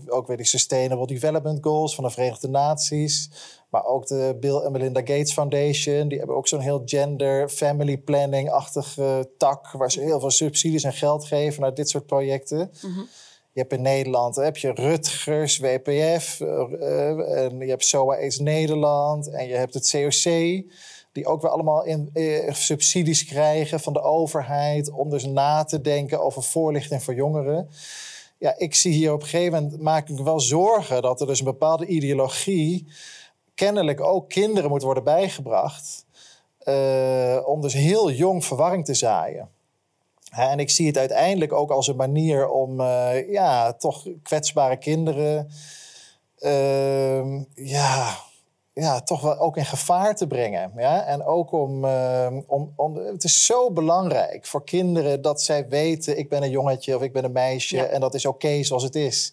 ook 0.07 0.27
weer 0.27 0.37
die 0.37 0.47
Sustainable 0.47 1.07
Development 1.07 1.65
Goals 1.65 1.95
van 1.95 2.05
de 2.05 2.11
Verenigde 2.11 2.49
Naties. 2.49 3.31
Maar 3.73 3.85
ook 3.85 4.07
de 4.07 4.37
Bill 4.41 4.57
en 4.57 4.73
Melinda 4.73 5.01
Gates 5.01 5.33
Foundation. 5.33 6.09
Die 6.09 6.19
hebben 6.19 6.37
ook 6.37 6.49
zo'n 6.49 6.61
heel 6.61 6.83
gender, 6.85 7.49
family 7.49 7.99
planning-achtige 7.99 9.31
tak. 9.39 9.71
Waar 9.71 9.91
ze 9.91 10.01
heel 10.01 10.21
veel 10.21 10.31
subsidies 10.31 10.85
en 10.85 10.93
geld 10.93 11.25
geven 11.25 11.61
naar 11.61 11.75
dit 11.75 11.89
soort 11.89 12.07
projecten. 12.07 12.71
Je 13.53 13.61
hebt 13.61 13.73
in 13.73 13.83
Nederland 13.83 14.37
heb 14.37 14.57
je 14.57 14.73
Rutgers, 14.73 15.59
WPF. 15.59 16.41
eh, 16.41 16.61
eh, 16.71 17.45
en 17.45 17.59
je 17.59 17.69
hebt 17.69 17.85
SOA 17.85 18.15
AIDS 18.15 18.39
Nederland. 18.39 19.31
En 19.31 19.47
je 19.47 19.55
hebt 19.55 19.75
het 19.75 19.91
COC. 19.91 20.23
Die 21.13 21.27
ook 21.27 21.43
weer 21.43 21.51
allemaal 21.51 21.85
in, 21.85 22.11
eh, 22.13 22.53
subsidies 22.53 23.25
krijgen 23.25 23.81
van 23.81 23.93
de 23.93 24.03
overheid. 24.03 24.91
Om 24.91 25.11
dus 25.11 25.25
na 25.25 25.65
te 25.65 25.81
denken 25.81 26.23
over 26.23 26.43
voorlichting 26.43 27.03
voor 27.03 27.15
jongeren 27.15 27.69
ja, 28.43 28.55
ik 28.59 28.75
zie 28.75 28.93
hier 28.93 29.13
op 29.13 29.23
een 29.23 29.29
gegeven 29.29 29.63
moment 29.63 29.81
maak 29.81 30.09
ik 30.09 30.17
me 30.17 30.25
wel 30.25 30.41
zorgen 30.41 31.03
dat 31.03 31.21
er 31.21 31.27
dus 31.27 31.39
een 31.39 31.45
bepaalde 31.45 31.87
ideologie 31.87 32.87
kennelijk 33.55 34.01
ook 34.01 34.29
kinderen 34.29 34.71
moet 34.71 34.83
worden 34.83 35.05
bijgebracht. 35.05 36.07
eh, 36.59 37.39
om 37.45 37.61
dus 37.61 37.73
heel 37.73 38.11
jong 38.11 38.45
verwarring 38.45 38.85
te 38.85 38.95
zaaien. 38.95 39.49
Hè, 40.31 40.49
en 40.49 40.59
ik 40.59 40.71
zie 40.71 40.87
het 40.87 40.99
uiteindelijk 40.99 41.53
ook 41.53 41.71
als 41.71 41.87
een 41.89 41.97
manier 41.97 42.49
om 42.49 42.81
eh, 42.81 43.31
ja, 43.31 43.73
toch 43.73 44.07
kwetsbare 44.23 44.77
kinderen 44.77 45.51
ehm, 46.39 47.43
ja, 47.55 48.17
ja, 48.73 49.01
toch 49.01 49.21
wel 49.21 49.39
ook 49.39 49.57
in 49.57 49.65
gevaar 49.65 50.17
te 50.17 50.27
brengen. 50.27 50.73
Ja? 50.77 51.05
En 51.05 51.25
ook 51.25 51.53
om, 51.53 51.85
ehm, 51.85 52.41
om, 52.47 52.73
om. 52.77 52.97
Het 52.97 53.25
is 53.25 53.47
zo 53.47 53.71
belangrijk 53.71 54.47
voor 54.47 54.65
kinderen 54.65 55.23
dat 55.23 55.43
zij 55.43 55.69
weten: 55.69 56.19
ik 56.19 56.29
ben 56.29 56.43
een 56.43 56.51
jongetje 56.51 56.97
of 56.97 57.03
ik 57.03 57.13
ben 57.13 57.25
een 57.25 57.33
meisje. 57.33 57.77
Ja. 57.77 57.85
En 57.85 58.01
dat 58.01 58.15
is 58.15 58.27
oké 58.27 58.63
zoals 58.63 58.83
het 58.83 58.95
is. 58.95 59.33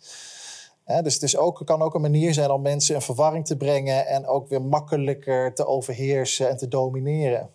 Dus 0.98 1.14
het 1.14 1.24
is 1.24 1.38
ook, 1.38 1.62
kan 1.66 1.82
ook 1.82 1.94
een 1.94 2.02
manier 2.02 2.34
zijn 2.34 2.52
om 2.52 2.62
mensen 2.62 2.96
in 2.96 3.02
verwarring 3.02 3.46
te 3.46 3.58
brengen. 3.58 4.08
En 4.08 4.28
ook 4.28 4.48
weer 4.50 4.62
makkelijker 4.62 5.56
te 5.56 5.66
overheersen 5.66 6.50
en 6.50 6.58
te 6.58 6.68
domineren. 6.68 7.50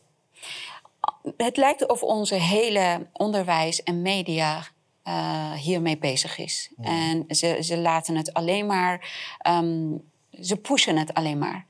Het 1.37 1.57
lijkt 1.57 1.89
of 1.89 2.03
onze 2.03 2.35
hele 2.35 3.07
onderwijs 3.13 3.83
en 3.83 4.03
media 4.03 4.63
eh, 5.03 5.53
hiermee 5.53 5.99
bezig 5.99 6.39
is. 6.39 6.71
En 6.81 7.25
ze, 7.29 7.59
ze 7.61 7.79
laten 7.79 8.17
het 8.17 8.33
alleen 8.33 8.67
maar, 8.67 9.11
ehm, 9.39 9.93
ze 10.41 10.57
pushen 10.57 10.97
het 10.97 11.15
alleen 11.15 11.39
maar. 11.39 11.67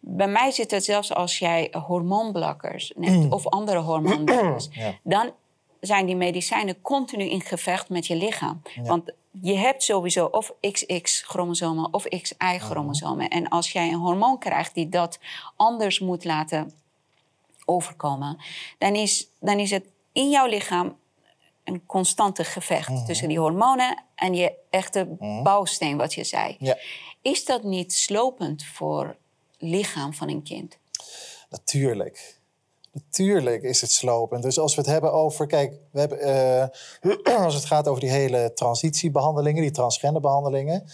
Bij 0.00 0.28
mij 0.28 0.50
zit 0.50 0.70
het 0.70 0.84
zelfs 0.84 1.14
als 1.14 1.38
jij 1.38 1.74
hormoonblokkers 1.86 2.92
neemt 2.96 3.32
of 3.32 3.46
andere 3.46 3.78
hormoonblokkers, 3.78 4.68
Ja. 4.70 4.94
dan 5.02 5.30
zijn 5.80 6.06
die 6.06 6.16
medicijnen 6.16 6.80
continu 6.80 7.24
in 7.24 7.40
gevecht 7.40 7.88
met 7.88 8.06
je 8.06 8.16
lichaam. 8.16 8.62
Want 8.82 9.12
je 9.30 9.56
hebt 9.56 9.82
sowieso 9.82 10.24
of 10.24 10.52
XX-chromosomen 10.60 11.94
of 11.94 12.04
XY-chromosomen. 12.04 13.28
En 13.28 13.48
als 13.48 13.72
jij 13.72 13.88
een 13.88 13.98
hormoon 13.98 14.38
krijgt 14.38 14.74
die 14.74 14.88
dat 14.88 15.18
anders 15.56 15.98
moet 15.98 16.24
laten 16.24 16.72
overkomen, 17.64 18.38
dan 18.78 18.94
is, 18.94 19.28
dan 19.40 19.58
is 19.58 19.70
het 19.70 19.84
in 20.12 20.30
jouw 20.30 20.46
lichaam 20.46 20.96
een 21.64 21.86
constante 21.86 22.44
gevecht 22.44 23.06
tussen 23.06 23.28
die 23.28 23.38
hormonen 23.38 24.04
en 24.14 24.34
je 24.34 24.52
echte 24.70 25.16
bouwsteen, 25.42 25.96
wat 25.96 26.14
je 26.14 26.24
zei. 26.24 26.56
Ja. 26.58 26.76
Is 27.22 27.44
dat 27.44 27.62
niet 27.62 27.92
slopend 27.92 28.64
voor 28.64 29.16
lichaam 29.58 30.14
van 30.14 30.28
een 30.28 30.42
kind? 30.42 30.78
Natuurlijk. 31.50 32.37
Natuurlijk 33.06 33.62
is 33.62 33.80
het 33.80 33.90
slopend. 33.90 34.42
Dus 34.42 34.58
als 34.58 34.74
we 34.74 34.80
het 34.80 34.90
hebben 34.90 35.12
over. 35.12 35.46
Kijk, 35.46 35.72
we 35.90 36.00
hebben, 36.00 36.20
eh, 36.20 37.36
als 37.44 37.54
het 37.54 37.64
gaat 37.64 37.88
over 37.88 38.00
die 38.00 38.10
hele 38.10 38.52
transitiebehandelingen, 38.54 39.62
die 39.62 39.70
transgenderbehandelingen. 39.70 40.84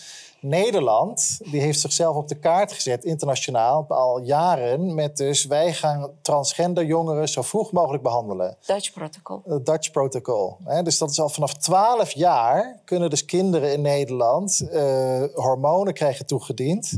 Nederland 0.41 1.39
die 1.51 1.61
heeft 1.61 1.81
zichzelf 1.81 2.17
op 2.17 2.29
de 2.29 2.35
kaart 2.35 2.73
gezet, 2.73 3.05
internationaal, 3.05 3.85
al 3.89 4.21
jaren. 4.21 4.95
Met 4.95 5.17
dus 5.17 5.45
wij 5.45 5.73
gaan 5.73 6.11
transgender 6.23 6.85
jongeren 6.85 7.29
zo 7.29 7.43
vroeg 7.43 7.73
mogelijk 7.73 8.03
behandelen. 8.03 8.57
Dutch 8.67 8.93
protocol. 8.93 9.43
Het 9.45 9.67
Dutch 9.67 9.91
Protocol. 9.91 10.57
Hè? 10.65 10.83
Dus 10.83 10.99
dat 10.99 11.11
is 11.11 11.21
al 11.21 11.29
vanaf 11.29 11.55
12 11.55 12.13
jaar 12.13 12.81
kunnen 12.85 13.11
dus 13.11 13.25
kinderen 13.25 13.73
in 13.73 13.81
Nederland 13.81 14.69
eh, 14.71 15.23
hormonen 15.35 15.95
krijgen 15.95 16.27
toegediend 16.27 16.93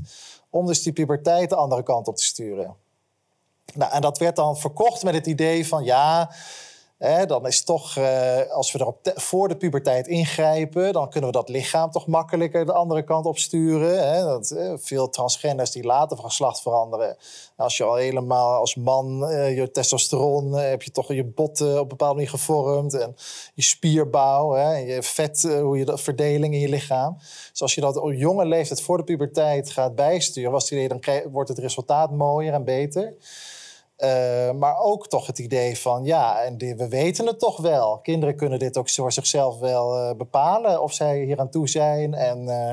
om 0.51 0.67
dus 0.67 0.83
die 0.83 0.93
puberteit 0.93 1.51
de 1.51 1.57
andere 1.57 1.83
kant 1.83 2.09
op 2.09 2.17
te 2.17 2.25
sturen. 2.25 2.77
Nou, 3.77 3.93
en 3.93 4.01
dat 4.01 4.19
werd 4.19 4.37
dan 4.37 4.57
verkocht 4.57 5.03
met 5.03 5.15
het 5.15 5.27
idee 5.27 5.67
van 5.67 5.85
ja, 5.85 6.31
dan 7.27 7.47
is 7.47 7.65
toch, 7.65 7.97
eh, 7.97 8.51
als 8.51 8.73
we 8.73 8.79
er 8.79 9.13
voor 9.21 9.49
de 9.49 9.57
puberteit 9.57 10.07
ingrijpen, 10.07 10.93
dan 10.93 11.11
kunnen 11.11 11.31
we 11.31 11.37
dat 11.37 11.49
lichaam 11.49 11.91
toch 11.91 12.07
makkelijker 12.07 12.67
de 12.67 12.73
andere 12.73 13.05
kant 13.05 13.27
op 13.27 13.39
sturen. 13.39 14.09
Hè. 14.09 14.25
Dat, 14.25 14.51
eh, 14.51 14.73
veel 14.77 15.09
transgenders 15.09 15.71
die 15.71 15.85
later 15.85 16.17
van 16.17 16.27
geslacht 16.27 16.61
veranderen. 16.61 17.17
Als 17.57 17.77
je 17.77 17.85
al 17.85 17.95
helemaal 17.95 18.55
als 18.55 18.75
man 18.75 19.27
eh, 19.27 19.57
je 19.57 19.71
testosteron, 19.71 20.53
heb 20.53 20.83
je 20.83 20.91
toch 20.91 21.13
je 21.13 21.25
botten 21.25 21.73
op 21.73 21.83
een 21.83 21.89
bepaalde 21.89 22.15
manier 22.15 22.31
gevormd 22.31 22.95
en 22.95 23.17
je 23.55 23.63
spierbouw, 23.63 24.55
en 24.57 24.87
je 24.87 25.03
vet, 25.03 25.43
hoe 25.43 25.79
je 25.79 25.85
de 25.85 25.99
verdeling 25.99 26.55
in 26.55 26.61
je 26.61 26.69
lichaam. 26.69 27.17
Dus 27.51 27.63
als 27.63 27.75
je 27.75 27.81
dat 27.81 27.97
op 27.97 28.13
jonge 28.13 28.47
leeftijd 28.47 28.81
voor 28.81 28.97
de 28.97 29.05
puberteit 29.05 29.71
gaat 29.71 29.95
bijsturen, 29.95 30.51
was 30.51 30.63
het 30.63 30.73
idee, 30.73 30.89
dan 30.89 31.31
wordt 31.33 31.49
het 31.49 31.59
resultaat 31.59 32.11
mooier 32.11 32.53
en 32.53 32.65
beter. 32.65 33.15
Uh, 33.99 34.51
maar 34.53 34.79
ook 34.79 35.09
toch 35.09 35.27
het 35.27 35.39
idee 35.39 35.79
van, 35.79 36.05
ja, 36.05 36.43
en 36.43 36.59
we 36.59 36.89
weten 36.89 37.27
het 37.27 37.39
toch 37.39 37.57
wel. 37.57 37.99
Kinderen 37.99 38.37
kunnen 38.37 38.59
dit 38.59 38.77
ook 38.77 38.91
voor 38.91 39.13
zichzelf 39.13 39.59
wel 39.59 39.97
uh, 39.97 40.17
bepalen 40.17 40.83
of 40.83 40.93
zij 40.93 41.25
hier 41.25 41.39
aan 41.41 41.51
toe 41.51 41.69
zijn. 41.69 42.15
En, 42.15 42.43
uh, 42.43 42.73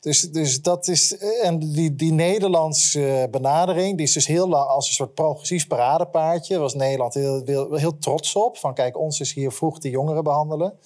dus, 0.00 0.20
dus 0.20 0.62
dat 0.62 0.88
is, 0.88 1.18
en 1.42 1.58
die, 1.58 1.94
die 1.94 2.12
Nederlandse 2.12 3.28
benadering, 3.30 3.96
die 3.96 4.06
is 4.06 4.12
dus 4.12 4.26
heel 4.26 4.48
lang 4.48 4.68
als 4.68 4.88
een 4.88 4.94
soort 4.94 5.14
progressief 5.14 5.66
paradepaardje. 5.66 6.58
was 6.58 6.74
Nederland 6.74 7.14
heel, 7.14 7.42
heel, 7.44 7.74
heel, 7.74 7.98
trots 7.98 8.36
op. 8.36 8.56
Van 8.56 8.74
kijk, 8.74 8.98
ons 8.98 9.20
is 9.20 9.32
hier 9.32 9.52
vroeg 9.52 9.78
de 9.78 9.90
jongeren 9.90 10.24
behandelen. 10.24 10.78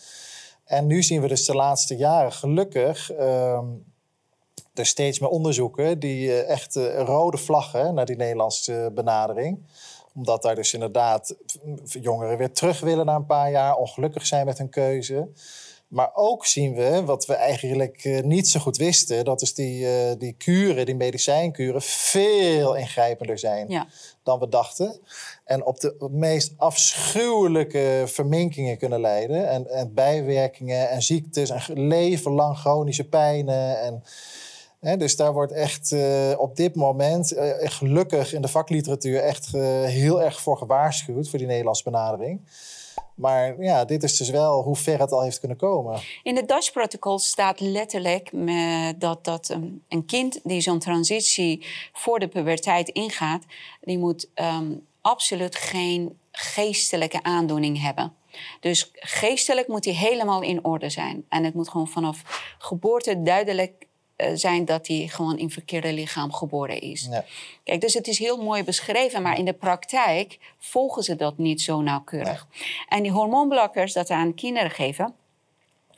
En 0.64 0.86
nu 0.86 1.02
zien 1.02 1.20
we 1.20 1.28
dus 1.28 1.44
de 1.44 1.54
laatste 1.54 1.96
jaren 1.96 2.32
gelukkig 2.32 3.12
ehm, 3.12 3.66
er 4.78 4.86
steeds 4.86 5.18
meer 5.18 5.30
onderzoeken 5.30 5.98
die 5.98 6.26
uh, 6.26 6.48
echt 6.48 6.76
uh, 6.76 7.00
rode 7.00 7.36
vlaggen 7.36 7.94
naar 7.94 8.06
die 8.06 8.16
Nederlandse 8.16 8.90
benadering. 8.94 9.58
Omdat 10.14 10.42
daar 10.42 10.54
dus 10.54 10.74
inderdaad 10.74 11.36
jongeren 11.84 12.38
weer 12.38 12.52
terug 12.52 12.80
willen 12.80 13.06
na 13.06 13.14
een 13.14 13.26
paar 13.26 13.50
jaar, 13.50 13.76
ongelukkig 13.76 14.26
zijn 14.26 14.46
met 14.46 14.58
hun 14.58 14.68
keuze. 14.68 15.28
Maar 15.88 16.10
ook 16.14 16.46
zien 16.46 16.74
we, 16.74 17.04
wat 17.04 17.26
we 17.26 17.34
eigenlijk 17.34 18.20
niet 18.24 18.48
zo 18.48 18.60
goed 18.60 18.76
wisten, 18.76 19.24
dat 19.24 19.38
dus 19.38 19.54
die, 19.54 20.16
die 20.16 20.32
kuren, 20.32 20.86
die 20.86 20.94
medicijnkuren, 20.94 21.82
veel 21.82 22.76
ingrijpender 22.76 23.38
zijn 23.38 23.68
ja. 23.68 23.86
dan 24.22 24.38
we 24.38 24.48
dachten. 24.48 25.00
En 25.44 25.64
op 25.64 25.80
de 25.80 26.08
meest 26.10 26.52
afschuwelijke 26.56 28.02
verminkingen 28.06 28.78
kunnen 28.78 29.00
leiden. 29.00 29.48
En, 29.48 29.70
en 29.70 29.94
bijwerkingen 29.94 30.90
en 30.90 31.02
ziektes 31.02 31.50
en 31.50 31.86
leven 31.86 32.32
lang 32.32 32.58
chronische 32.58 33.08
pijnen. 33.08 33.80
En, 33.80 34.02
dus 34.80 35.16
daar 35.16 35.32
wordt 35.32 35.52
echt 35.52 35.90
uh, 35.92 36.32
op 36.36 36.56
dit 36.56 36.74
moment, 36.74 37.32
uh, 37.32 37.50
gelukkig 37.58 38.32
in 38.32 38.42
de 38.42 38.48
vakliteratuur, 38.48 39.20
echt 39.20 39.54
uh, 39.54 39.62
heel 39.84 40.22
erg 40.22 40.40
voor 40.40 40.56
gewaarschuwd 40.56 41.28
voor 41.28 41.38
die 41.38 41.48
Nederlandse 41.48 41.84
benadering. 41.84 42.40
Maar 43.14 43.62
ja, 43.62 43.84
dit 43.84 44.02
is 44.02 44.16
dus 44.16 44.30
wel 44.30 44.62
hoe 44.62 44.76
ver 44.76 45.00
het 45.00 45.12
al 45.12 45.22
heeft 45.22 45.38
kunnen 45.38 45.56
komen. 45.56 46.00
In 46.22 46.36
het 46.36 46.48
Dutch-protocol 46.48 47.18
staat 47.18 47.60
letterlijk 47.60 48.30
dat, 48.98 49.24
dat 49.24 49.56
een 49.88 50.04
kind 50.06 50.40
die 50.42 50.60
zo'n 50.60 50.78
transitie 50.78 51.66
voor 51.92 52.18
de 52.18 52.28
puberteit 52.28 52.88
ingaat, 52.88 53.44
die 53.80 53.98
moet 53.98 54.28
um, 54.34 54.86
absoluut 55.00 55.56
geen 55.56 56.18
geestelijke 56.32 57.22
aandoening 57.22 57.80
hebben. 57.80 58.12
Dus 58.60 58.90
geestelijk 58.92 59.68
moet 59.68 59.84
hij 59.84 59.94
helemaal 59.94 60.42
in 60.42 60.64
orde 60.64 60.90
zijn. 60.90 61.24
En 61.28 61.44
het 61.44 61.54
moet 61.54 61.68
gewoon 61.68 61.88
vanaf 61.88 62.22
geboorte 62.58 63.22
duidelijk 63.22 63.72
eh, 63.80 63.86
zijn 64.34 64.64
dat 64.64 64.86
hij 64.86 65.06
gewoon 65.06 65.38
in 65.38 65.50
verkeerde 65.50 65.92
lichaam 65.92 66.32
geboren 66.32 66.80
is. 66.80 67.08
Kijk, 67.64 67.80
dus 67.80 67.94
het 67.94 68.06
is 68.06 68.18
heel 68.18 68.42
mooi 68.42 68.64
beschreven, 68.64 69.22
maar 69.22 69.38
in 69.38 69.44
de 69.44 69.52
praktijk 69.52 70.38
volgen 70.58 71.02
ze 71.02 71.16
dat 71.16 71.38
niet 71.38 71.62
zo 71.62 71.80
nauwkeurig. 71.80 72.46
En 72.88 73.02
die 73.02 73.12
hormoonblokkers 73.12 73.92
dat 73.92 74.06
ze 74.06 74.14
aan 74.14 74.34
kinderen 74.34 74.70
geven. 74.70 75.14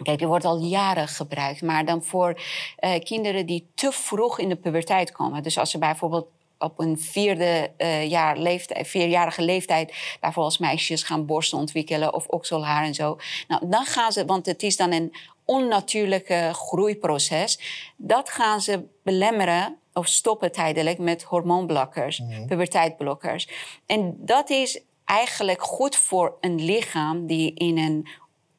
Kijk, 0.03 0.19
die 0.19 0.27
wordt 0.27 0.45
al 0.45 0.59
jaren 0.59 1.09
gebruikt, 1.09 1.63
maar 1.63 1.85
dan 1.85 2.03
voor 2.03 2.41
uh, 2.81 2.99
kinderen 2.99 3.47
die 3.47 3.67
te 3.75 3.93
vroeg 3.93 4.39
in 4.39 4.49
de 4.49 4.57
puberteit 4.57 5.13
komen. 5.13 5.43
Dus 5.43 5.59
als 5.59 5.71
ze 5.71 5.79
bijvoorbeeld 5.79 6.27
op 6.59 6.79
een 6.79 7.01
vierde 7.01 7.71
uh, 7.79 8.09
jaar 8.11 8.39
leeftijd, 8.39 8.89
vierjarige 8.89 9.43
leeftijd, 9.43 9.95
daarvoor 10.21 10.43
als 10.43 10.59
meisjes 10.59 11.03
gaan 11.03 11.27
borsten 11.27 11.59
ontwikkelen 11.59 12.15
of 12.15 12.27
okselhaar 12.27 12.85
en 12.85 12.95
zo. 12.95 13.19
Nou, 13.49 13.69
dan 13.69 13.85
gaan 13.85 14.13
ze, 14.13 14.25
want 14.25 14.47
het 14.47 14.63
is 14.63 14.77
dan 14.77 14.93
een 14.93 15.13
onnatuurlijke 15.49 16.51
groeiproces. 16.53 17.61
Dat 17.97 18.31
gaan 18.31 18.61
ze 18.61 18.85
belemmeren 19.03 19.79
of 19.93 20.07
stoppen 20.07 20.53
tijdelijk 20.53 20.99
met 20.99 21.23
hormoonblokkers, 21.23 22.19
mm 22.21 22.47
puberteitblokkers. 22.47 23.49
En 23.87 24.17
dat 24.19 24.51
is 24.51 24.81
eigenlijk 25.05 25.63
goed 25.63 25.97
voor 25.97 26.37
een 26.41 26.65
lichaam 26.65 27.27
die 27.27 27.55
in 27.55 27.79
een 27.79 28.09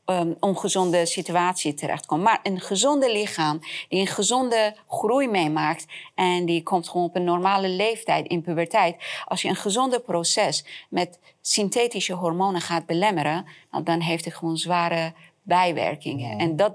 um, 0.10 0.36
ongezonde 0.40 1.06
situatie 1.06 1.74
terechtkomt. 1.74 2.24
Maar 2.24 2.40
een 2.44 2.60
gezonde 2.60 3.12
lichaam 3.12 3.60
die 3.90 4.00
een 4.00 4.08
gezonde 4.08 4.76
groei 4.88 5.28
meemaakt 5.28 5.86
en 6.16 6.46
die 6.46 6.64
komt 6.64 6.90
gewoon 6.90 7.06
op 7.06 7.16
een 7.16 7.24
normale 7.24 7.70
leeftijd 7.70 8.28
in 8.28 8.42
puberteit. 8.42 8.96
Als 9.26 9.42
je 9.42 9.48
een 9.48 9.56
gezonde 9.56 10.00
proces 10.00 10.66
met 10.90 11.20
synthetische 11.42 12.14
hormonen 12.14 12.62
gaat 12.62 12.86
belemmeren, 12.86 13.46
nou, 13.72 13.84
dan 13.84 14.02
heeft 14.02 14.26
het 14.26 14.36
gewoon 14.36 14.58
zware 14.58 15.14
bijwerkingen. 15.50 16.38
En 16.38 16.56
dat, 16.56 16.74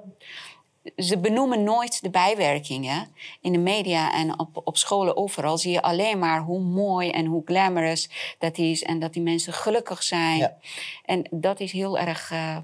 ze 0.97 1.19
benoemen 1.19 1.63
nooit 1.63 2.03
de 2.03 2.11
bijwerkingen. 2.11 3.09
In 3.41 3.53
de 3.53 3.59
media 3.59 4.15
en 4.15 4.39
op, 4.39 4.61
op 4.65 4.77
scholen 4.77 5.17
overal 5.17 5.59
zie 5.59 5.73
je 5.73 5.83
alleen 5.83 6.19
maar 6.19 6.41
hoe 6.41 6.61
mooi 6.61 7.11
en 7.11 7.27
hoe 7.27 7.43
glamorous 7.45 8.37
dat 8.39 8.59
is. 8.59 8.83
En 8.83 8.99
dat 8.99 9.13
die 9.13 9.23
mensen 9.23 9.53
gelukkig 9.53 10.03
zijn. 10.03 10.53
En 11.05 11.27
dat 11.31 11.61
is 11.61 11.73
heel 11.73 11.99
erg. 11.99 12.31
Uh, 12.33 12.57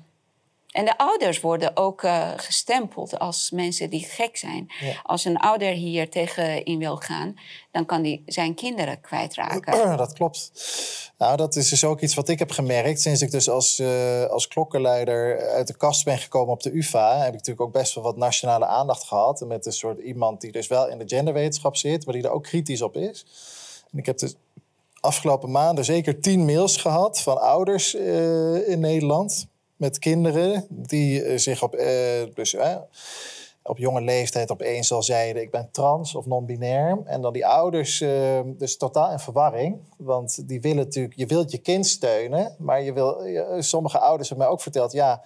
en 0.71 0.85
de 0.85 0.99
ouders 0.99 1.41
worden 1.41 1.77
ook 1.77 2.03
uh, 2.03 2.31
gestempeld 2.37 3.19
als 3.19 3.51
mensen 3.51 3.91
die 3.91 4.05
gek 4.05 4.37
zijn. 4.37 4.71
Als 5.03 5.25
een 5.25 5.37
ouder 5.37 5.73
hier 5.73 6.11
tegen 6.11 6.65
in 6.65 6.79
wil 6.79 6.97
gaan, 6.97 7.35
dan 7.71 7.87
kan 7.87 8.05
hij 8.05 8.23
zijn 8.27 8.55
kinderen 8.55 9.01
kwijtraken. 9.01 9.97
Dat 9.97 10.13
klopt. 10.13 10.53
Nou, 11.19 11.37
dat 11.37 11.57
is 11.57 11.69
dus 11.69 11.85
ook 11.85 12.01
iets 12.01 12.15
wat 12.15 12.29
ik 12.29 12.39
heb 12.39 12.51
gemerkt. 12.51 13.01
Sinds 13.01 13.23
ik 13.23 13.31
dus 13.31 13.49
als, 13.49 13.79
uh, 13.79 14.25
als 14.25 14.49
klokkenluider 14.49 15.49
uit 15.49 15.67
de 15.67 15.77
kast 15.77 16.05
ben 16.05 16.19
gekomen 16.19 16.53
op 16.53 16.63
de 16.63 16.77
UvA... 16.77 17.17
heb 17.17 17.27
ik 17.27 17.33
natuurlijk 17.33 17.61
ook 17.61 17.73
best 17.73 17.95
wel 17.95 18.05
wat 18.05 18.17
nationale 18.17 18.67
aandacht 18.67 19.05
gehad. 19.05 19.41
Met 19.41 19.67
een 19.67 19.73
soort 19.73 19.99
iemand 19.99 20.41
die 20.41 20.53
dus 20.53 20.67
wel 20.67 20.89
in 20.89 20.99
de 20.99 21.09
genderwetenschap 21.09 21.77
zit... 21.77 22.05
maar 22.05 22.15
die 22.15 22.25
er 22.25 22.31
ook 22.31 22.43
kritisch 22.43 22.83
op 22.83 22.97
is. 22.97 23.27
En 23.93 23.99
ik 23.99 24.07
heb 24.07 24.19
dus 24.19 24.35
afgelopen 25.01 25.51
maanden 25.51 25.85
zeker 25.85 26.21
tien 26.21 26.45
mails 26.45 26.77
gehad... 26.77 27.21
van 27.21 27.41
ouders 27.41 27.95
uh, 27.95 28.69
in 28.69 28.81
Nederland 28.81 29.49
met 29.81 29.99
kinderen 29.99 30.67
die 30.69 31.25
uh, 31.25 31.39
zich 31.39 31.63
op... 31.63 31.77
dus, 32.35 32.57
op 33.63 33.79
jonge 33.79 34.01
leeftijd 34.01 34.51
opeens 34.51 34.93
al 34.93 35.03
zeiden: 35.03 35.43
ik 35.43 35.51
ben 35.51 35.69
trans 35.71 36.15
of 36.15 36.27
non-binair. 36.27 36.99
En 37.05 37.21
dan 37.21 37.33
die 37.33 37.47
ouders, 37.47 38.01
uh, 38.01 38.41
dus 38.47 38.77
totaal 38.77 39.13
in 39.13 39.19
verwarring. 39.19 39.79
Want 39.97 40.49
die 40.49 40.61
willen 40.61 40.77
natuurlijk, 40.85 41.17
je 41.17 41.27
wilt 41.27 41.51
je 41.51 41.59
kind 41.59 41.87
steunen, 41.87 42.55
maar 42.59 42.83
je 42.83 42.93
wil, 42.93 43.23
sommige 43.59 43.99
ouders 43.99 44.29
hebben 44.29 44.47
mij 44.47 44.55
ook 44.55 44.63
verteld: 44.63 44.93
ja, 44.93 45.23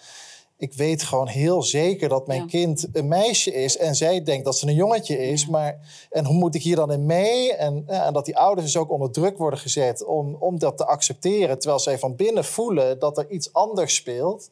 ik 0.56 0.74
weet 0.74 1.02
gewoon 1.02 1.28
heel 1.28 1.62
zeker 1.62 2.08
dat 2.08 2.26
mijn 2.26 2.46
kind 2.46 2.86
een 2.92 3.08
meisje 3.08 3.52
is 3.52 3.76
en 3.76 3.94
zij 3.94 4.22
denkt 4.22 4.44
dat 4.44 4.58
ze 4.58 4.66
een 4.66 4.74
jongetje 4.74 5.18
is. 5.18 5.46
Maar, 5.46 5.78
en 6.10 6.24
hoe 6.24 6.36
moet 6.36 6.54
ik 6.54 6.62
hier 6.62 6.76
dan 6.76 6.92
in 6.92 7.06
mee? 7.06 7.54
En, 7.54 7.84
en 7.86 8.12
dat 8.12 8.24
die 8.24 8.36
ouders 8.36 8.72
dus 8.72 8.82
ook 8.82 8.90
onder 8.90 9.10
druk 9.10 9.38
worden 9.38 9.58
gezet 9.58 10.04
om, 10.04 10.36
om 10.38 10.58
dat 10.58 10.76
te 10.76 10.86
accepteren, 10.86 11.58
terwijl 11.58 11.80
zij 11.80 11.98
van 11.98 12.16
binnen 12.16 12.44
voelen 12.44 12.98
dat 12.98 13.18
er 13.18 13.30
iets 13.30 13.52
anders 13.52 13.94
speelt. 13.94 14.50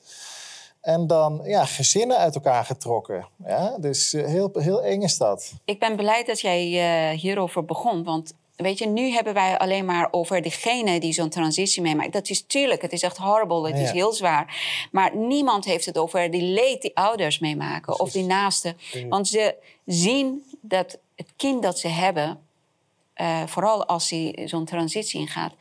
En 0.80 1.06
dan 1.06 1.40
ja, 1.44 1.64
gezinnen 1.64 2.16
uit 2.16 2.34
elkaar 2.34 2.64
getrokken. 2.64 3.28
Ja? 3.46 3.76
Dus 3.78 4.14
uh, 4.14 4.26
heel, 4.26 4.50
heel 4.52 4.82
eng 4.82 5.02
is 5.02 5.18
dat. 5.18 5.52
Ik 5.64 5.78
ben 5.78 5.96
blij 5.96 6.24
dat 6.24 6.40
jij 6.40 6.70
uh, 7.12 7.18
hierover 7.18 7.64
begon. 7.64 8.04
Want 8.04 8.32
weet 8.62 8.78
je, 8.78 8.86
nu 8.86 9.10
hebben 9.10 9.34
wij 9.34 9.58
alleen 9.58 9.84
maar 9.84 10.08
over 10.10 10.42
degene 10.42 11.00
die 11.00 11.12
zo'n 11.12 11.28
transitie 11.28 11.82
meemaakt. 11.82 12.12
Dat 12.12 12.28
is 12.28 12.42
tuurlijk, 12.46 12.82
het 12.82 12.92
is 12.92 13.02
echt 13.02 13.16
horrible, 13.16 13.66
het 13.66 13.78
is 13.78 13.90
heel 13.90 14.12
zwaar. 14.12 14.56
Maar 14.90 15.16
niemand 15.16 15.64
heeft 15.64 15.86
het 15.86 15.98
over 15.98 16.30
die 16.30 16.42
leed 16.42 16.82
die 16.82 16.96
ouders 16.96 17.38
meemaken 17.38 18.00
of 18.00 18.10
die 18.10 18.24
naasten. 18.24 18.76
Want 19.08 19.28
ze 19.28 19.54
zien 19.86 20.44
dat 20.60 20.98
het 21.16 21.32
kind 21.36 21.62
dat 21.62 21.78
ze 21.78 21.88
hebben, 21.88 22.40
uh, 23.16 23.46
vooral 23.46 23.86
als 23.86 24.10
hij 24.10 24.38
zo'n 24.44 24.64
transitie 24.64 25.20
ingaat, 25.20 25.52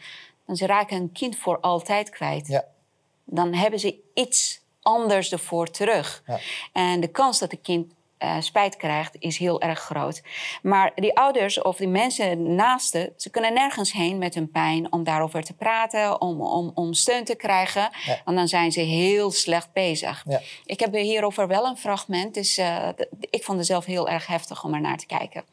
dan 0.45 0.55
ze 0.55 0.65
raken 0.65 0.97
een 0.97 1.11
kind 1.11 1.37
voor 1.37 1.59
altijd 1.59 2.09
kwijt. 2.09 2.47
Ja. 2.47 2.65
Dan 3.25 3.53
hebben 3.53 3.79
ze 3.79 3.95
iets 4.13 4.61
anders 4.81 5.31
ervoor 5.31 5.69
terug. 5.69 6.23
Ja. 6.27 6.39
En 6.73 6.99
de 6.99 7.07
kans 7.07 7.39
dat 7.39 7.51
een 7.51 7.61
kind 7.61 7.93
eh, 8.21 8.35
spijt 8.39 8.77
krijgt, 8.77 9.15
is 9.19 9.37
heel 9.37 9.61
erg 9.61 9.79
groot. 9.79 10.21
Maar 10.61 10.91
die 10.95 11.17
ouders 11.17 11.61
of 11.61 11.77
die 11.77 11.87
mensen 11.87 12.55
naasten, 12.55 13.13
ze 13.17 13.29
kunnen 13.29 13.53
nergens 13.53 13.91
heen 13.91 14.17
met 14.17 14.35
hun 14.35 14.51
pijn 14.51 14.91
om 14.91 15.03
daarover 15.03 15.43
te 15.43 15.53
praten, 15.53 16.21
om, 16.21 16.41
om, 16.41 16.71
om 16.73 16.93
steun 16.93 17.23
te 17.23 17.35
krijgen. 17.35 17.89
en 18.25 18.35
dan 18.35 18.47
zijn 18.47 18.71
ze 18.71 18.79
heel 18.79 19.31
slecht 19.31 19.73
bezig. 19.73 20.25
Ik 20.65 20.79
heb 20.79 20.93
hierover 20.93 21.47
wel 21.47 21.65
een 21.65 21.77
fragment, 21.77 22.33
dus 22.33 22.57
eh, 22.57 22.87
ik 23.19 23.43
vond 23.43 23.57
het 23.57 23.67
zelf 23.67 23.85
heel 23.85 24.09
erg 24.09 24.27
heftig 24.27 24.63
om 24.63 24.73
er 24.73 24.81
naar 24.81 24.97
te 24.97 25.05
kijken. 25.05 25.43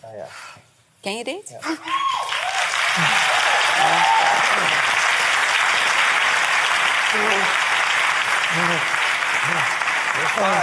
Ah, 0.00 0.16
ja. 0.16 0.26
Ken 1.00 1.16
je 1.16 1.24
dit? 1.24 1.48
Ja. 1.50 1.60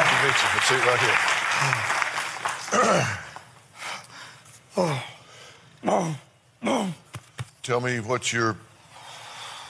Conviction 0.09 0.49
for 0.49 0.61
seat 0.65 0.81
right 0.87 0.99
here. 0.99 1.17
Tell 7.61 7.81
me 7.81 7.99
what 7.99 8.33
you're 8.33 8.55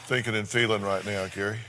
thinking 0.06 0.36
and 0.36 0.48
feeling 0.48 0.82
right 0.82 1.06
now, 1.06 1.28
Gary. 1.28 1.60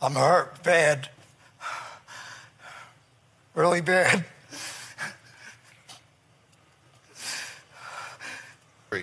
I'm 0.00 0.14
hurt 0.14 0.62
bad. 0.62 1.08
Really 3.56 3.80
bad. 3.80 4.24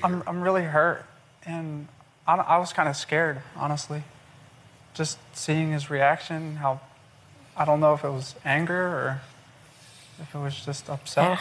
I'm, 0.04 0.24
I'm 0.26 0.42
really 0.42 0.64
hurt, 0.64 1.06
and 1.46 1.88
I, 2.28 2.36
I 2.36 2.58
was 2.58 2.74
kind 2.74 2.90
of 2.90 2.96
scared, 2.96 3.42
honestly. 3.56 4.04
Just 4.94 5.18
seeing 5.34 5.72
his 5.72 5.90
reaction, 5.90 6.58
how 6.58 6.80
I 7.56 7.66
don't 7.66 7.80
know 7.80 7.94
if 7.94 8.04
it 8.04 8.12
was 8.12 8.36
anger 8.44 8.88
or 8.88 9.22
if 10.22 10.36
it 10.36 10.40
was 10.40 10.66
just 10.66 10.90
upset. 10.90 11.24
Ja, 11.24 11.32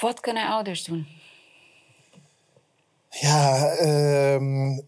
Wat 0.00 0.20
kunnen 0.20 0.48
ouders 0.48 0.84
doen? 0.84 1.06
Ja, 3.08 3.66
ehm, 3.66 4.42
um, 4.42 4.82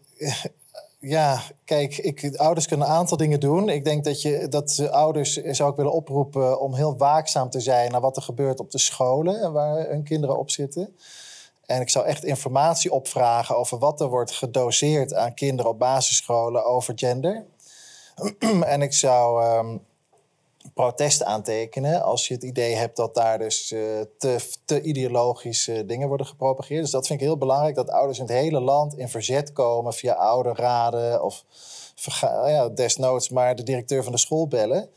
ja 1.05 1.41
kijk, 1.65 1.97
ik, 1.97 2.31
de 2.31 2.37
ouders 2.37 2.67
kunnen 2.67 2.87
een 2.87 2.93
aantal 2.93 3.17
dingen 3.17 3.39
doen. 3.39 3.69
Ik 3.69 3.83
denk 3.83 4.03
dat, 4.03 4.21
je, 4.21 4.47
dat 4.47 4.69
de 4.69 4.91
ouders 4.91 5.33
zou 5.33 5.69
ik 5.69 5.75
willen 5.75 5.91
oproepen 5.91 6.59
om 6.59 6.75
heel 6.75 6.97
waakzaam 6.97 7.49
te 7.49 7.59
zijn 7.59 7.91
naar 7.91 8.01
wat 8.01 8.15
er 8.15 8.21
gebeurt 8.21 8.59
op 8.59 8.71
de 8.71 8.77
scholen 8.77 9.53
waar 9.53 9.89
hun 9.89 10.03
kinderen 10.03 10.37
op 10.37 10.49
zitten. 10.49 10.95
En 11.65 11.81
ik 11.81 11.89
zou 11.89 12.05
echt 12.05 12.23
informatie 12.23 12.91
opvragen 12.91 13.57
over 13.57 13.77
wat 13.77 14.01
er 14.01 14.07
wordt 14.07 14.31
gedoseerd 14.31 15.13
aan 15.13 15.33
kinderen 15.33 15.71
op 15.71 15.79
basisscholen 15.79 16.65
over 16.65 16.93
gender. 16.95 17.45
en 18.73 18.81
ik 18.81 18.93
zou 18.93 19.43
ehm, 19.43 19.77
protest 20.73 21.23
aantekenen 21.23 22.03
als 22.03 22.27
je 22.27 22.33
het 22.33 22.43
idee 22.43 22.75
hebt 22.75 22.95
dat 22.95 23.15
daar 23.15 23.37
dus 23.37 23.71
eh, 23.71 23.79
te, 24.17 24.49
te 24.65 24.81
ideologische 24.81 25.85
dingen 25.85 26.07
worden 26.07 26.27
gepropageerd. 26.27 26.81
Dus 26.81 26.91
dat 26.91 27.07
vind 27.07 27.19
ik 27.19 27.25
heel 27.25 27.37
belangrijk, 27.37 27.75
dat 27.75 27.89
ouders 27.89 28.19
in 28.19 28.25
het 28.25 28.33
hele 28.33 28.59
land 28.59 28.97
in 28.97 29.09
verzet 29.09 29.53
komen 29.53 29.93
via 29.93 30.13
ouderraden 30.13 31.23
of 31.23 31.43
verga- 31.95 32.47
ja, 32.47 32.69
desnoods 32.69 33.29
maar 33.29 33.55
de 33.55 33.63
directeur 33.63 34.03
van 34.03 34.11
de 34.11 34.17
school 34.17 34.47
bellen. 34.47 34.89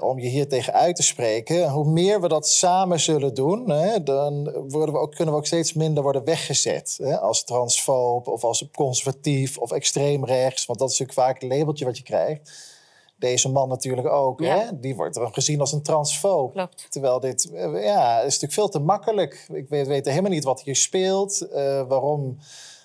om 0.00 0.18
je 0.18 0.28
hier 0.28 0.48
tegen 0.48 0.72
uit 0.72 0.96
te 0.96 1.02
spreken. 1.02 1.70
Hoe 1.70 1.84
meer 1.84 2.20
we 2.20 2.28
dat 2.28 2.48
samen 2.48 3.00
zullen 3.00 3.34
doen, 3.34 3.66
dan 4.04 4.52
worden 4.68 4.94
we 4.94 5.00
ook, 5.00 5.14
kunnen 5.14 5.34
we 5.34 5.40
ook 5.40 5.46
steeds 5.46 5.72
minder 5.72 6.02
worden 6.02 6.24
weggezet. 6.24 6.98
Als 7.20 7.44
transfoob 7.44 8.28
of 8.28 8.44
als 8.44 8.68
conservatief 8.74 9.58
of 9.58 9.72
extreem 9.72 10.24
rechts. 10.24 10.66
Want 10.66 10.78
dat 10.78 10.90
is 10.90 10.98
natuurlijk 10.98 11.26
vaak 11.28 11.42
het 11.42 11.52
labeltje 11.52 11.84
wat 11.84 11.96
je 11.96 12.02
krijgt. 12.02 12.50
Deze 13.18 13.48
man 13.48 13.68
natuurlijk 13.68 14.08
ook. 14.08 14.40
Ja. 14.40 14.58
Hè? 14.58 14.80
Die 14.80 14.96
wordt 14.96 15.14
dan 15.14 15.32
gezien 15.32 15.60
als 15.60 15.72
een 15.72 15.82
transfoob. 15.82 16.52
Klopt. 16.52 16.86
Terwijl 16.88 17.20
dit, 17.20 17.50
eh, 17.50 17.82
ja, 17.84 18.16
is 18.18 18.24
natuurlijk 18.24 18.52
veel 18.52 18.68
te 18.68 18.78
makkelijk. 18.78 19.46
Ik 19.52 19.68
weet, 19.68 19.86
weet 19.86 20.06
helemaal 20.06 20.30
niet 20.30 20.44
wat 20.44 20.62
hier 20.62 20.76
speelt. 20.76 21.40
eh, 21.40 21.82
waarom 21.88 22.38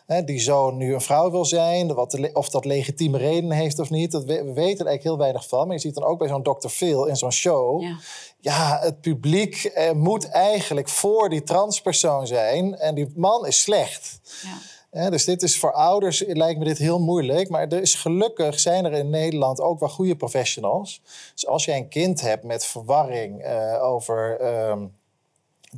hè, 0.05 0.23
die 0.23 0.39
zoon 0.39 0.77
nu 0.77 0.93
een 0.93 1.01
vrouw 1.01 1.31
wil 1.31 1.45
zijn. 1.45 1.93
Wat 1.93 2.11
de 2.11 2.29
of 2.33 2.49
dat 2.49 2.65
legitieme 2.65 3.17
redenen 3.17 3.57
heeft 3.57 3.79
of 3.79 3.89
niet. 3.89 4.11
Dat 4.11 4.23
we, 4.23 4.33
we 4.33 4.37
weten 4.41 4.55
er 4.55 4.65
eigenlijk 4.65 5.03
heel 5.03 5.17
weinig 5.17 5.47
van. 5.47 5.65
Maar 5.67 5.75
je 5.75 5.81
ziet 5.81 5.93
dan 5.95 6.03
ook 6.03 6.19
bij 6.19 6.27
zo'n 6.27 6.43
Dr. 6.43 6.67
Phil 6.67 7.05
in 7.05 7.15
zo'n 7.15 7.31
show. 7.31 7.81
Ja. 7.81 7.97
Ja, 8.39 8.79
het 8.81 9.01
publiek 9.01 9.63
eh, 9.63 9.91
moet 9.91 10.29
eigenlijk 10.29 10.89
voor 10.89 11.29
die 11.29 11.43
transpersoon 11.43 12.27
zijn. 12.27 12.75
En 12.77 12.95
die 12.95 13.11
man 13.15 13.47
is 13.47 13.61
slecht. 13.61 14.19
Ja. 14.43 14.57
Dus 14.93 15.25
dit 15.25 15.41
is 15.41 15.59
voor 15.59 15.71
ouders, 15.71 16.23
lijkt 16.27 16.59
me 16.59 16.65
dit 16.65 16.77
heel 16.77 16.99
moeilijk. 16.99 17.49
Maar 17.49 17.67
er 17.67 17.81
is 17.81 17.95
gelukkig 17.95 18.59
zijn 18.59 18.85
er 18.85 18.91
in 18.91 19.09
Nederland 19.09 19.61
ook 19.61 19.79
wel 19.79 19.89
goede 19.89 20.15
professionals. 20.15 21.01
Dus 21.33 21.47
als 21.47 21.65
jij 21.65 21.77
een 21.77 21.87
kind 21.87 22.21
hebt 22.21 22.43
met 22.43 22.65
verwarring 22.65 23.41
eh, 23.41 23.83
over 23.83 24.39
ehm, 24.39 24.85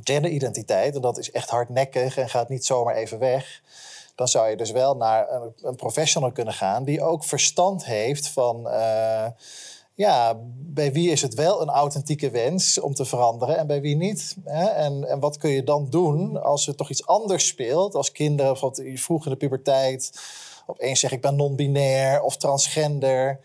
genderidentiteit... 0.04 0.94
en 0.94 1.00
dat 1.00 1.18
is 1.18 1.30
echt 1.30 1.50
hardnekkig 1.50 2.16
en 2.16 2.28
gaat 2.28 2.48
niet 2.48 2.64
zomaar 2.64 2.94
even 2.94 3.18
weg... 3.18 3.62
dan 4.14 4.28
zou 4.28 4.48
je 4.48 4.56
dus 4.56 4.70
wel 4.70 4.96
naar 4.96 5.32
een, 5.32 5.52
een 5.62 5.76
professional 5.76 6.32
kunnen 6.32 6.54
gaan... 6.54 6.84
die 6.84 7.02
ook 7.02 7.24
verstand 7.24 7.84
heeft 7.84 8.28
van... 8.28 8.68
eh, 8.68 9.26
ja, 9.96 10.40
bij 10.56 10.92
wie 10.92 11.10
is 11.10 11.22
het 11.22 11.34
wel 11.34 11.62
een 11.62 11.68
authentieke 11.68 12.30
wens 12.30 12.80
om 12.80 12.94
te 12.94 13.04
veranderen 13.04 13.58
en 13.58 13.66
bij 13.66 13.80
wie 13.80 13.96
niet? 13.96 14.36
Hè? 14.44 14.64
En, 14.64 15.08
en 15.08 15.20
wat 15.20 15.36
kun 15.36 15.50
je 15.50 15.64
dan 15.64 15.86
doen 15.90 16.42
als 16.42 16.68
er 16.68 16.74
toch 16.74 16.90
iets 16.90 17.06
anders 17.06 17.46
speelt? 17.46 17.94
Als 17.94 18.12
kinderen 18.12 18.52
bijvoorbeeld 18.52 19.00
vroeg 19.00 19.24
in 19.24 19.30
de 19.30 19.36
puberteit 19.36 20.12
opeens 20.66 21.00
zeggen 21.00 21.18
ik 21.18 21.24
ben 21.24 21.36
non-binair 21.36 22.22
of 22.22 22.36
transgender. 22.36 23.40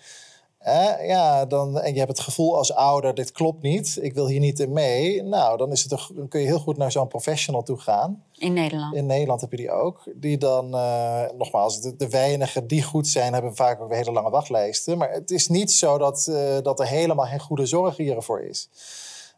Ja, 1.05 1.45
dan, 1.45 1.79
en 1.79 1.93
je 1.93 1.99
hebt 1.99 2.11
het 2.11 2.19
gevoel 2.19 2.57
als 2.57 2.73
ouder, 2.73 3.13
dit 3.13 3.31
klopt 3.31 3.61
niet, 3.61 3.97
ik 4.01 4.13
wil 4.13 4.27
hier 4.27 4.39
niet 4.39 4.59
in 4.59 4.73
mee. 4.73 5.23
Nou, 5.23 5.57
dan, 5.57 5.71
is 5.71 5.79
het 5.79 5.89
toch, 5.89 6.11
dan 6.15 6.27
kun 6.27 6.39
je 6.39 6.45
heel 6.45 6.59
goed 6.59 6.77
naar 6.77 6.91
zo'n 6.91 7.07
professional 7.07 7.63
toe 7.63 7.77
gaan. 7.77 8.23
In 8.33 8.53
Nederland. 8.53 8.95
In 8.95 9.05
Nederland 9.05 9.41
heb 9.41 9.51
je 9.51 9.57
die 9.57 9.71
ook. 9.71 10.03
Die 10.15 10.37
dan, 10.37 10.75
eh, 10.75 11.23
nogmaals, 11.37 11.81
de, 11.81 11.95
de 11.95 12.09
weinigen 12.09 12.67
die 12.67 12.83
goed 12.83 13.07
zijn, 13.07 13.33
hebben 13.33 13.55
vaak 13.55 13.81
ook 13.81 13.87
weer 13.87 13.97
hele 13.97 14.11
lange 14.11 14.29
wachtlijsten. 14.29 14.97
Maar 14.97 15.11
het 15.11 15.31
is 15.31 15.47
niet 15.47 15.71
zo 15.71 15.97
dat, 15.97 16.27
eh, 16.27 16.57
dat 16.61 16.79
er 16.79 16.87
helemaal 16.87 17.25
geen 17.25 17.39
goede 17.39 17.65
zorg 17.65 17.97
hiervoor 17.97 18.41
is. 18.41 18.69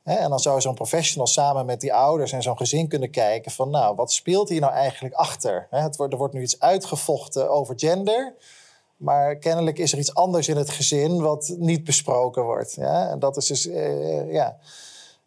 Hè, 0.04 0.14
en 0.16 0.30
dan 0.30 0.40
zou 0.40 0.62
zo'n 0.62 0.74
professional 0.74 1.28
samen 1.28 1.66
met 1.66 1.82
die 1.82 1.94
ouders 1.94 2.32
en 2.32 2.42
zo'n 2.42 2.58
gezin 2.58 2.88
kunnen 2.88 3.10
kijken 3.10 3.52
van, 3.52 3.70
nou, 3.70 3.96
wat 3.96 4.12
speelt 4.12 4.50
hier 4.50 4.62
nou 4.62 4.74
eigenlijk 4.74 5.16
achter? 5.16 5.68
Hè, 5.70 5.80
het 5.80 5.96
wordt, 5.96 6.14
er 6.14 6.20
wordt 6.20 6.34
nu 6.34 6.42
iets 6.42 6.60
uitgevochten 6.60 7.50
over 7.50 7.74
gender. 7.78 8.36
Maar 9.04 9.36
kennelijk 9.36 9.78
is 9.78 9.91
er 9.91 9.99
iets 9.99 10.14
anders 10.14 10.47
in 10.47 10.58
het 10.58 10.70
gezin 10.70 11.22
wat 11.22 11.56
niet 11.58 11.84
besproken 11.84 12.43
wordt. 12.43 12.74
Ja? 12.74 13.10
En 13.10 13.20
dat 13.20 13.38
is 13.38 13.45
dus, 13.45 13.68
eh, 13.68 14.32
ja. 14.32 14.58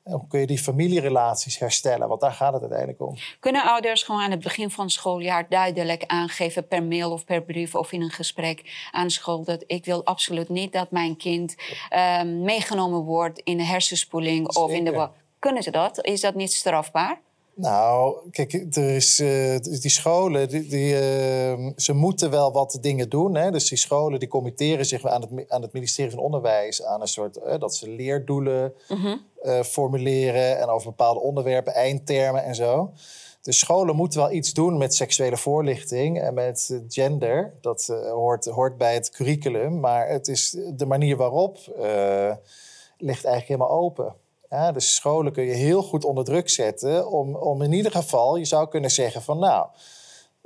Hoe 0.02 0.26
kun 0.28 0.40
je 0.40 0.46
die 0.46 0.58
familierelaties 0.58 1.58
herstellen? 1.58 2.08
Want 2.08 2.20
daar 2.20 2.32
gaat 2.32 2.52
het 2.52 2.60
uiteindelijk 2.60 3.00
om. 3.00 3.14
Kunnen 3.40 3.62
ouders 3.62 4.02
gewoon 4.02 4.20
aan 4.20 4.30
het 4.30 4.42
begin 4.42 4.70
van 4.70 4.84
het 4.84 4.92
schooljaar 4.92 5.48
duidelijk 5.48 6.04
aangeven 6.06 6.66
per 6.66 6.82
mail 6.82 7.12
of 7.12 7.24
per 7.24 7.42
brief 7.42 7.74
of 7.74 7.92
in 7.92 8.02
een 8.02 8.10
gesprek 8.10 8.88
aan 8.90 9.10
school 9.10 9.44
dat 9.44 9.64
ik 9.66 9.84
wil 9.84 10.04
absoluut 10.04 10.48
niet 10.48 10.72
dat 10.72 10.90
mijn 10.90 11.16
kind 11.16 11.54
ehm, 11.88 12.42
meegenomen 12.42 13.00
wordt 13.00 13.38
in 13.38 13.56
de 13.56 13.64
hersenspoeling 13.64 14.56
of 14.56 14.70
in 14.70 14.84
de. 14.84 15.08
Kunnen 15.38 15.62
ze 15.62 15.70
dat? 15.70 16.04
Is 16.04 16.20
dat 16.20 16.34
niet 16.34 16.52
strafbaar? 16.52 17.20
Nou, 17.58 18.30
kijk, 18.30 18.52
er 18.52 18.90
is, 18.90 19.20
eh, 19.20 19.56
die 19.60 19.90
scholen, 19.90 20.48
die, 20.48 20.66
die, 20.68 20.94
eh, 20.94 21.68
ze 21.76 21.92
moeten 21.92 22.30
wel 22.30 22.52
wat 22.52 22.78
dingen 22.80 23.08
doen. 23.08 23.34
Hè? 23.34 23.50
Dus 23.50 23.68
die 23.68 23.78
scholen 23.78 24.18
die 24.18 24.28
committeren 24.28 24.86
zich 24.86 25.06
aan 25.06 25.20
het, 25.20 25.50
aan 25.50 25.62
het 25.62 25.72
ministerie 25.72 26.10
van 26.10 26.20
Onderwijs... 26.20 26.84
aan 26.84 27.00
een 27.00 27.08
soort, 27.08 27.36
eh, 27.36 27.58
dat 27.58 27.74
ze 27.74 27.90
leerdoelen 27.90 28.74
eh, 29.42 29.60
formuleren... 29.62 30.58
en 30.58 30.68
over 30.68 30.88
bepaalde 30.88 31.20
onderwerpen, 31.20 31.74
eindtermen 31.74 32.44
en 32.44 32.54
zo. 32.54 32.92
Dus 33.42 33.58
scholen 33.58 33.96
moeten 33.96 34.20
wel 34.20 34.32
iets 34.32 34.52
doen 34.52 34.78
met 34.78 34.94
seksuele 34.94 35.36
voorlichting 35.36 36.20
en 36.20 36.34
met 36.34 36.80
gender. 36.88 37.54
Dat 37.60 37.86
hoort, 38.10 38.44
hoort 38.44 38.78
bij 38.78 38.94
het 38.94 39.10
curriculum. 39.10 39.80
Maar 39.80 40.08
het 40.08 40.28
is 40.28 40.56
de 40.74 40.86
manier 40.86 41.16
waarop 41.16 41.58
ligt 42.98 43.24
eigenlijk 43.24 43.46
helemaal 43.46 43.70
open. 43.70 44.14
Ja, 44.50 44.72
dus 44.72 44.94
scholen 44.94 45.32
kun 45.32 45.44
je 45.44 45.54
heel 45.54 45.82
goed 45.82 46.04
onder 46.04 46.24
druk 46.24 46.48
zetten 46.48 47.10
om, 47.10 47.36
om 47.36 47.62
in 47.62 47.72
ieder 47.72 47.92
geval, 47.92 48.36
je 48.36 48.44
zou 48.44 48.68
kunnen 48.68 48.90
zeggen 48.90 49.22
van 49.22 49.38
nou, 49.38 49.66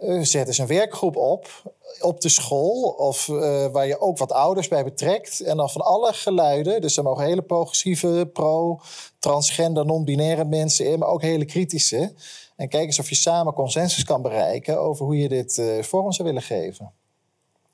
eh, 0.00 0.20
zet 0.22 0.46
eens 0.46 0.58
een 0.58 0.66
werkgroep 0.66 1.16
op, 1.16 1.74
op 2.00 2.20
de 2.20 2.28
school, 2.28 2.82
of 2.82 3.28
eh, 3.28 3.66
waar 3.66 3.86
je 3.86 4.00
ook 4.00 4.18
wat 4.18 4.32
ouders 4.32 4.68
bij 4.68 4.84
betrekt. 4.84 5.40
En 5.40 5.56
dan 5.56 5.70
van 5.70 5.80
alle 5.80 6.12
geluiden, 6.12 6.80
dus 6.80 6.96
er 6.96 7.02
mogen 7.02 7.24
hele 7.24 7.42
progressieve, 7.42 8.30
pro, 8.32 8.80
transgender, 9.18 9.86
non-binaire 9.86 10.44
mensen 10.44 10.86
in, 10.86 10.98
maar 10.98 11.08
ook 11.08 11.22
hele 11.22 11.44
kritische. 11.44 12.14
En 12.56 12.68
kijk 12.68 12.84
eens 12.84 12.98
of 12.98 13.08
je 13.08 13.14
samen 13.14 13.52
consensus 13.52 14.04
kan 14.04 14.22
bereiken 14.22 14.80
over 14.80 15.04
hoe 15.04 15.18
je 15.18 15.28
dit 15.28 15.58
eh, 15.58 15.82
vorm 15.82 16.12
zou 16.12 16.28
willen 16.28 16.42
geven. 16.42 16.92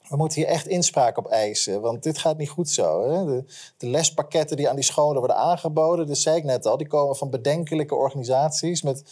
We 0.09 0.16
moeten 0.16 0.40
hier 0.40 0.50
echt 0.50 0.66
inspraak 0.66 1.18
op 1.18 1.26
eisen, 1.26 1.80
want 1.80 2.02
dit 2.02 2.18
gaat 2.18 2.38
niet 2.38 2.48
goed 2.48 2.70
zo. 2.70 3.11
Hè? 3.11 3.42
De, 3.76 3.88
lespakketten 3.88 4.57
die 4.57 4.68
aan 4.68 4.74
die 4.74 4.84
scholen 4.84 5.18
worden 5.18 5.36
aangeboden, 5.36 6.07
dat 6.07 6.18
zei 6.18 6.36
ik 6.36 6.44
net 6.44 6.66
al, 6.66 6.76
die 6.76 6.86
komen 6.86 7.16
van 7.16 7.30
bedenkelijke 7.30 7.94
organisaties 7.94 8.82
met 8.82 9.02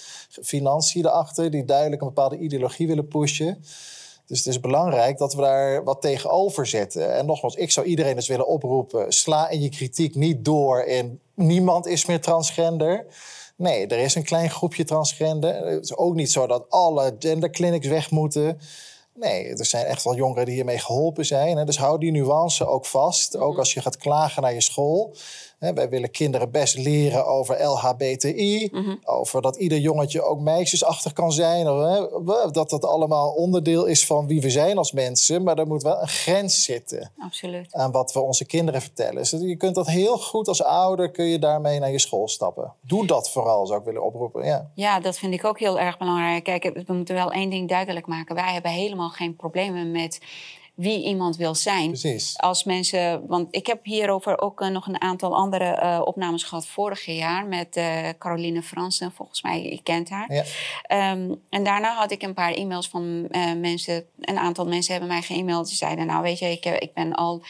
financiën 0.42 1.04
erachter, 1.04 1.50
die 1.50 1.64
duidelijk 1.64 2.00
een 2.02 2.08
bepaalde 2.08 2.38
ideologie 2.38 2.86
willen 2.86 3.08
pushen. 3.08 3.64
Dus 4.26 4.38
het 4.38 4.46
is 4.46 4.60
belangrijk 4.60 5.18
dat 5.18 5.34
we 5.34 5.40
daar 5.40 5.84
wat 5.84 6.00
tegenover 6.00 6.66
zetten. 6.66 7.14
En 7.14 7.26
nogmaals, 7.26 7.54
ik 7.54 7.70
zou 7.70 7.86
iedereen 7.86 8.14
dus 8.14 8.28
willen 8.28 8.46
oproepen: 8.46 9.12
sla 9.12 9.48
in 9.48 9.62
je 9.62 9.68
kritiek 9.68 10.14
niet 10.14 10.44
door 10.44 10.82
in 10.82 11.20
niemand 11.34 11.86
is 11.86 12.06
meer 12.06 12.20
transgender. 12.20 13.06
Nee, 13.56 13.86
er 13.86 13.98
is 13.98 14.14
een 14.14 14.24
klein 14.24 14.50
groepje 14.50 14.84
transgender. 14.84 15.66
Het 15.66 15.84
is 15.84 15.96
ook 15.96 16.14
niet 16.14 16.32
zo 16.32 16.46
dat 16.46 16.64
alle 16.68 17.16
genderclinics 17.18 17.86
weg 17.86 18.10
moeten. 18.10 18.58
Nee, 19.14 19.48
er 19.48 19.64
zijn 19.64 19.86
echt 19.86 20.04
wel 20.04 20.14
jongeren 20.14 20.44
die 20.44 20.54
hiermee 20.54 20.78
geholpen 20.78 21.26
zijn. 21.26 21.56
Hè. 21.56 21.64
Dus 21.64 21.78
hou 21.78 21.98
die 21.98 22.10
nuance 22.10 22.66
ook 22.66 22.86
vast. 22.86 23.36
Ook 23.36 23.58
als 23.58 23.74
je 23.74 23.80
gaat 23.80 23.96
klagen 23.96 24.42
naar 24.42 24.54
je 24.54 24.60
school. 24.60 25.14
Wij 25.74 25.88
willen 25.88 26.10
kinderen 26.10 26.50
best 26.50 26.76
leren 26.76 27.26
over 27.26 27.62
LHBTI. 27.64 28.70
Over 29.04 29.42
dat 29.42 29.56
ieder 29.56 29.78
jongetje 29.78 30.22
ook 30.22 30.40
meisjesachtig 30.40 31.12
kan 31.12 31.32
zijn. 31.32 31.64
Dat 32.52 32.70
dat 32.70 32.84
allemaal 32.84 33.30
onderdeel 33.30 33.84
is 33.84 34.06
van 34.06 34.26
wie 34.26 34.40
we 34.40 34.50
zijn 34.50 34.78
als 34.78 34.92
mensen. 34.92 35.42
Maar 35.42 35.58
er 35.58 35.66
moet 35.66 35.82
wel 35.82 36.00
een 36.00 36.08
grens 36.08 36.64
zitten 36.64 37.12
Absoluut. 37.18 37.74
aan 37.74 37.90
wat 37.90 38.12
we 38.12 38.20
onze 38.20 38.44
kinderen 38.44 38.80
vertellen. 38.80 39.14
Dus 39.14 39.30
je 39.30 39.56
kunt 39.56 39.74
dat 39.74 39.86
heel 39.86 40.18
goed 40.18 40.48
als 40.48 40.62
ouder, 40.62 41.10
kun 41.10 41.24
je 41.24 41.38
daarmee 41.38 41.78
naar 41.78 41.90
je 41.90 41.98
school 41.98 42.28
stappen. 42.28 42.72
Doe 42.80 43.06
dat 43.06 43.30
vooral, 43.30 43.66
zou 43.66 43.78
ik 43.78 43.84
willen 43.84 44.04
oproepen. 44.04 44.44
Ja. 44.44 44.70
Ja, 44.74 45.00
dat 45.00 45.18
vind 45.18 45.34
ik 45.34 45.44
ook 45.44 45.58
heel 45.58 45.80
erg 45.80 45.98
belangrijk. 45.98 46.44
Kijk, 46.44 46.82
we 46.86 46.92
moeten 46.92 47.14
wel 47.14 47.32
één 47.32 47.50
ding 47.50 47.68
duidelijk 47.68 48.06
maken. 48.06 48.34
Wij 48.34 48.52
hebben 48.52 48.70
helemaal 48.70 49.10
geen 49.10 49.36
problemen 49.36 49.90
met 49.90 50.20
wie 50.74 51.04
iemand 51.04 51.36
wil 51.36 51.54
zijn. 51.54 51.88
Precies. 51.88 52.38
Als 52.38 52.64
mensen, 52.64 53.26
want 53.26 53.54
ik 53.54 53.66
heb 53.66 53.84
hierover 53.84 54.40
ook 54.40 54.60
eh, 54.60 54.68
nog 54.68 54.86
een 54.86 55.00
aantal 55.00 55.36
andere 55.36 55.64
eh, 55.64 56.00
opnames 56.04 56.42
gehad 56.42 56.66
vorig 56.66 57.04
jaar 57.04 57.46
met 57.46 57.76
eh, 57.76 58.08
Caroline 58.18 58.62
Fransen. 58.62 59.12
Volgens 59.12 59.42
mij, 59.42 59.62
je 59.62 59.82
kent 59.82 60.10
haar. 60.10 60.32
Ja. 60.32 60.44
Ehm, 60.82 61.34
en 61.50 61.64
daarna 61.64 61.94
had 61.94 62.10
ik 62.10 62.22
een 62.22 62.34
paar 62.34 62.52
e-mails 62.52 62.88
van 62.88 63.28
mensen. 63.60 64.06
Een 64.20 64.38
aantal 64.38 64.66
mensen 64.66 64.92
hebben 64.92 65.10
mij 65.10 65.22
ge-mailed. 65.22 65.66
Die 65.66 65.76
zeiden, 65.76 66.06
nou 66.06 66.22
weet 66.22 66.38
je, 66.38 66.50
ik, 66.50 66.64
ik 66.64 66.94
ben 66.94 67.12
al 67.12 67.42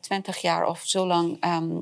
twintig 0.00 0.38
jaar 0.38 0.66
of 0.66 0.80
zo 0.84 1.06
lang... 1.06 1.36
ehm, 1.40 1.76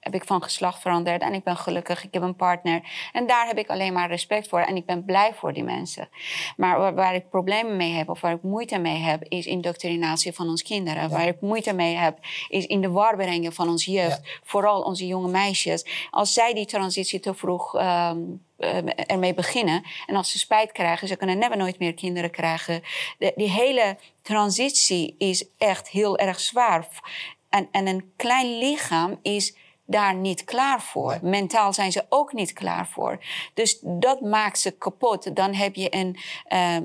heb 0.00 0.14
ik 0.14 0.24
van 0.24 0.42
geslacht 0.42 0.80
veranderd 0.80 1.22
en 1.22 1.34
ik 1.34 1.44
ben 1.44 1.56
gelukkig, 1.56 2.04
ik 2.04 2.14
heb 2.14 2.22
een 2.22 2.36
partner. 2.36 2.80
En 3.12 3.26
daar 3.26 3.46
heb 3.46 3.58
ik 3.58 3.68
alleen 3.68 3.92
maar 3.92 4.08
respect 4.08 4.48
voor 4.48 4.60
en 4.60 4.76
ik 4.76 4.86
ben 4.86 5.04
blij 5.04 5.34
voor 5.34 5.52
die 5.52 5.64
mensen. 5.64 6.08
Maar 6.56 6.78
waar, 6.78 6.94
waar 6.94 7.14
ik 7.14 7.30
problemen 7.30 7.76
mee 7.76 7.92
heb 7.92 8.08
of 8.08 8.20
waar 8.20 8.34
ik 8.34 8.42
moeite 8.42 8.78
mee 8.78 8.98
heb, 8.98 9.24
is 9.28 9.46
indoctrinatie 9.46 10.32
van 10.32 10.48
ons 10.48 10.62
kinderen. 10.62 11.10
Waar 11.10 11.26
ik 11.26 11.40
moeite 11.40 11.72
mee 11.72 11.96
heb, 11.96 12.18
is 12.48 12.66
in 12.66 12.80
de 12.80 12.90
war 12.90 13.16
brengen 13.16 13.52
van 13.52 13.68
ons 13.68 13.84
jeugd. 13.84 14.40
Vooral 14.42 14.82
onze 14.82 15.06
jonge 15.06 15.28
meisjes. 15.28 16.08
Als 16.10 16.32
zij 16.32 16.54
die 16.54 16.66
transitie 16.66 17.20
te 17.20 17.34
vroeg 17.34 17.74
eh, 17.74 18.10
ermee 19.06 19.34
beginnen. 19.34 19.82
En 20.06 20.16
als 20.16 20.30
ze 20.30 20.38
spijt 20.38 20.72
krijgen, 20.72 21.08
ze 21.08 21.16
kunnen 21.16 21.38
never 21.38 21.56
nooit 21.56 21.78
meer 21.78 21.94
kinderen 21.94 22.30
krijgen. 22.30 22.82
De, 23.18 23.32
die 23.36 23.50
hele 23.50 23.96
transitie 24.22 25.14
is 25.18 25.44
echt 25.58 25.88
heel 25.88 26.18
erg 26.18 26.40
zwaar. 26.40 26.88
En, 27.48 27.68
en 27.70 27.86
een 27.86 28.12
klein 28.16 28.58
lichaam 28.58 29.18
is 29.22 29.56
daar 29.90 30.14
niet 30.14 30.44
klaar 30.44 30.80
voor. 30.82 31.18
Mentaal 31.22 31.72
zijn 31.72 31.92
ze 31.92 32.04
ook 32.08 32.32
niet 32.32 32.52
klaar 32.52 32.86
voor. 32.86 33.24
Dus 33.54 33.78
dat 33.82 34.20
maakt 34.20 34.58
ze 34.58 34.70
kapot. 34.70 35.36
Dan 35.36 35.54
heb 35.54 35.74
je 35.74 35.94
een, 35.94 36.16
uh, 36.48 36.76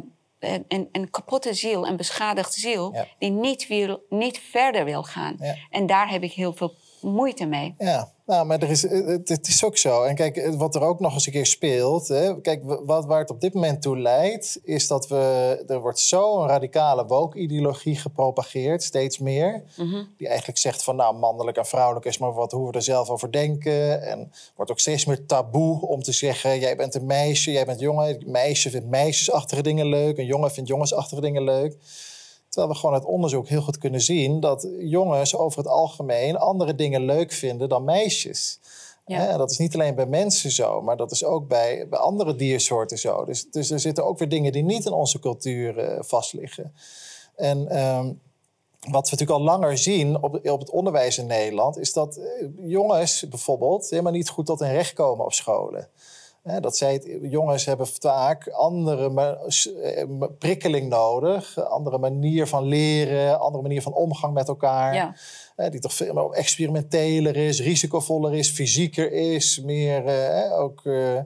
een, 0.68 0.90
een 0.92 1.10
kapotte 1.10 1.54
ziel, 1.54 1.88
een 1.88 1.98
beschadigde 1.98 2.60
ziel, 2.60 2.94
Ja. 2.94 3.06
die 3.20 3.30
niet, 3.32 3.68
wil, 3.68 4.06
niet 4.10 4.40
verder 4.40 4.86
wil 4.86 5.04
gaan. 5.04 5.36
Ja. 5.40 5.56
En 5.70 5.86
daar 5.86 6.10
heb 6.10 6.24
ik 6.24 6.34
heel 6.34 6.54
veel 6.54 6.74
moeite 7.02 7.46
mee. 7.46 7.76
Ja, 7.78 8.12
nou, 8.26 8.46
maar 8.46 8.62
er 8.62 8.70
is, 8.70 8.82
het, 8.82 9.30
het 9.30 9.48
is 9.48 9.64
ook 9.64 9.78
zo. 9.78 10.04
En 10.04 10.16
kijk, 10.16 10.54
wat 10.58 10.76
er 10.76 10.82
ook 10.82 11.00
nog 11.00 11.14
eens 11.14 11.26
een 11.26 11.32
keer 11.32 11.46
speelt. 11.46 12.08
Hè, 12.08 12.42
kijk, 12.42 12.62
wat, 12.86 13.06
waar 13.06 13.20
het 13.20 13.30
op 13.30 13.42
dit 13.42 13.54
moment 13.54 13.82
toe 13.82 14.00
leidt, 14.00 14.60
is 14.64 14.88
dat 14.88 15.08
we. 15.08 15.64
Er 15.68 15.80
wordt 15.82 16.00
zo'n 16.00 16.48
radicale 16.48 17.06
woke-ideologie 17.06 17.96
gepropageerd, 17.96 18.84
steeds 18.84 19.20
meer. 19.20 19.64
Die 20.18 20.28
eigenlijk 20.28 20.58
zegt 20.58 20.84
van, 20.84 20.96
nou, 20.96 21.18
mannelijk 21.18 21.58
en 21.58 21.66
vrouwelijk 21.66 22.06
is 22.06 22.18
maar 22.18 22.34
wat 22.34 22.52
hoe 22.52 22.68
we 22.68 22.74
er 22.74 22.82
zelf 22.82 23.10
over 23.10 23.32
denken. 23.32 24.02
En 24.02 24.32
wordt 24.56 24.72
ook 24.72 24.80
steeds 24.80 25.06
meer 25.06 25.26
taboe 25.26 25.82
om 25.82 26.04
te 26.04 26.12
zeggen: 26.12 26.60
jij 26.60 26.76
bent 26.76 26.96
een 26.96 27.06
meisje, 27.06 27.52
jij 27.52 27.66
bent 27.66 27.80
jongen. 27.80 28.08
Een 28.08 28.32
meisje 28.32 28.70
vindt 28.70 28.88
meisjesachtige 28.88 29.62
dingen 29.62 29.88
leuk, 29.88 30.18
een 30.18 30.26
jongen 30.26 30.52
vindt 30.52 30.70
jongensachtige 30.70 31.22
dingen 31.22 31.44
leuk. 31.44 31.78
Terwijl 32.56 32.74
we 32.74 32.80
gewoon 32.80 32.96
uit 32.96 33.06
onderzoek 33.06 33.48
heel 33.48 33.62
goed 33.62 33.78
kunnen 33.78 34.02
zien 34.02 34.40
dat 34.40 34.68
jongens 34.80 35.36
over 35.36 35.58
het 35.58 35.68
algemeen 35.68 36.38
andere 36.38 36.76
dingen 36.76 37.06
leuk 37.06 37.32
vinden 37.32 37.70
dan 37.70 37.84
meisjes. 37.84 38.60
Ja. 39.06 39.20
Hè, 39.20 39.38
dat 39.38 39.52
is 39.52 39.58
niet 39.58 39.74
alleen 39.74 39.96
bij 39.96 40.06
mensen 40.06 40.52
zo, 40.52 40.82
maar 40.82 40.98
dat 40.98 41.12
is 41.12 41.24
ook 41.24 41.48
bij, 41.48 41.88
bij 41.90 42.00
andere 42.00 42.36
diersoorten 42.36 42.98
zo. 42.98 43.26
Dus, 43.26 43.50
dus 43.52 43.72
er 43.72 43.80
zitten 43.80 44.06
ook 44.06 44.18
weer 44.18 44.30
dingen 44.30 44.52
die 44.52 44.64
niet 44.64 44.86
in 44.86 44.92
onze 44.92 45.20
cultuur 45.20 45.78
eh, 45.78 45.98
vastliggen. 46.04 46.74
En 47.36 47.68
ehm, 47.68 48.06
wat 48.80 49.10
we 49.10 49.16
natuurlijk 49.16 49.40
al 49.40 49.42
langer 49.42 49.78
zien 49.78 50.24
op, 50.24 50.50
op 50.50 50.60
het 50.60 50.70
onderwijs 50.70 51.18
in 51.18 51.28
Nederland, 51.28 51.78
is 51.78 51.94
dat 51.94 52.18
eh, 52.18 52.48
jongens 52.62 53.28
bijvoorbeeld 53.30 53.90
helemaal 53.90 54.12
niet 54.12 54.30
goed 54.30 54.46
tot 54.46 54.60
hun 54.60 54.72
recht 54.72 54.94
komen 54.94 55.26
op 55.26 55.34
scholen. 55.34 55.90
Hè, 56.46 56.60
dat 56.60 56.78
zij 56.78 56.94
het, 56.94 57.08
jongens 57.22 57.66
hebben 57.66 57.88
vaak 57.88 58.50
andere 58.50 59.38
eh, 59.84 60.04
prikkeling 60.40 60.90
nodig, 60.90 61.60
andere 61.60 61.98
manier 61.98 62.48
van 62.48 62.64
leren, 62.64 63.40
andere 63.40 63.62
manier 63.62 63.82
van 63.82 63.94
omgang 63.94 64.34
met 64.34 64.48
elkaar. 64.48 64.94
Ja. 64.94 65.70
Die 65.70 65.80
toch 65.80 65.94
veel 65.94 66.14
meer 66.14 66.30
experimenteler 66.30 67.36
is, 67.36 67.62
risicovoller 67.62 68.34
is, 68.34 68.50
fysieker 68.50 69.12
is, 69.12 69.62
meer 69.62 70.06
eh, 70.06 70.16
hè, 70.16 70.58
ook 70.58 70.82
eh, 70.86 71.20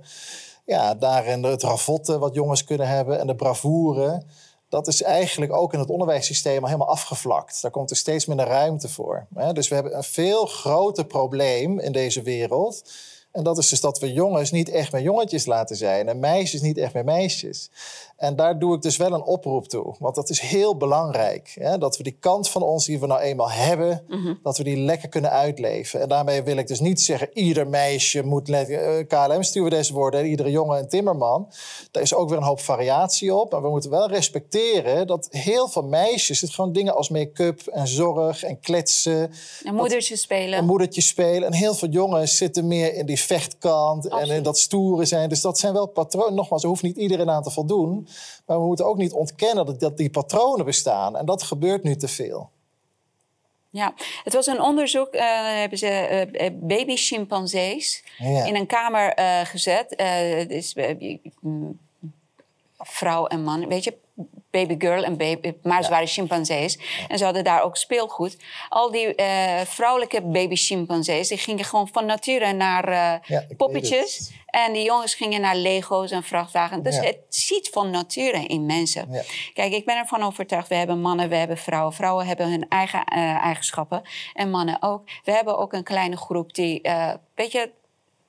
ja, 0.65 0.95
daarin 0.95 1.43
het 1.43 1.63
ravotten 1.63 2.20
wat 2.20 2.34
jongens 2.34 2.63
kunnen 2.63 2.88
hebben 2.88 3.20
en 3.20 3.28
de 3.28 3.36
bravoure. 3.36 4.24
Dat 4.70 4.88
is 4.88 5.01
eigenlijk 5.01 5.53
ook 5.53 5.74
in 5.74 5.80
het 5.80 5.89
onderwijssysteem 5.89 6.61
al 6.61 6.65
helemaal 6.65 6.89
afgevlakt. 6.89 7.61
Daar 7.61 7.72
komt 7.72 7.89
er 7.89 7.95
steeds 7.95 8.26
minder 8.26 8.47
ruimte 8.47 8.89
voor. 8.89 9.28
Dus 9.53 9.67
we 9.67 9.76
hebben 9.76 9.95
een 9.95 10.03
veel 10.03 10.45
groter 10.45 11.05
probleem 11.05 11.80
in 11.80 11.91
deze 11.91 12.22
wereld. 12.22 12.84
En 13.32 13.43
dat 13.43 13.57
is 13.57 13.69
dus 13.69 13.82
dat 13.82 13.99
we 13.99 14.13
jongens 14.13 14.51
niet 14.51 14.69
echt 14.69 14.91
meer 14.91 15.01
jongetjes 15.01 15.45
laten 15.45 15.75
zijn 15.75 16.07
en 16.07 16.19
meisjes 16.19 16.61
niet 16.61 16.77
echt 16.77 16.93
meer 16.93 17.03
meisjes. 17.03 17.69
En 18.17 18.36
daar 18.36 18.59
doe 18.59 18.75
ik 18.75 18.82
dus 18.82 18.97
wel 18.97 19.13
een 19.13 19.23
oproep 19.23 19.67
toe. 19.67 19.95
Want 19.99 20.15
dat 20.15 20.30
is 20.30 20.39
heel 20.39 20.77
belangrijk. 20.77 21.55
Hè? 21.59 21.77
Dat 21.77 21.97
we 21.97 22.03
die 22.03 22.17
kant 22.19 22.49
van 22.49 22.61
ons 22.61 22.86
die 22.86 22.99
we 22.99 23.07
nou 23.07 23.21
eenmaal 23.21 23.51
hebben, 23.51 24.05
dat 24.43 24.57
we 24.57 24.63
die 24.63 24.77
lekker 24.77 25.09
kunnen 25.09 25.32
uitleven. 25.32 26.01
En 26.01 26.09
daarmee 26.09 26.43
wil 26.43 26.57
ik 26.57 26.67
dus 26.67 26.80
niet 26.80 27.01
zeggen, 27.01 27.30
ieder 27.34 27.67
meisje 27.67 28.23
moet 28.23 28.49
eh, 28.49 29.07
KLM-stewardess 29.07 29.89
worden, 29.89 30.19
en 30.19 30.25
iedere 30.25 30.51
jongen 30.51 30.80
een 30.80 30.89
timmerman. 30.89 31.51
Daar 31.91 32.03
is 32.03 32.13
ook 32.13 32.30
weer 32.30 32.38
een 32.38 32.43
hoop 32.43 32.59
variatie 32.59 33.36
op. 33.36 33.51
Maar 33.51 33.61
we 33.61 33.69
moeten 33.69 33.89
wel 33.89 34.09
respecteren 34.09 35.07
dat 35.07 35.27
heel 35.32 35.67
veel 35.67 35.84
meisjes 35.84 36.41
het 36.41 36.53
gewoon 36.53 36.73
dingen 36.73 36.95
als 36.95 37.09
make-up 37.09 37.61
en 37.67 37.88
zorg 37.88 38.43
en 38.43 38.59
kletsen. 38.59 39.32
Een 39.63 39.75
moedertje 39.75 40.15
spelen. 40.15 40.59
Een 40.59 40.65
moedertje 40.65 41.01
spelen. 41.01 41.43
En 41.43 41.53
heel 41.53 41.73
veel 41.73 41.89
jongens 41.89 42.38
zitten 42.38 42.67
meer 42.67 42.93
in 42.93 43.05
die 43.05 43.18
vechtkant 43.22 44.03
en 44.05 44.11
in 44.11 44.17
Absoluut. 44.17 44.43
dat 44.43 44.59
stoere 44.59 45.05
zijn. 45.05 45.30
Dus 45.30 45.41
dat 45.41 45.59
zijn 45.59 45.74
wel 45.74 45.86
patronen. 45.88 46.34
Nogmaals, 46.34 46.63
er 46.63 46.70
hoeft 46.70 46.84
niet 46.84 46.97
iedereen 46.97 47.30
aan 47.30 47.43
te 47.43 47.51
voldoen. 47.51 48.07
Maar 48.45 48.59
we 48.59 48.65
moeten 48.65 48.86
ook 48.86 48.97
niet 48.97 49.13
ontkennen 49.13 49.65
dat, 49.65 49.80
dat 49.80 49.97
die 49.97 50.09
patronen 50.09 50.65
bestaan. 50.65 51.17
En 51.17 51.26
dat 51.26 51.43
gebeurt 51.43 51.84
nu 51.84 51.95
te 51.95 52.07
veel. 52.07 52.49
Ja, 53.72 53.93
het 54.24 54.34
was 54.34 54.45
een 54.47 54.61
onderzoek, 54.61 55.07
eh 55.07 55.59
hebben 55.59 55.78
ze 55.78 55.88
eh, 55.88 56.45
eh, 56.45 56.53
baby 56.55 56.95
chimpansees 56.95 58.03
Ja. 58.17 58.45
in 58.45 58.55
een 58.55 58.65
kamer 58.67 59.13
eh, 59.13 59.39
gezet. 59.45 59.95
Eh, 59.95 60.38
het 60.38 60.49
is 60.51 60.74
eh, 60.74 61.17
mm, 61.41 61.80
vrouw 62.78 63.28
en 63.28 63.43
man, 63.43 63.67
weet 63.67 63.84
je, 63.84 63.97
baby 64.52 64.76
girl 64.78 65.04
en 65.04 65.18
baby, 65.18 65.54
maar 65.64 65.84
ze 65.84 65.89
waren 65.89 66.08
chimpansees. 66.08 66.80
En 67.08 67.18
ze 67.18 67.24
hadden 67.24 67.43
daar 67.43 67.62
ook 67.64 67.78
speelgoed. 67.78 68.38
Al 68.70 68.91
die 68.91 69.16
eh, 69.16 69.62
vrouwelijke 69.66 70.22
baby 70.22 70.56
chimpansees, 70.56 71.28
die 71.28 71.38
gingen 71.38 71.66
gewoon 71.66 71.88
van 71.88 72.06
nature 72.06 72.54
naar 72.54 72.88
eh, 72.88 73.14
weet 73.28 73.58
poppetjes. 73.58 74.32
En 74.45 74.74
die 74.74 74.84
jongens 74.84 75.14
gingen 75.16 75.41
naar 75.41 75.56
Lego's 75.56 76.12
en 76.12 76.24
vrachtwagens. 76.24 76.84
Dus 76.84 76.95
Ja. 76.95 77.02
het 77.04 77.18
ziet 77.30 77.70
van 77.70 77.89
nature 77.89 78.45
in 78.45 78.66
mensen. 78.66 79.08
Ja. 79.12 79.22
Kijk, 79.54 79.74
ik 79.74 79.86
ben 79.86 79.97
ervan 79.97 80.24
overtuigd. 80.24 80.68
We 80.68 80.76
hebben 80.76 81.02
mannen, 81.02 81.30
we 81.30 81.36
hebben 81.36 81.58
vrouwen. 81.58 81.93
Vrouwen 81.93 82.26
hebben 82.26 82.50
hun 82.50 82.66
eigen 82.70 83.04
eh, 83.06 83.22
eigenschappen. 83.45 84.02
En 84.34 84.50
mannen 84.50 84.78
ook. 84.82 85.04
We 85.24 85.32
hebben 85.32 85.58
ook 85.58 85.74
een 85.74 85.84
kleine 85.84 86.18
groep 86.18 86.54
die 86.54 86.82
eh, 86.82 87.08
een 87.08 87.20
beetje 87.36 87.72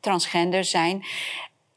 transgender 0.01 0.65
zijn. 0.65 1.05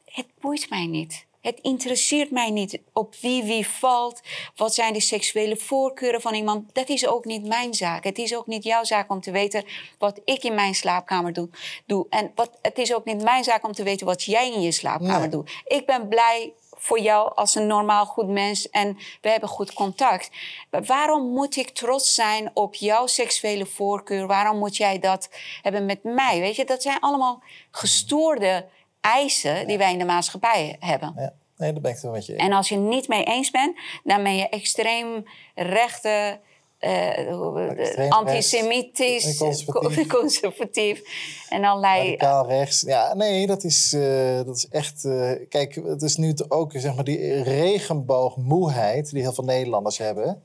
Het 0.04 0.26
boeit 0.40 0.70
mij 0.70 0.86
niet. 0.86 1.26
Het 1.44 1.58
interesseert 1.62 2.30
mij 2.30 2.50
niet 2.50 2.78
op 2.92 3.14
wie 3.20 3.42
wie 3.42 3.68
valt. 3.68 4.20
Wat 4.56 4.74
zijn 4.74 4.92
de 4.92 5.00
seksuele 5.00 5.56
voorkeuren 5.56 6.20
van 6.20 6.34
iemand? 6.34 6.74
Dat 6.74 6.88
is 6.88 7.06
ook 7.06 7.24
niet 7.24 7.46
mijn 7.46 7.74
zaak. 7.74 8.04
Het 8.04 8.18
is 8.18 8.36
ook 8.36 8.46
niet 8.46 8.64
jouw 8.64 8.84
zaak 8.84 9.10
om 9.10 9.20
te 9.20 9.30
weten 9.30 9.64
wat 9.98 10.20
ik 10.24 10.44
in 10.44 10.54
mijn 10.54 10.74
slaapkamer 10.74 11.32
doe. 11.32 11.48
doe. 11.86 12.06
En 12.10 12.32
wat, 12.34 12.50
het 12.62 12.78
is 12.78 12.94
ook 12.94 13.04
niet 13.04 13.22
mijn 13.22 13.44
zaak 13.44 13.64
om 13.64 13.72
te 13.72 13.82
weten 13.82 14.06
wat 14.06 14.22
jij 14.22 14.52
in 14.52 14.62
je 14.62 14.72
slaapkamer 14.72 15.20
Nee. 15.20 15.28
doet. 15.28 15.50
Ik 15.66 15.86
ben 15.86 16.08
blij 16.08 16.52
voor 16.70 17.00
jou 17.00 17.34
als 17.34 17.54
een 17.54 17.66
normaal 17.66 18.06
goed 18.06 18.28
mens 18.28 18.70
en 18.70 18.98
we 19.20 19.28
hebben 19.28 19.48
goed 19.48 19.72
contact. 19.72 20.30
Waarom 20.70 21.32
moet 21.32 21.56
ik 21.56 21.68
trots 21.70 22.14
zijn 22.14 22.50
op 22.54 22.74
jouw 22.74 23.06
seksuele 23.06 23.66
voorkeur? 23.66 24.26
Waarom 24.26 24.58
moet 24.58 24.76
jij 24.76 24.98
dat 24.98 25.28
hebben 25.62 25.86
met 25.86 26.02
mij? 26.02 26.40
Weet 26.40 26.56
je, 26.56 26.64
dat 26.64 26.82
zijn 26.82 27.00
allemaal 27.00 27.42
gestoorde 27.70 28.66
eisen 29.12 29.66
die 29.66 29.78
wij 29.78 29.92
in 29.92 29.98
de 29.98 30.04
maatschappij 30.04 30.76
hebben. 30.80 31.12
Ja. 31.16 31.32
Nee, 31.56 31.72
dat 31.72 31.82
ben 31.82 31.90
ik 31.90 31.96
het 31.96 32.04
wel 32.04 32.14
met 32.14 32.26
je 32.26 32.32
eens. 32.32 32.42
En 32.42 32.52
als 32.52 32.68
je 32.68 32.74
het 32.74 32.84
niet 32.84 33.08
mee 33.08 33.24
eens 33.24 33.50
bent, 33.50 33.76
dan 34.04 34.22
ben 34.22 34.36
je 34.36 34.48
extreem 34.48 35.24
rechte 35.54 36.38
eh, 36.78 38.08
antisemitisch, 38.08 39.36
conservatief. 39.38 40.06
co- 40.06 40.18
conservatief 40.20 41.02
en 41.48 41.64
allerlei... 41.64 42.04
Radicaal 42.04 42.46
rechts. 42.48 42.80
Ja, 42.80 43.14
nee, 43.14 43.46
dat 43.46 43.64
is, 43.64 43.92
eh, 43.92 44.36
dat 44.44 44.56
is 44.56 44.68
echt... 44.68 45.04
eh, 45.04 45.30
kijk, 45.48 45.74
het 45.74 46.02
is 46.02 46.16
nu 46.16 46.34
ook 46.48 46.72
zeg 46.74 46.94
maar, 46.94 47.04
die 47.04 47.42
regenboogmoeheid... 47.42 49.10
die 49.10 49.22
heel 49.22 49.32
veel 49.32 49.44
Nederlanders 49.44 49.98
hebben... 49.98 50.42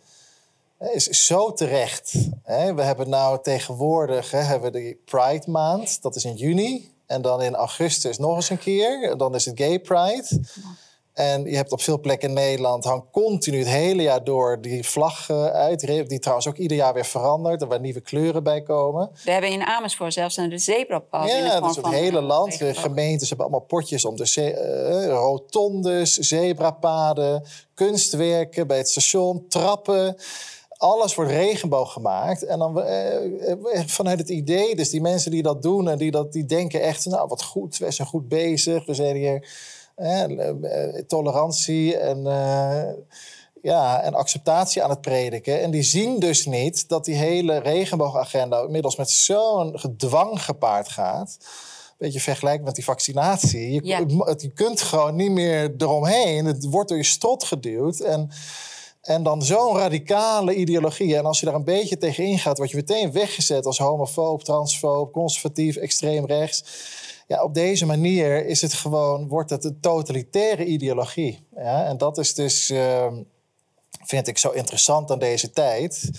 eh, 0.77 0.95
is 0.95 1.05
zo 1.07 1.53
terecht. 1.53 2.13
Hè? 2.43 2.73
We 2.73 2.81
hebben 2.83 3.09
nou 3.09 3.39
tegenwoordig 3.43 4.31
hè, 4.31 4.39
hebben 4.39 4.71
we 4.71 4.79
de 4.79 4.97
Pride 5.05 5.51
Maand. 5.51 6.01
Dat 6.01 6.15
is 6.15 6.25
in 6.25 6.35
juni. 6.35 6.89
En 7.09 7.21
dan 7.21 7.41
in 7.41 7.55
augustus 7.55 8.17
nog 8.17 8.35
eens 8.35 8.49
een 8.49 8.57
keer. 8.57 9.17
Dan 9.17 9.35
is 9.35 9.45
het 9.45 9.59
Gay 9.59 9.79
Pride. 9.79 10.41
En 11.13 11.43
je 11.43 11.55
hebt 11.55 11.71
op 11.71 11.81
veel 11.81 11.99
plekken 11.99 12.27
in 12.29 12.35
Nederland 12.35 12.83
hangt 12.83 13.05
continu 13.11 13.57
het 13.57 13.67
hele 13.67 14.01
jaar 14.01 14.23
door 14.23 14.61
die 14.61 14.83
vlag 14.87 15.29
eh, 15.29 15.45
uit. 15.45 15.79
Die 16.09 16.19
trouwens 16.19 16.47
ook 16.47 16.57
ieder 16.57 16.77
jaar 16.77 16.93
weer 16.93 17.05
verandert. 17.05 17.61
En 17.61 17.67
waar 17.67 17.79
nieuwe 17.79 18.01
kleuren 18.01 18.43
bij 18.43 18.61
komen. 18.61 19.09
We 19.23 19.31
hebben 19.31 19.49
in 19.49 19.63
Amersfoort 19.63 20.13
zelfs 20.13 20.37
een 20.37 20.59
zebrapad 20.59 21.29
in 21.29 21.35
de 21.37 21.43
Ja, 21.43 21.51
vorm 21.57 21.67
dus 21.67 21.75
het 21.75 21.85
hele 21.85 22.17
een 22.17 22.23
land. 22.23 22.57
De 22.59 22.73
gemeentes 22.73 23.27
hebben 23.29 23.45
allemaal 23.47 23.65
potjes 23.67 24.05
om 24.05 24.15
de 24.15 24.27
ze- 24.27 24.53
eh, 24.53 25.07
rotondes, 25.07 26.13
zebrapaden, 26.17 27.43
kunstwerken 27.73 28.67
bij 28.67 28.77
het 28.77 28.89
station, 28.89 29.45
trappen. 29.47 30.15
Alles 30.79 31.15
wordt 31.15 31.31
regenboog 31.31 31.93
gemaakt. 31.93 32.45
En 32.45 32.59
dan 32.59 32.81
eh, 32.81 33.51
eh, 33.51 33.83
vanuit 33.85 34.19
het 34.19 34.29
idee, 34.29 34.75
dus 34.75 34.89
die 34.89 35.01
mensen 35.01 35.31
die 35.31 35.43
dat 35.43 35.61
doen 35.61 35.89
en 35.89 35.97
die, 35.97 36.11
dat, 36.11 36.33
die 36.33 36.45
denken 36.45 36.81
echt, 36.81 37.05
nou 37.05 37.27
wat 37.27 37.43
goed, 37.43 37.77
we 37.77 37.91
zijn 37.91 38.07
goed 38.07 38.27
bezig. 38.27 38.85
We 38.85 38.93
zijn 38.93 39.15
hier 39.15 39.47
eh, 39.95 41.01
tolerantie 41.07 41.97
en, 41.97 42.27
eh, 42.27 42.93
ja, 43.61 44.01
en 44.01 44.13
acceptatie 44.13 44.83
aan 44.83 44.89
het 44.89 45.01
prediken. 45.01 45.61
En 45.61 45.71
die 45.71 45.83
zien 45.83 46.19
dus 46.19 46.45
niet 46.45 46.89
dat 46.89 47.05
die 47.05 47.15
hele 47.15 47.57
regenboogagenda 47.57 48.61
inmiddels 48.61 48.95
met 48.95 49.09
zo'n 49.09 49.79
gedwang 49.79 50.43
gepaard 50.43 50.89
gaat. 50.89 51.37
Beetje 51.97 52.19
vergelijkbaar 52.19 52.65
met 52.65 52.75
die 52.75 52.83
vaccinatie. 52.83 53.71
Je, 53.71 53.79
Ja. 53.83 54.03
je 54.37 54.51
kunt 54.53 54.81
gewoon 54.81 55.15
niet 55.15 55.31
meer 55.31 55.73
eromheen. 55.77 56.45
Het 56.45 56.65
wordt 56.69 56.89
door 56.89 56.97
je 56.97 57.03
strot 57.03 57.43
geduwd. 57.43 57.99
En, 57.99 58.29
en 59.09 59.23
dan 59.23 59.41
zo'n 59.41 59.77
radicale 59.77 60.55
ideologie. 60.55 61.15
En 61.15 61.25
als 61.25 61.39
je 61.39 61.45
daar 61.45 61.55
een 61.55 61.63
beetje 61.63 61.97
tegen 61.97 62.23
ingaat, 62.23 62.57
word 62.57 62.69
je 62.69 62.75
meteen 62.75 63.11
weggezet 63.11 63.65
als 63.65 63.77
homofoob, 63.77 64.43
transfoob, 64.43 65.11
conservatief, 65.11 65.75
extreem 65.75 66.25
rechts. 66.25 66.63
Ja, 67.27 67.43
op 67.43 67.53
deze 67.53 67.85
manier 67.85 68.45
is 68.45 68.61
het 68.61 68.73
gewoon, 68.73 69.27
wordt 69.27 69.49
het 69.49 69.63
een 69.63 69.79
totalitaire 69.79 70.65
ideologie. 70.65 71.47
Ja, 71.55 71.85
en 71.85 71.97
dat 71.97 72.17
is 72.17 72.33
dus, 72.33 72.69
ehm, 72.69 73.21
vind 74.03 74.27
ik 74.27 74.37
zo 74.37 74.49
interessant 74.49 75.11
aan 75.11 75.19
deze 75.19 75.49
tijd. 75.49 76.09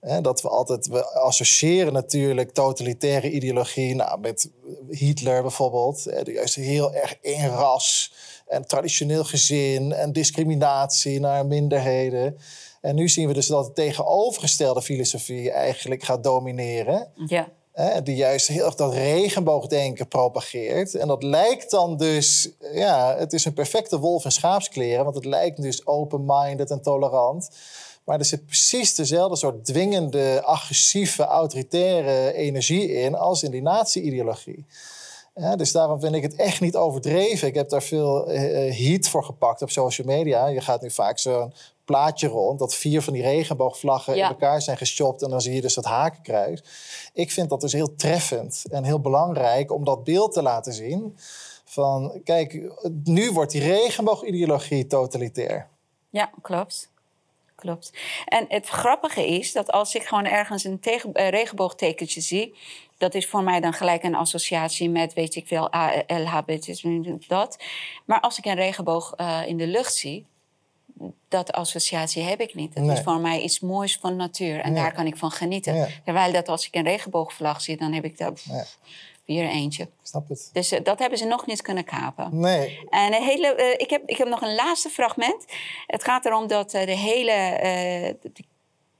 Hè, 0.00 0.20
dat 0.20 0.42
we 0.42 0.48
altijd, 0.48 0.86
we 0.86 1.12
associëren 1.12 1.92
natuurlijk 1.92 2.50
totalitaire 2.50 3.30
ideologie 3.30 3.94
nou, 3.94 4.20
met 4.20 4.50
Hitler 4.88 5.42
bijvoorbeeld. 5.42 6.02
juist 6.24 6.54
heel 6.54 6.94
erg 6.94 7.18
in 7.20 7.46
ras 7.46 8.12
en 8.46 8.66
traditioneel 8.66 9.24
gezin 9.24 9.92
en 9.92 10.12
discriminatie 10.12 11.20
naar 11.20 11.46
minderheden. 11.46 12.38
En 12.80 12.94
nu 12.94 13.08
zien 13.08 13.26
we 13.28 13.34
dus 13.34 13.46
dat 13.46 13.66
de 13.66 13.72
tegenovergestelde 13.72 14.82
filosofie 14.82 15.50
eigenlijk 15.50 16.02
gaat 16.02 16.24
domineren. 16.24 17.08
Ja. 17.26 17.48
Hè, 17.72 18.02
die 18.02 18.16
juist 18.16 18.48
heel 18.48 18.64
erg 18.64 18.74
dat 18.74 18.92
regenboogdenken 18.92 20.08
propageert. 20.08 20.94
En 20.94 21.08
dat 21.08 21.22
lijkt 21.22 21.70
dan 21.70 21.96
dus, 21.96 22.50
ja, 22.72 23.16
het 23.18 23.32
is 23.32 23.44
een 23.44 23.52
perfecte 23.52 23.98
wolf 23.98 24.24
in 24.24 24.32
schaapskleren, 24.32 25.04
want 25.04 25.16
het 25.16 25.24
lijkt 25.24 25.62
dus 25.62 25.86
open-minded 25.86 26.70
en 26.70 26.82
tolerant. 26.82 27.50
Maar 28.04 28.18
er 28.18 28.24
zit 28.24 28.46
precies 28.46 28.94
dezelfde 28.94 29.36
soort 29.36 29.64
dwingende, 29.64 30.42
agressieve, 30.44 31.22
autoritaire 31.22 32.32
energie 32.32 32.92
in 32.92 33.14
als 33.14 33.42
in 33.42 33.50
die 33.50 33.62
nazi-ideologie. 33.62 34.66
Ja, 35.40 35.56
dus 35.56 35.72
daarom 35.72 36.00
vind 36.00 36.14
ik 36.14 36.22
het 36.22 36.34
echt 36.34 36.60
niet 36.60 36.76
overdreven. 36.76 37.48
Ik 37.48 37.54
heb 37.54 37.68
daar 37.68 37.82
veel 37.82 38.30
eh, 38.30 38.68
eh, 38.68 38.76
heat 38.76 39.08
voor 39.08 39.24
gepakt 39.24 39.62
op 39.62 39.70
social 39.70 40.06
media. 40.06 40.46
Je 40.46 40.60
gaat 40.60 40.82
nu 40.82 40.90
vaak 40.90 41.18
zo'n 41.18 41.52
plaatje 41.84 42.28
rond 42.28 42.58
dat 42.58 42.74
vier 42.74 43.02
van 43.02 43.12
die 43.12 43.22
regenboogvlaggen 43.22 44.16
Ja. 44.16 44.22
in 44.24 44.30
elkaar 44.30 44.62
zijn 44.62 44.76
geschopt 44.76 45.22
en 45.22 45.30
dan 45.30 45.40
zie 45.40 45.54
je 45.54 45.60
dus 45.60 45.74
dat 45.74 45.84
hakenkruis. 45.84 46.62
Ik 47.12 47.30
vind 47.30 47.48
dat 47.48 47.60
dus 47.60 47.72
heel 47.72 47.94
treffend 47.96 48.64
en 48.70 48.84
heel 48.84 49.00
belangrijk 49.00 49.72
om 49.72 49.84
dat 49.84 50.04
beeld 50.04 50.32
te 50.32 50.42
laten 50.42 50.72
zien. 50.72 51.16
Van 51.64 52.20
kijk, 52.24 52.72
nu 53.04 53.30
wordt 53.32 53.52
die 53.52 53.62
regenboogideologie 53.62 54.86
totalitair. 54.86 55.68
Ja, 56.10 56.30
klopt. 56.42 56.90
Klopt. 57.54 57.92
En 58.24 58.44
het 58.48 58.68
grappige 58.68 59.26
is 59.26 59.52
dat 59.52 59.70
als 59.72 59.94
ik 59.94 60.02
gewoon 60.02 60.24
ergens 60.24 60.64
een 60.64 60.80
tegen, 60.80 61.12
eh, 61.12 61.28
regenboogtekentje 61.28 62.20
zie, 62.20 62.54
dat 62.98 63.14
is 63.14 63.26
voor 63.26 63.42
mij 63.42 63.60
dan 63.60 63.72
gelijk 63.72 64.02
een 64.02 64.14
associatie 64.14 64.90
met, 64.90 65.14
weet 65.14 65.34
ik 65.34 65.46
veel, 65.46 65.70
LHBT, 66.06 66.82
dat. 67.28 67.58
Maar 68.04 68.20
als 68.20 68.38
ik 68.38 68.44
een 68.44 68.54
regenboog 68.54 69.12
eh, 69.16 69.40
in 69.46 69.56
de 69.56 69.66
lucht 69.66 69.94
zie, 69.94 70.26
dat 71.28 71.52
associatie 71.52 72.22
heb 72.22 72.40
ik 72.40 72.54
niet. 72.54 72.74
Dat 72.74 72.84
Nee. 72.84 72.96
is 72.96 73.02
voor 73.02 73.18
mij 73.20 73.40
iets 73.40 73.60
moois 73.60 73.96
van 74.00 74.16
natuur 74.16 74.60
en 74.60 74.74
daar 74.74 74.92
kan 74.94 75.06
ik 75.06 75.16
van 75.16 75.30
genieten. 75.30 75.74
Ja. 75.74 75.86
Terwijl 76.04 76.32
dat 76.32 76.48
als 76.48 76.66
ik 76.66 76.74
een 76.74 76.84
regenboogvlag 76.84 77.60
zie, 77.60 77.76
dan 77.76 77.92
heb 77.92 78.04
ik 78.04 78.16
pff, 78.16 78.44
Ja. 78.44 78.64
weer 79.24 79.48
eentje. 79.48 79.88
Snap 80.02 80.28
het? 80.28 80.50
Dus 80.52 80.70
eh, 80.72 80.84
dat 80.84 80.98
hebben 80.98 81.18
ze 81.18 81.24
nog 81.24 81.46
niet 81.46 81.62
kunnen 81.62 81.84
kapen. 81.84 82.40
Nee. 82.40 82.80
En 82.90 83.14
een 83.14 83.22
hele, 83.22 83.54
eh, 83.54 83.80
ik, 83.80 83.90
heb, 83.90 84.02
ik 84.06 84.16
heb 84.16 84.28
nog 84.28 84.42
een 84.42 84.54
laatste 84.54 84.88
fragment. 84.88 85.44
Het 85.86 86.04
gaat 86.04 86.24
erom 86.26 86.46
dat 86.46 86.74
eh, 86.74 86.86
de 86.86 86.96
hele 86.96 87.32
de 88.22 88.44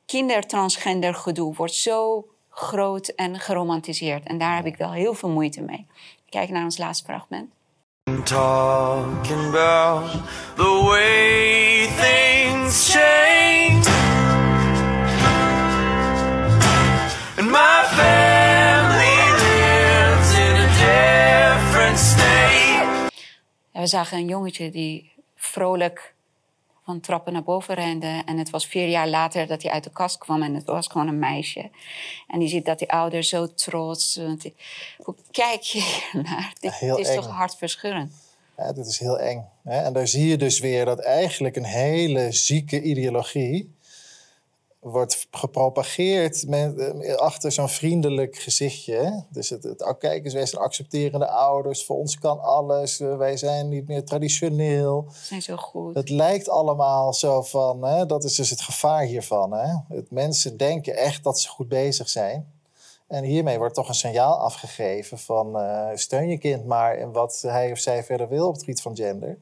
kindertransgender 0.06 1.14
gedoe 1.14 1.54
wordt 1.54 1.74
zo 1.74 2.24
groot 2.56 3.08
en 3.08 3.40
geromantiseerd. 3.40 4.26
En 4.26 4.38
daar 4.38 4.56
heb 4.56 4.66
ik 4.66 4.76
wel 4.76 4.92
heel 4.92 5.14
veel 5.14 5.28
moeite 5.28 5.60
mee. 5.62 5.86
Kijk 6.28 6.48
naar 6.48 6.64
ons 6.64 6.78
laatste 6.78 7.04
fragment. 7.04 7.50
Talking 8.24 9.46
about 9.48 10.10
the 10.54 10.82
way 10.84 11.86
things 11.86 12.92
change. 12.92 13.84
And 17.38 17.50
my 17.50 17.82
family 17.96 19.18
lives 19.42 20.38
in 20.38 20.56
a 20.56 20.66
different 20.66 21.98
state. 21.98 23.10
We 23.72 23.86
zagen 23.86 24.18
een 24.18 24.28
jongetje 24.28 24.70
die 24.70 25.12
vrolijk 25.36 26.14
van 26.86 27.00
trappen 27.00 27.32
naar 27.32 27.42
boven 27.42 27.74
rende. 27.74 28.22
En 28.26 28.38
het 28.38 28.50
was 28.50 28.66
vier 28.66 28.88
jaar 28.88 29.08
later 29.08 29.46
dat 29.46 29.62
hij 29.62 29.72
uit 29.72 29.84
de 29.84 29.90
kast 29.90 30.18
kwam 30.18 30.42
en 30.42 30.54
het 30.54 30.64
was 30.66 30.86
gewoon 30.86 31.08
een 31.08 31.18
meisje. 31.18 31.70
En 32.28 32.38
die 32.38 32.48
ziet 32.48 32.64
dat 32.64 32.78
die 32.78 32.90
ouder 32.92 33.22
zo 33.22 33.54
trots... 33.54 34.16
want 34.16 34.42
die- 34.42 34.54
Hoe 34.98 35.14
kijk 35.30 35.60
je 35.62 35.80
hier 36.12 36.22
naar? 36.30 36.52
Dit 36.60 36.74
Heel 36.74 36.96
is 36.98 37.08
eng. 37.08 37.14
toch 37.16 37.26
hartverscheurend? 37.30 38.12
Ja, 38.56 38.72
dit 38.72 38.86
is 38.86 38.98
heel 38.98 39.18
eng. 39.18 39.44
Hè? 39.64 39.80
En 39.82 39.92
daar 39.92 40.08
zie 40.08 40.26
je 40.26 40.36
dus 40.36 40.58
weer 40.60 40.84
dat 40.84 41.00
eigenlijk 41.00 41.56
een 41.56 41.64
hele 41.64 42.32
zieke 42.32 42.82
ideologie 42.82 43.74
wordt 44.90 45.26
gepropageerd 45.30 46.48
met, 46.48 46.78
eh, 46.78 47.14
achter 47.14 47.52
zo'n 47.52 47.68
vriendelijk 47.68 48.36
gezichtje. 48.36 49.24
Dus 49.30 49.50
het, 49.50 49.62
het 49.62 49.82
oh, 49.82 49.98
kijk 49.98 50.24
eens, 50.24 50.34
wij 50.34 50.46
zijn 50.46 50.62
accepterende 50.62 51.28
ouders, 51.28 51.84
voor 51.84 51.96
ons 51.96 52.18
kan 52.18 52.40
alles, 52.40 53.00
eh, 53.00 53.16
wij 53.16 53.36
zijn 53.36 53.68
niet 53.68 53.86
meer 53.86 54.04
traditioneel. 54.04 55.06
Ze 55.12 55.24
zijn 55.24 55.42
zo 55.42 55.56
goed. 55.56 55.94
Het 55.94 56.08
lijkt 56.08 56.48
allemaal 56.48 57.14
zo 57.14 57.42
van, 57.42 57.84
hè, 57.84 58.06
dat 58.06 58.24
is 58.24 58.34
dus 58.34 58.50
het 58.50 58.60
gevaar 58.60 59.02
hiervan. 59.02 59.52
Hè? 59.52 59.74
Het, 59.88 60.10
mensen 60.10 60.56
denken 60.56 60.96
echt 60.96 61.24
dat 61.24 61.40
ze 61.40 61.48
goed 61.48 61.68
bezig 61.68 62.08
zijn. 62.08 62.54
En 63.06 63.24
hiermee 63.24 63.58
wordt 63.58 63.74
toch 63.74 63.88
een 63.88 63.94
signaal 63.94 64.38
afgegeven 64.38 65.18
van 65.18 65.58
eh, 65.58 65.88
steun 65.94 66.28
je 66.28 66.38
kind 66.38 66.64
maar 66.64 66.98
in 66.98 67.12
wat 67.12 67.42
hij 67.46 67.72
of 67.72 67.78
zij 67.78 68.04
verder 68.04 68.28
wil 68.28 68.46
op 68.46 68.52
het 68.52 68.64
gebied 68.64 68.82
van 68.82 68.96
gender. 68.96 69.38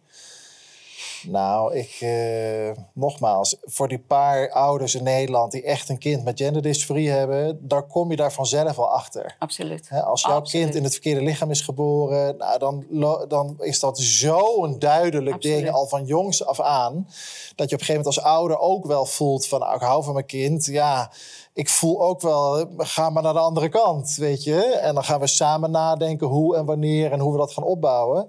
Nou, 1.27 1.75
ik, 1.75 1.97
eh, 2.01 2.83
nogmaals, 2.93 3.57
voor 3.63 3.89
die 3.89 3.99
paar 3.99 4.51
ouders 4.51 4.95
in 4.95 5.03
Nederland 5.03 5.53
die 5.53 5.63
echt 5.63 5.89
een 5.89 5.99
kind 5.99 6.25
met 6.25 6.41
genderdysforie 6.41 7.11
hebben, 7.11 7.69
daar 7.69 7.83
kom 7.83 8.11
je 8.11 8.17
daar 8.17 8.33
vanzelf 8.33 8.77
wel 8.77 8.91
achter. 8.91 9.37
Absoluut. 9.39 9.89
Als 10.05 10.23
jouw 10.23 10.33
Absoluut. 10.33 10.65
kind 10.65 10.77
in 10.77 10.83
het 10.85 10.93
verkeerde 10.93 11.23
lichaam 11.23 11.51
is 11.51 11.61
geboren, 11.61 12.37
nou, 12.37 12.59
dan, 12.59 12.85
dan 13.29 13.57
is 13.59 13.81
dat 13.81 13.99
zo'n 13.99 14.79
duidelijk 14.79 15.37
Absoluut. 15.37 15.63
ding 15.63 15.71
al 15.71 15.87
van 15.87 16.05
jongs 16.05 16.47
af 16.47 16.61
aan. 16.61 17.09
Dat 17.55 17.69
je 17.69 17.75
op 17.75 17.81
een 17.81 17.87
gegeven 17.87 17.95
moment 17.95 18.07
als 18.07 18.21
ouder 18.21 18.59
ook 18.59 18.87
wel 18.87 19.07
voelt 19.07 19.47
van 19.47 19.61
nou, 19.61 19.75
ik 19.75 19.81
hou 19.81 20.05
van 20.05 20.15
mijn 20.15 20.27
kind. 20.27 20.65
Ja, 20.65 21.11
ik 21.53 21.69
voel 21.69 22.03
ook 22.03 22.21
wel, 22.21 22.67
ga 22.79 23.11
maar 23.11 23.23
naar 23.23 23.33
de 23.33 23.39
andere 23.39 23.69
kant, 23.69 24.15
weet 24.17 24.45
je. 24.45 24.63
En 24.63 24.95
dan 24.95 25.05
gaan 25.05 25.21
we 25.21 25.27
samen 25.27 25.71
nadenken 25.71 26.27
hoe 26.27 26.57
en 26.57 26.65
wanneer 26.65 27.13
en 27.13 27.21
hoe 27.21 27.33
we 27.33 27.39
dat 27.39 27.53
gaan 27.53 27.65
opbouwen. 27.65 28.29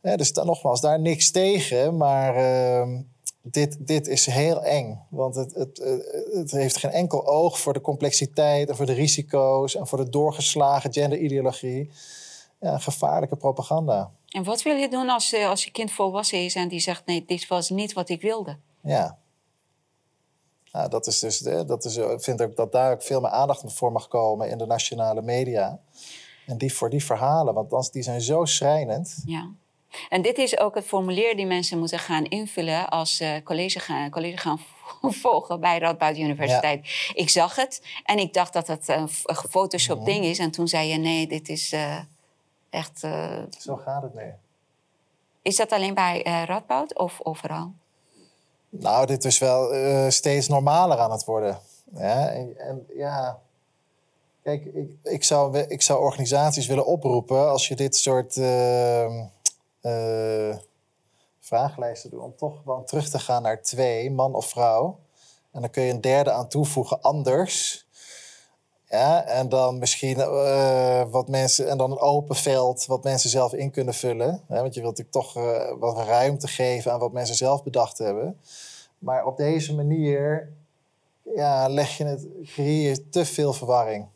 Hè, 0.00 0.16
dus 0.16 0.32
dan, 0.32 0.46
nogmaals, 0.46 0.80
daar 0.80 1.00
niks 1.00 1.30
tegen. 1.30 1.96
Maar 1.96 2.36
ehm, 2.36 3.02
dit, 3.42 3.76
dit 3.86 4.06
is 4.06 4.26
heel 4.26 4.62
eng. 4.62 5.00
Want 5.10 5.34
het, 5.34 5.54
het, 5.54 6.00
het 6.32 6.50
heeft 6.50 6.76
geen 6.76 6.90
enkel 6.90 7.26
oog 7.26 7.58
voor 7.60 7.72
de 7.72 7.80
complexiteit 7.80 8.68
en 8.68 8.76
voor 8.76 8.86
de 8.86 8.92
risico's 8.92 9.74
en 9.74 9.86
voor 9.86 9.98
de 9.98 10.08
doorgeslagen 10.08 10.92
genderideologie. 10.92 11.90
Ja, 12.60 12.78
gevaarlijke 12.78 13.36
propaganda. 13.36 14.10
En 14.28 14.44
wat 14.44 14.62
wil 14.62 14.74
je 14.76 14.88
doen 14.88 15.08
als, 15.08 15.32
eh, 15.32 15.48
als 15.48 15.64
je 15.64 15.70
kind 15.70 15.92
volwassen 15.92 16.44
is 16.44 16.54
en 16.54 16.68
die 16.68 16.80
zegt: 16.80 17.06
Nee, 17.06 17.24
dit 17.24 17.46
was 17.46 17.70
niet 17.70 17.92
wat 17.92 18.08
ik 18.08 18.20
wilde? 18.20 18.56
Ja. 18.82 19.18
Nou, 20.72 20.88
dat 20.88 21.06
is 21.06 21.18
dus, 21.18 21.38
dat 21.38 21.84
is, 21.84 21.96
eh, 21.96 22.10
ik 22.10 22.22
vind 22.22 22.42
ook 22.42 22.56
dat 22.56 22.72
daar 22.72 22.92
ook 22.92 23.02
veel 23.02 23.20
meer 23.20 23.30
aandacht 23.30 23.72
voor 23.72 23.92
mag 23.92 24.08
komen 24.08 24.50
in 24.50 24.58
de 24.58 24.66
nationale 24.66 25.22
media. 25.22 25.80
En 26.46 26.58
die 26.58 26.74
voor 26.74 26.90
die 26.90 27.04
verhalen, 27.04 27.68
want 27.68 27.92
die 27.92 28.02
zijn 28.02 28.20
zo 28.20 28.44
schrijnend. 28.44 29.22
Ja. 29.24 29.50
En 30.08 30.22
dit 30.22 30.38
is 30.38 30.58
ook 30.58 30.74
het 30.74 30.84
formulier 30.84 31.36
die 31.36 31.46
mensen 31.46 31.78
moeten 31.78 31.98
gaan 31.98 32.24
invullen 32.24 32.88
als 32.88 33.16
ze 33.16 33.40
college 33.44 33.78
gaan, 33.80 34.10
college 34.10 34.36
gaan 34.36 34.60
volgen 35.22 35.60
bij 35.60 35.78
Radboud 35.78 36.16
Universiteit. 36.16 36.86
Ik 37.14 37.28
zag 37.30 37.56
het 37.56 37.82
en 38.04 38.18
ik 38.18 38.32
dacht 38.32 38.52
dat 38.52 38.66
het 38.66 38.88
een 38.88 39.08
gefotoshopt 39.22 40.04
ding 40.04 40.24
is. 40.24 40.38
En 40.38 40.50
toen 40.50 40.68
zei 40.68 40.88
je, 40.88 40.96
nee, 40.98 41.26
dit 41.26 41.48
is 41.48 41.72
eh, 41.72 41.98
echt... 42.70 43.02
eh, 43.02 43.42
Zo 43.58 43.76
gaat 43.76 44.02
het 44.02 44.14
nu. 44.14 44.32
is 45.42 45.56
dat 45.56 45.72
alleen 45.72 45.94
bij 45.94 46.22
eh 46.22 46.42
Radboud 46.46 46.98
of 46.98 47.20
overal? 47.22 47.72
Nou, 48.70 49.06
dit 49.06 49.24
is 49.24 49.38
wel 49.38 49.70
steeds 50.10 50.48
normaler 50.48 50.98
aan 50.98 51.10
het 51.10 51.24
worden. 51.24 51.58
Ja, 51.94 52.28
en, 52.28 52.58
en 52.58 52.86
ja, 52.96 53.38
kijk, 54.42 54.64
ik, 54.64 54.90
ik, 55.02 55.24
zou, 55.24 55.58
ik 55.58 55.82
zou 55.82 56.00
organisaties 56.00 56.66
willen 56.66 56.86
oproepen 56.86 57.48
als 57.50 57.68
je 57.68 57.76
dit 57.76 57.96
soort 57.96 58.36
eh, 59.80 60.56
vragenlijsten 61.40 62.10
doet, 62.10 62.22
om 62.22 62.36
toch 62.36 62.56
gewoon 62.62 62.84
terug 62.84 63.08
te 63.08 63.18
gaan 63.18 63.42
naar 63.42 63.62
twee, 63.62 64.10
man 64.10 64.34
of 64.34 64.46
vrouw. 64.46 64.98
En 65.52 65.60
dan 65.60 65.70
kun 65.70 65.82
je 65.82 65.92
een 65.92 66.00
derde 66.00 66.30
aan 66.30 66.48
toevoegen, 66.48 67.02
anders. 67.02 67.86
Ja, 68.88 69.24
en 69.24 69.48
dan 69.48 69.78
misschien 69.78 70.20
eh, 70.20 71.04
wat 71.10 71.28
mensen, 71.28 71.68
en 71.68 71.78
dan 71.78 71.90
een 71.90 71.98
open 71.98 72.36
veld 72.36 72.86
wat 72.86 73.04
mensen 73.04 73.30
zelf 73.30 73.52
in 73.52 73.70
kunnen 73.70 73.94
vullen. 73.94 74.42
Hè, 74.46 74.60
want 74.60 74.74
je 74.74 74.80
wilt 74.80 74.98
natuurlijk 74.98 75.34
toch 75.34 75.44
eh, 75.44 75.72
wat 75.78 76.06
ruimte 76.06 76.48
geven 76.48 76.92
aan 76.92 76.98
wat 76.98 77.12
mensen 77.12 77.34
zelf 77.34 77.62
bedacht 77.62 77.98
hebben. 77.98 78.40
Maar 78.98 79.26
op 79.26 79.36
deze 79.36 79.74
manier 79.74 80.52
ja, 81.34 81.68
leg 81.68 81.96
je 81.96 82.04
het, 82.04 82.26
creëer 82.44 82.90
je 82.90 83.08
te 83.08 83.24
veel 83.24 83.52
verwarring. 83.52 84.06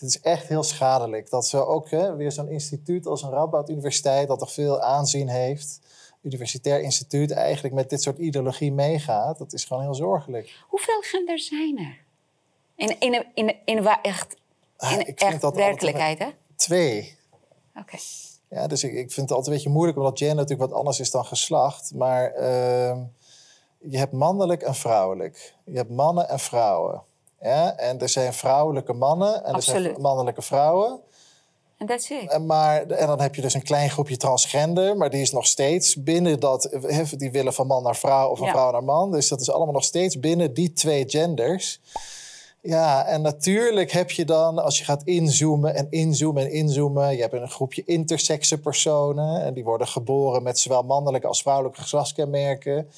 Het 0.00 0.08
is 0.08 0.20
echt 0.20 0.48
heel 0.48 0.62
schadelijk. 0.62 1.30
Dat 1.30 1.46
zo 1.46 1.62
ook 1.62 1.90
hè, 1.90 2.16
weer 2.16 2.32
zo'n 2.32 2.48
instituut 2.48 3.06
als 3.06 3.22
een 3.22 3.30
Radboud 3.30 3.68
Universiteit, 3.68 4.28
dat 4.28 4.38
toch 4.38 4.52
veel 4.52 4.80
aanzien 4.80 5.28
heeft, 5.28 5.80
universitair 6.22 6.80
instituut, 6.80 7.30
eigenlijk 7.30 7.74
met 7.74 7.90
dit 7.90 8.02
soort 8.02 8.18
ideologie 8.18 8.72
meegaat. 8.72 9.38
Dat 9.38 9.52
is 9.52 9.64
gewoon 9.64 9.82
heel 9.82 9.94
zorgelijk. 9.94 10.54
Hoeveel 10.68 11.00
genders 11.00 11.46
zijn 11.48 11.78
er? 11.78 11.98
In, 12.76 12.96
in, 13.00 13.12
in, 13.12 13.26
in, 13.34 13.56
in, 13.64 13.82
wa- 13.82 14.02
echt, 14.02 14.36
Ah, 14.76 14.90
in 14.92 14.96
vind 15.04 15.20
echt 15.20 15.54
werkelijkheid, 15.54 16.18
hè? 16.18 16.28
Twee. 16.56 17.16
Oké. 17.76 17.96
Ja, 18.48 18.66
dus 18.66 18.84
ik, 18.84 18.90
ik 18.92 19.12
vind 19.12 19.16
het 19.28 19.30
altijd 19.30 19.46
een 19.46 19.52
beetje 19.52 19.70
moeilijk, 19.70 19.98
omdat 19.98 20.18
gender 20.18 20.36
natuurlijk 20.36 20.70
wat 20.70 20.78
anders 20.78 21.00
is 21.00 21.10
dan 21.10 21.24
geslacht. 21.24 21.94
Maar 21.94 22.30
ehm, 22.32 23.00
je 23.78 23.98
hebt 23.98 24.12
mannelijk 24.12 24.62
en 24.62 24.74
vrouwelijk. 24.74 25.54
Je 25.64 25.76
hebt 25.76 25.90
mannen 25.90 26.28
en 26.28 26.38
vrouwen. 26.38 27.02
Ja? 27.40 27.76
En 27.76 28.00
er 28.00 28.08
zijn 28.08 28.34
vrouwelijke 28.34 28.92
mannen 28.92 29.44
en 29.44 29.54
er 29.54 29.62
zijn 29.62 30.00
mannelijke 30.00 30.42
vrouwen. 30.42 31.00
En 31.78 31.88
it. 31.90 32.30
En, 32.30 32.46
maar, 32.46 32.86
en 32.86 33.06
dan 33.06 33.20
heb 33.20 33.34
je 33.34 33.42
dus 33.42 33.54
een 33.54 33.62
klein 33.62 33.90
groepje 33.90 34.16
transgender, 34.16 34.96
maar 34.96 35.10
die 35.10 35.20
is 35.20 35.32
nog 35.32 35.46
steeds 35.46 36.02
binnen 36.02 36.40
dat. 36.40 36.68
Die 37.16 37.30
willen 37.30 37.52
van 37.52 37.66
man 37.66 37.82
naar 37.82 37.96
vrouw 37.96 38.30
of 38.30 38.38
van 38.38 38.46
Ja. 38.46 38.52
vrouw 38.52 38.70
naar 38.70 38.84
man. 38.84 39.10
Dus 39.10 39.28
dat 39.28 39.40
is 39.40 39.50
allemaal 39.50 39.74
nog 39.74 39.84
steeds 39.84 40.20
binnen 40.20 40.54
die 40.54 40.72
twee 40.72 41.04
genders. 41.06 41.80
Ja, 42.62 43.06
en 43.06 43.22
natuurlijk 43.22 43.92
heb 43.92 44.10
je 44.10 44.24
dan, 44.24 44.58
als 44.58 44.78
je 44.78 44.84
gaat 44.84 45.02
inzoomen 45.04 45.74
en 45.74 45.86
inzoomen 45.90 46.42
en 46.42 46.52
inzoomen, 46.52 47.16
je 47.16 47.20
hebt 47.20 47.32
een 47.32 47.50
groepje 47.50 47.82
intersexe 47.84 48.58
personen 48.60 49.42
en 49.42 49.54
die 49.54 49.64
worden 49.64 49.86
geboren 49.86 50.42
met 50.42 50.58
zowel 50.58 50.82
mannelijke 50.82 51.26
als 51.26 51.42
vrouwelijke 51.42 51.80
geslachtskenmerken. 51.80 52.88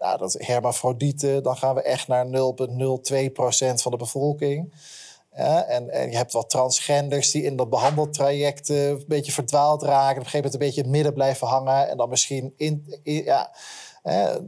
Nou, 0.00 0.18
dat 0.18 0.34
hermafrodieten, 0.38 1.42
dan 1.42 1.56
gaan 1.56 1.74
we 1.74 1.82
echt 1.82 2.08
naar 2.08 2.26
0,02% 2.26 2.30
van 3.74 3.90
de 3.90 3.96
bevolking. 3.96 4.74
En, 5.30 5.90
en 5.90 6.10
je 6.10 6.16
hebt 6.16 6.32
wat 6.32 6.50
transgenders 6.50 7.30
die 7.30 7.42
in 7.42 7.56
dat 7.56 7.70
behandeltraject 7.70 8.70
eh, 8.70 8.88
een 8.88 9.04
beetje 9.06 9.32
verdwaald 9.32 9.82
raken. 9.82 10.16
Op 10.18 10.24
een 10.24 10.30
gegeven 10.30 10.36
moment 10.36 10.54
een 10.54 10.60
beetje 10.60 10.80
in 10.80 10.86
het 10.86 10.94
midden 10.96 11.14
blijven 11.14 11.46
hangen. 11.46 11.88
En 11.88 11.96
dan 11.96 12.08
misschien 12.08 12.54
in, 12.56 13.00
ja, 13.02 13.50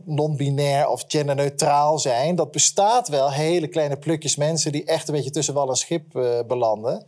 non-binair 0.05 0.89
of 0.89 1.05
genderneutraal 1.07 1.99
zijn. 1.99 2.37
Dat 2.37 2.51
bestaat 2.51 3.09
wel, 3.09 3.33
hele 3.33 3.69
kleine 3.69 3.97
plukjes 3.97 4.37
mensen 4.37 4.73
die 4.73 4.85
echt 4.85 5.09
een 5.09 5.15
beetje 5.15 5.31
tussen 5.31 5.55
wal 5.55 5.69
en 5.69 5.77
schip 5.77 6.17
eh, 6.17 6.39
belanden. 6.47 7.07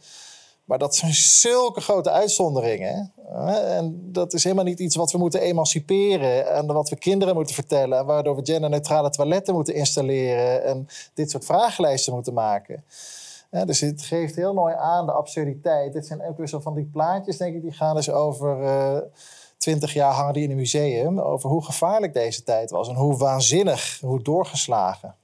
Maar 0.64 0.78
dat 0.78 0.94
zijn 0.94 1.12
zulke 1.14 1.80
grote 1.80 2.10
uitzonderingen. 2.10 3.12
En 3.68 4.12
dat 4.12 4.32
is 4.32 4.44
helemaal 4.44 4.64
niet 4.64 4.80
iets 4.80 4.96
wat 4.96 5.12
we 5.12 5.18
moeten 5.18 5.40
emanciperen. 5.40 6.52
En 6.52 6.66
wat 6.66 6.88
we 6.88 6.96
kinderen 6.96 7.34
moeten 7.34 7.54
vertellen. 7.54 7.98
En 7.98 8.06
waardoor 8.06 8.36
we 8.36 8.44
genderneutrale 8.44 9.10
toiletten 9.10 9.54
moeten 9.54 9.74
installeren. 9.74 10.64
En 10.64 10.88
dit 11.14 11.30
soort 11.30 11.44
vragenlijsten 11.44 12.12
moeten 12.12 12.34
maken. 12.34 12.84
Dus 13.64 13.80
het 13.80 14.02
geeft 14.02 14.36
heel 14.36 14.54
mooi 14.54 14.74
aan 14.74 15.06
de 15.06 15.12
absurditeit. 15.12 15.92
Dit 15.92 16.06
zijn 16.06 16.22
ook 16.22 16.36
weer 16.36 16.48
zo 16.48 16.60
van 16.60 16.74
die 16.74 16.88
plaatjes, 16.92 17.36
denk 17.36 17.54
ik, 17.54 17.62
die 17.62 17.72
gaan 17.72 17.94
dus 17.94 18.10
over 18.10 18.56
twintig 19.58 19.92
jaar 19.92 20.12
hangen 20.12 20.32
die 20.32 20.42
in 20.42 20.50
een 20.50 20.56
museum. 20.56 21.20
Over 21.20 21.50
hoe 21.50 21.64
gevaarlijk 21.64 22.14
deze 22.14 22.42
tijd 22.42 22.70
was 22.70 22.88
en 22.88 22.94
hoe 22.94 23.16
waanzinnig, 23.16 23.98
hoe 24.00 24.22
doorgeslagen. 24.22 25.14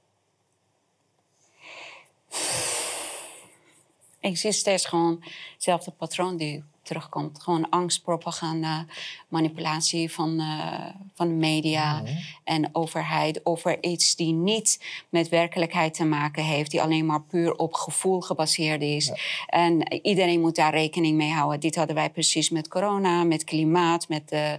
Ik 4.21 4.37
zie 4.37 4.51
steeds 4.51 4.85
gewoon 4.85 5.23
hetzelfde 5.53 5.91
patroon 5.91 6.37
die 6.37 6.63
terugkomt. 6.83 7.41
Gewoon 7.41 7.69
angst, 7.69 8.03
propaganda, 8.03 8.85
manipulatie 9.27 10.11
van, 10.11 10.39
eh, 10.39 10.87
van 11.13 11.27
de 11.27 11.33
media 11.33 12.03
en 12.43 12.69
overheid 12.75 13.45
over 13.45 13.83
iets 13.83 14.15
die 14.15 14.33
niet 14.33 14.85
met 15.09 15.29
werkelijkheid 15.29 15.93
te 15.93 16.05
maken 16.05 16.43
heeft, 16.43 16.71
die 16.71 16.81
alleen 16.81 17.05
maar 17.05 17.21
puur 17.21 17.55
op 17.55 17.73
gevoel 17.73 18.21
gebaseerd 18.21 18.81
is. 18.81 19.11
En 19.47 19.93
iedereen 19.93 20.41
moet 20.41 20.55
daar 20.55 20.73
rekening 20.73 21.17
mee 21.17 21.31
houden. 21.31 21.59
Dit 21.59 21.75
hadden 21.75 21.95
wij 21.95 22.09
precies 22.09 22.49
met 22.49 22.67
corona, 22.67 23.23
met 23.23 23.43
klimaat, 23.43 24.09
met 24.09 24.31
eh, 24.31 24.53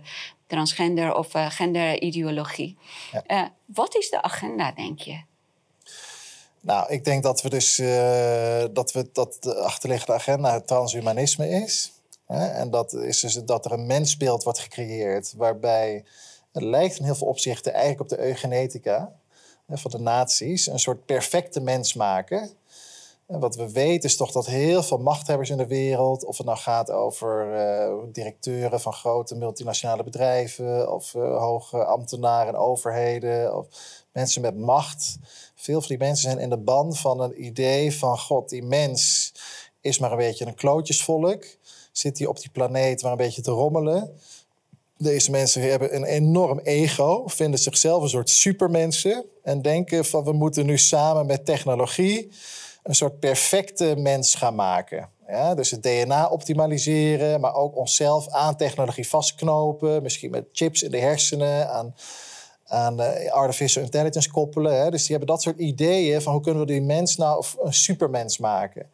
transgender 0.46 1.14
of 1.14 1.34
eh, 1.34 1.50
genderideologie. 1.50 2.76
Wat 3.66 3.96
is 3.96 4.10
de 4.10 4.22
agenda, 4.22 4.72
denk 4.72 4.98
je? 4.98 5.20
Nou, 6.62 6.92
ik 6.92 7.04
denk 7.04 7.22
dat 7.22 7.42
we 7.42 7.48
dus 7.48 7.78
eh, 7.78 8.64
dat, 8.72 8.92
we, 8.92 9.08
dat 9.12 9.36
de 9.40 9.54
achterliggende 9.54 10.12
agenda 10.12 10.52
het 10.52 10.66
transhumanisme 10.66 11.48
is. 11.48 11.92
Hè? 12.26 12.46
En 12.46 12.70
dat 12.70 12.92
is 12.92 13.20
dus 13.20 13.34
dat 13.34 13.64
er 13.64 13.72
een 13.72 13.86
mensbeeld 13.86 14.42
wordt 14.42 14.58
gecreëerd 14.58 15.34
waarbij 15.36 16.04
het 16.52 16.62
lijkt 16.62 16.98
in 16.98 17.04
heel 17.04 17.14
veel 17.14 17.26
opzichten 17.26 17.72
eigenlijk 17.72 18.00
op 18.00 18.08
de 18.08 18.24
eugenetica 18.24 19.12
hè, 19.66 19.76
van 19.78 19.90
de 19.90 19.98
nazi's. 19.98 20.66
Een 20.66 20.78
soort 20.78 21.06
perfecte 21.06 21.60
mens 21.60 21.94
maken. 21.94 22.50
En 23.26 23.40
wat 23.40 23.56
we 23.56 23.72
weten 23.72 24.08
is 24.08 24.16
toch 24.16 24.32
dat 24.32 24.46
heel 24.46 24.82
veel 24.82 24.98
machthebbers 24.98 25.50
in 25.50 25.56
de 25.56 25.66
wereld, 25.66 26.24
of 26.24 26.36
het 26.36 26.46
nou 26.46 26.58
gaat 26.58 26.90
over 26.90 27.54
eh, 27.54 27.94
directeuren 28.12 28.80
van 28.80 28.92
grote 28.92 29.34
multinationale 29.34 30.02
bedrijven, 30.02 30.92
of 30.92 31.14
eh, 31.14 31.38
hoge 31.38 31.84
ambtenaren 31.84 32.54
en 32.54 32.60
overheden, 32.60 33.56
of 33.56 33.66
mensen 34.12 34.42
met 34.42 34.58
macht. 34.58 35.18
Veel 35.62 35.80
van 35.80 35.88
die 35.88 35.98
mensen 35.98 36.30
zijn 36.30 36.38
in 36.38 36.50
de 36.50 36.58
ban 36.58 36.94
van 36.94 37.20
een 37.20 37.44
idee 37.44 37.96
van 37.96 38.18
God, 38.18 38.48
die 38.48 38.62
mens 38.62 39.32
is 39.80 39.98
maar 39.98 40.10
een 40.10 40.16
beetje 40.16 40.46
een 40.46 40.54
klootjesvolk. 40.54 41.44
Zit 41.92 42.18
hij 42.18 42.26
op 42.26 42.40
die 42.40 42.50
planeet 42.50 43.02
maar 43.02 43.10
een 43.10 43.16
beetje 43.16 43.42
te 43.42 43.50
rommelen. 43.50 44.18
Deze 44.96 45.30
mensen 45.30 45.62
hebben 45.62 45.96
een 45.96 46.04
enorm 46.04 46.58
ego, 46.58 47.22
vinden 47.26 47.60
zichzelf 47.60 48.02
een 48.02 48.08
soort 48.08 48.30
supermensen 48.30 49.24
en 49.42 49.62
denken 49.62 50.04
van 50.04 50.24
we 50.24 50.32
moeten 50.32 50.66
nu 50.66 50.78
samen 50.78 51.26
met 51.26 51.44
technologie 51.44 52.30
een 52.82 52.94
soort 52.94 53.18
perfecte 53.18 53.94
mens 53.96 54.34
gaan 54.34 54.54
maken. 54.54 55.08
Ja, 55.26 55.54
dus 55.54 55.70
het 55.70 55.82
DNA 55.82 56.28
optimaliseren, 56.28 57.40
maar 57.40 57.54
ook 57.54 57.76
onszelf 57.76 58.28
aan 58.28 58.56
technologie 58.56 59.08
vastknopen, 59.08 60.02
misschien 60.02 60.30
met 60.30 60.44
chips 60.52 60.82
in 60.82 60.90
de 60.90 60.98
hersenen, 60.98 61.68
aan 62.72 63.00
eh, 63.00 63.32
artificial 63.32 63.84
intelligence 63.84 64.30
koppelen. 64.30 64.80
Hè. 64.80 64.90
Dus 64.90 65.00
die 65.00 65.10
hebben 65.10 65.34
dat 65.34 65.42
soort 65.42 65.58
ideeën 65.58 66.22
van 66.22 66.32
hoe 66.32 66.42
kunnen 66.42 66.60
we 66.60 66.72
die 66.72 66.82
mens 66.82 67.16
nou 67.16 67.44
een 67.62 67.72
supermens 67.72 68.38
maken. 68.38 68.90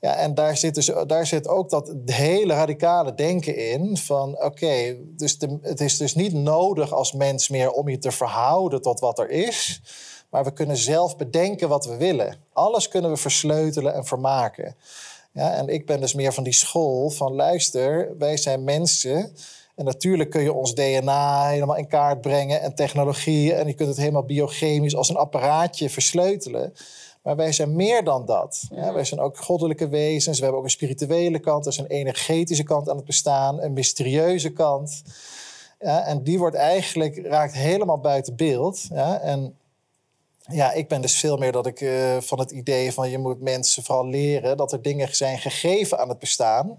Ja, 0.00 0.14
en 0.14 0.34
daar 0.34 0.56
zit, 0.56 0.74
dus, 0.74 0.90
daar 1.06 1.26
zit 1.26 1.48
ook 1.48 1.70
dat 1.70 1.92
hele 2.04 2.54
radicale 2.54 3.14
denken 3.14 3.56
in 3.56 3.96
van 3.96 4.42
oké, 4.42 4.96
dus 5.00 5.36
het 5.62 5.80
is 5.80 5.96
dus 5.96 6.14
niet 6.14 6.32
nodig 6.32 6.92
als 6.92 7.12
mens 7.12 7.48
meer 7.48 7.70
om 7.70 7.88
je 7.88 7.98
te 7.98 8.10
verhouden 8.10 8.82
tot 8.82 9.00
wat 9.00 9.18
er 9.18 9.30
is, 9.30 9.80
maar 10.30 10.44
we 10.44 10.52
kunnen 10.52 10.76
zelf 10.76 11.16
bedenken 11.16 11.68
wat 11.68 11.86
we 11.86 11.96
willen. 11.96 12.36
Alles 12.52 12.88
kunnen 12.88 13.10
we 13.10 13.16
versleutelen 13.16 13.94
en 13.94 14.04
vermaken. 14.04 14.76
Ja, 15.32 15.54
en 15.54 15.68
ik 15.68 15.86
ben 15.86 16.00
dus 16.00 16.14
meer 16.14 16.32
van 16.32 16.44
die 16.44 16.52
school 16.52 17.10
van 17.10 17.34
luister, 17.34 18.16
wij 18.18 18.36
zijn 18.36 18.64
mensen. 18.64 19.32
En 19.78 19.84
natuurlijk 19.84 20.30
kun 20.30 20.42
je 20.42 20.52
ons 20.52 20.74
DNA 20.74 21.48
helemaal 21.48 21.76
in 21.76 21.88
kaart 21.88 22.20
brengen 22.20 22.60
en 22.60 22.74
technologie. 22.74 23.54
En 23.54 23.66
je 23.66 23.74
kunt 23.74 23.88
het 23.88 23.98
helemaal 23.98 24.24
biochemisch 24.24 24.96
als 24.96 25.08
een 25.08 25.16
apparaatje 25.16 25.90
versleutelen. 25.90 26.74
Maar 27.22 27.36
wij 27.36 27.52
zijn 27.52 27.76
meer 27.76 28.04
dan 28.04 28.26
dat. 28.26 28.62
Ja, 28.70 28.92
wij 28.92 29.04
zijn 29.04 29.20
ook 29.20 29.36
goddelijke 29.36 29.88
wezens. 29.88 30.36
We 30.36 30.42
hebben 30.42 30.60
ook 30.60 30.66
een 30.66 30.72
spirituele 30.72 31.38
kant. 31.38 31.66
Er 31.66 31.72
is 31.72 31.78
een 31.78 31.86
energetische 31.86 32.62
kant 32.62 32.88
aan 32.88 32.96
het 32.96 33.04
bestaan. 33.04 33.62
Een 33.62 33.72
mysterieuze 33.72 34.50
kant. 34.52 35.02
Ja, 35.80 36.04
en 36.04 36.22
die 36.22 36.38
wordt 36.38 36.56
eigenlijk, 36.56 37.26
raakt 37.26 37.54
helemaal 37.54 37.98
buiten 37.98 38.36
beeld. 38.36 38.86
Ja, 38.90 39.20
en 39.20 39.56
Ja, 40.50 40.72
ik 40.72 40.88
ben 40.88 41.00
dus 41.00 41.18
veel 41.18 41.36
meer 41.36 41.52
dat 41.52 41.66
ik 41.66 41.80
eh, 41.80 42.16
van 42.20 42.38
het 42.38 42.50
idee 42.50 42.92
van 42.92 43.10
je 43.10 43.18
moet 43.18 43.40
mensen 43.40 43.82
vooral 43.82 44.06
leren 44.06 44.56
dat 44.56 44.72
er 44.72 44.82
dingen 44.82 45.16
zijn 45.16 45.38
gegeven 45.38 45.98
aan 45.98 46.08
het 46.08 46.18
bestaan 46.18 46.78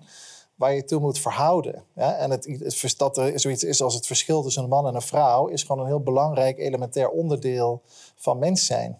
waar 0.59 0.73
je 0.73 0.83
toe 0.83 0.99
moet 0.99 1.19
verhouden. 1.19 1.83
Ja? 1.93 2.15
En 2.15 2.31
het, 2.31 2.93
dat 2.97 3.17
er 3.17 3.39
zoiets 3.39 3.63
is 3.63 3.81
als 3.81 3.93
het 3.93 4.05
verschil 4.05 4.41
tussen 4.41 4.63
een 4.63 4.69
man 4.69 4.87
en 4.87 4.95
een 4.95 5.01
vrouw 5.01 5.47
is 5.47 5.63
gewoon 5.63 5.81
een 5.81 5.87
heel 5.87 6.03
belangrijk 6.03 6.57
elementair 6.57 7.09
onderdeel 7.09 7.81
van 8.15 8.39
mens 8.39 8.65
zijn. 8.65 8.99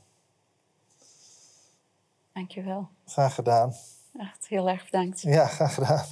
Dankjewel. 2.34 2.88
Graag 3.06 3.36
gedaan. 3.36 3.76
Echt 4.18 4.48
heel 4.48 4.70
erg 4.70 4.86
bedankt. 4.86 5.22
Ja, 5.22 5.48
graag 5.48 5.74
gedaan. 5.74 6.06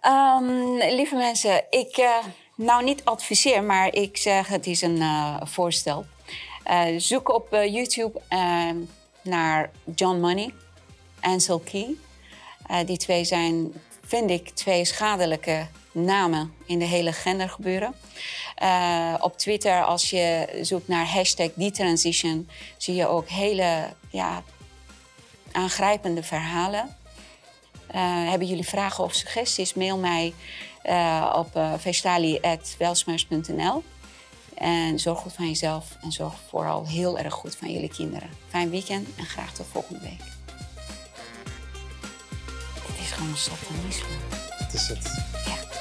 Ehm, 0.00 0.94
lieve 0.94 1.16
mensen, 1.16 1.64
ik 1.70 1.96
eh, 1.96 2.24
nou 2.56 2.84
niet 2.84 3.04
adviseer, 3.04 3.62
maar 3.62 3.94
ik 3.94 4.16
zeg 4.16 4.48
het 4.48 4.66
is 4.66 4.82
een 4.82 5.00
eh, 5.00 5.40
voorstel. 5.42 6.04
Eh, 6.64 6.98
zoek 6.98 7.34
op 7.34 7.48
YouTube 7.50 8.20
eh, 8.28 8.70
naar 9.22 9.70
John 9.94 10.20
Money, 10.20 10.54
Ansel 11.20 11.58
Key. 11.58 11.96
Eh, 12.66 12.78
die 12.86 12.96
twee 12.96 13.24
zijn, 13.24 13.72
vind 14.06 14.30
ik, 14.30 14.50
twee 14.50 14.84
schadelijke 14.84 15.66
namen 15.92 16.54
in 16.66 16.78
de 16.78 16.84
hele 16.84 17.12
gendergebeuren. 17.12 17.94
Eh, 18.54 19.14
op 19.20 19.38
Twitter, 19.38 19.84
als 19.84 20.10
je 20.10 20.58
zoekt 20.62 20.88
naar 20.88 21.06
hashtag 21.06 21.50
detransition, 21.54 22.48
zie 22.76 22.94
je 22.94 23.06
ook 23.06 23.28
hele 23.28 23.88
ja, 24.10 24.42
aangrijpende 25.52 26.22
verhalen. 26.22 26.96
Eh, 27.86 28.28
hebben 28.28 28.48
jullie 28.48 28.68
vragen 28.68 29.04
of 29.04 29.14
suggesties? 29.14 29.74
Mail 29.74 29.98
mij 29.98 30.34
op 31.34 31.56
uh. 31.56 31.72
En 34.54 34.98
zorg 34.98 35.18
goed 35.18 35.32
van 35.32 35.46
jezelf 35.46 35.96
en 36.00 36.12
zorg 36.12 36.34
vooral 36.48 36.86
heel 36.86 37.18
erg 37.18 37.34
goed 37.34 37.56
van 37.56 37.72
jullie 37.72 37.88
kinderen. 37.88 38.28
Fijn 38.48 38.70
weekend 38.70 39.08
en 39.16 39.24
graag 39.24 39.52
tot 39.52 39.66
volgende 39.66 40.00
week. 40.00 40.33
Het 43.14 43.22
is 43.22 43.46
gewoon 43.46 43.58
satanisme. 43.58 44.16
Dat 44.58 44.72
is 44.72 44.88
het. 44.88 45.06
Echt. 45.46 45.72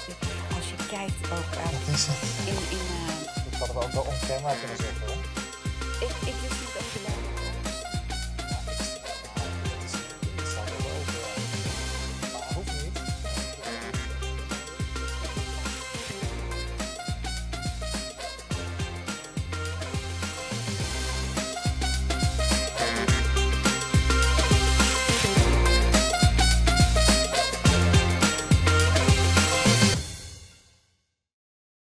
Als 0.55 0.65
je 0.69 0.77
kijkt 0.89 1.31
ook 1.37 1.51
uh, 1.57 1.71
Dat 1.71 1.95
is 1.95 2.05
het. 2.09 2.47
in... 2.49 2.77
in 2.77 2.85
uh, 2.99 3.59
Dat 3.59 3.59
hadden 3.59 3.75
we 3.75 3.83
ook 3.85 3.91
wel 3.91 4.13
onkenbaar 4.13 4.55
kunnen 4.55 4.77
zeggen. 4.77 5.07
Hoor. 5.07 5.23
ik, 6.07 6.15
ik 6.31 6.62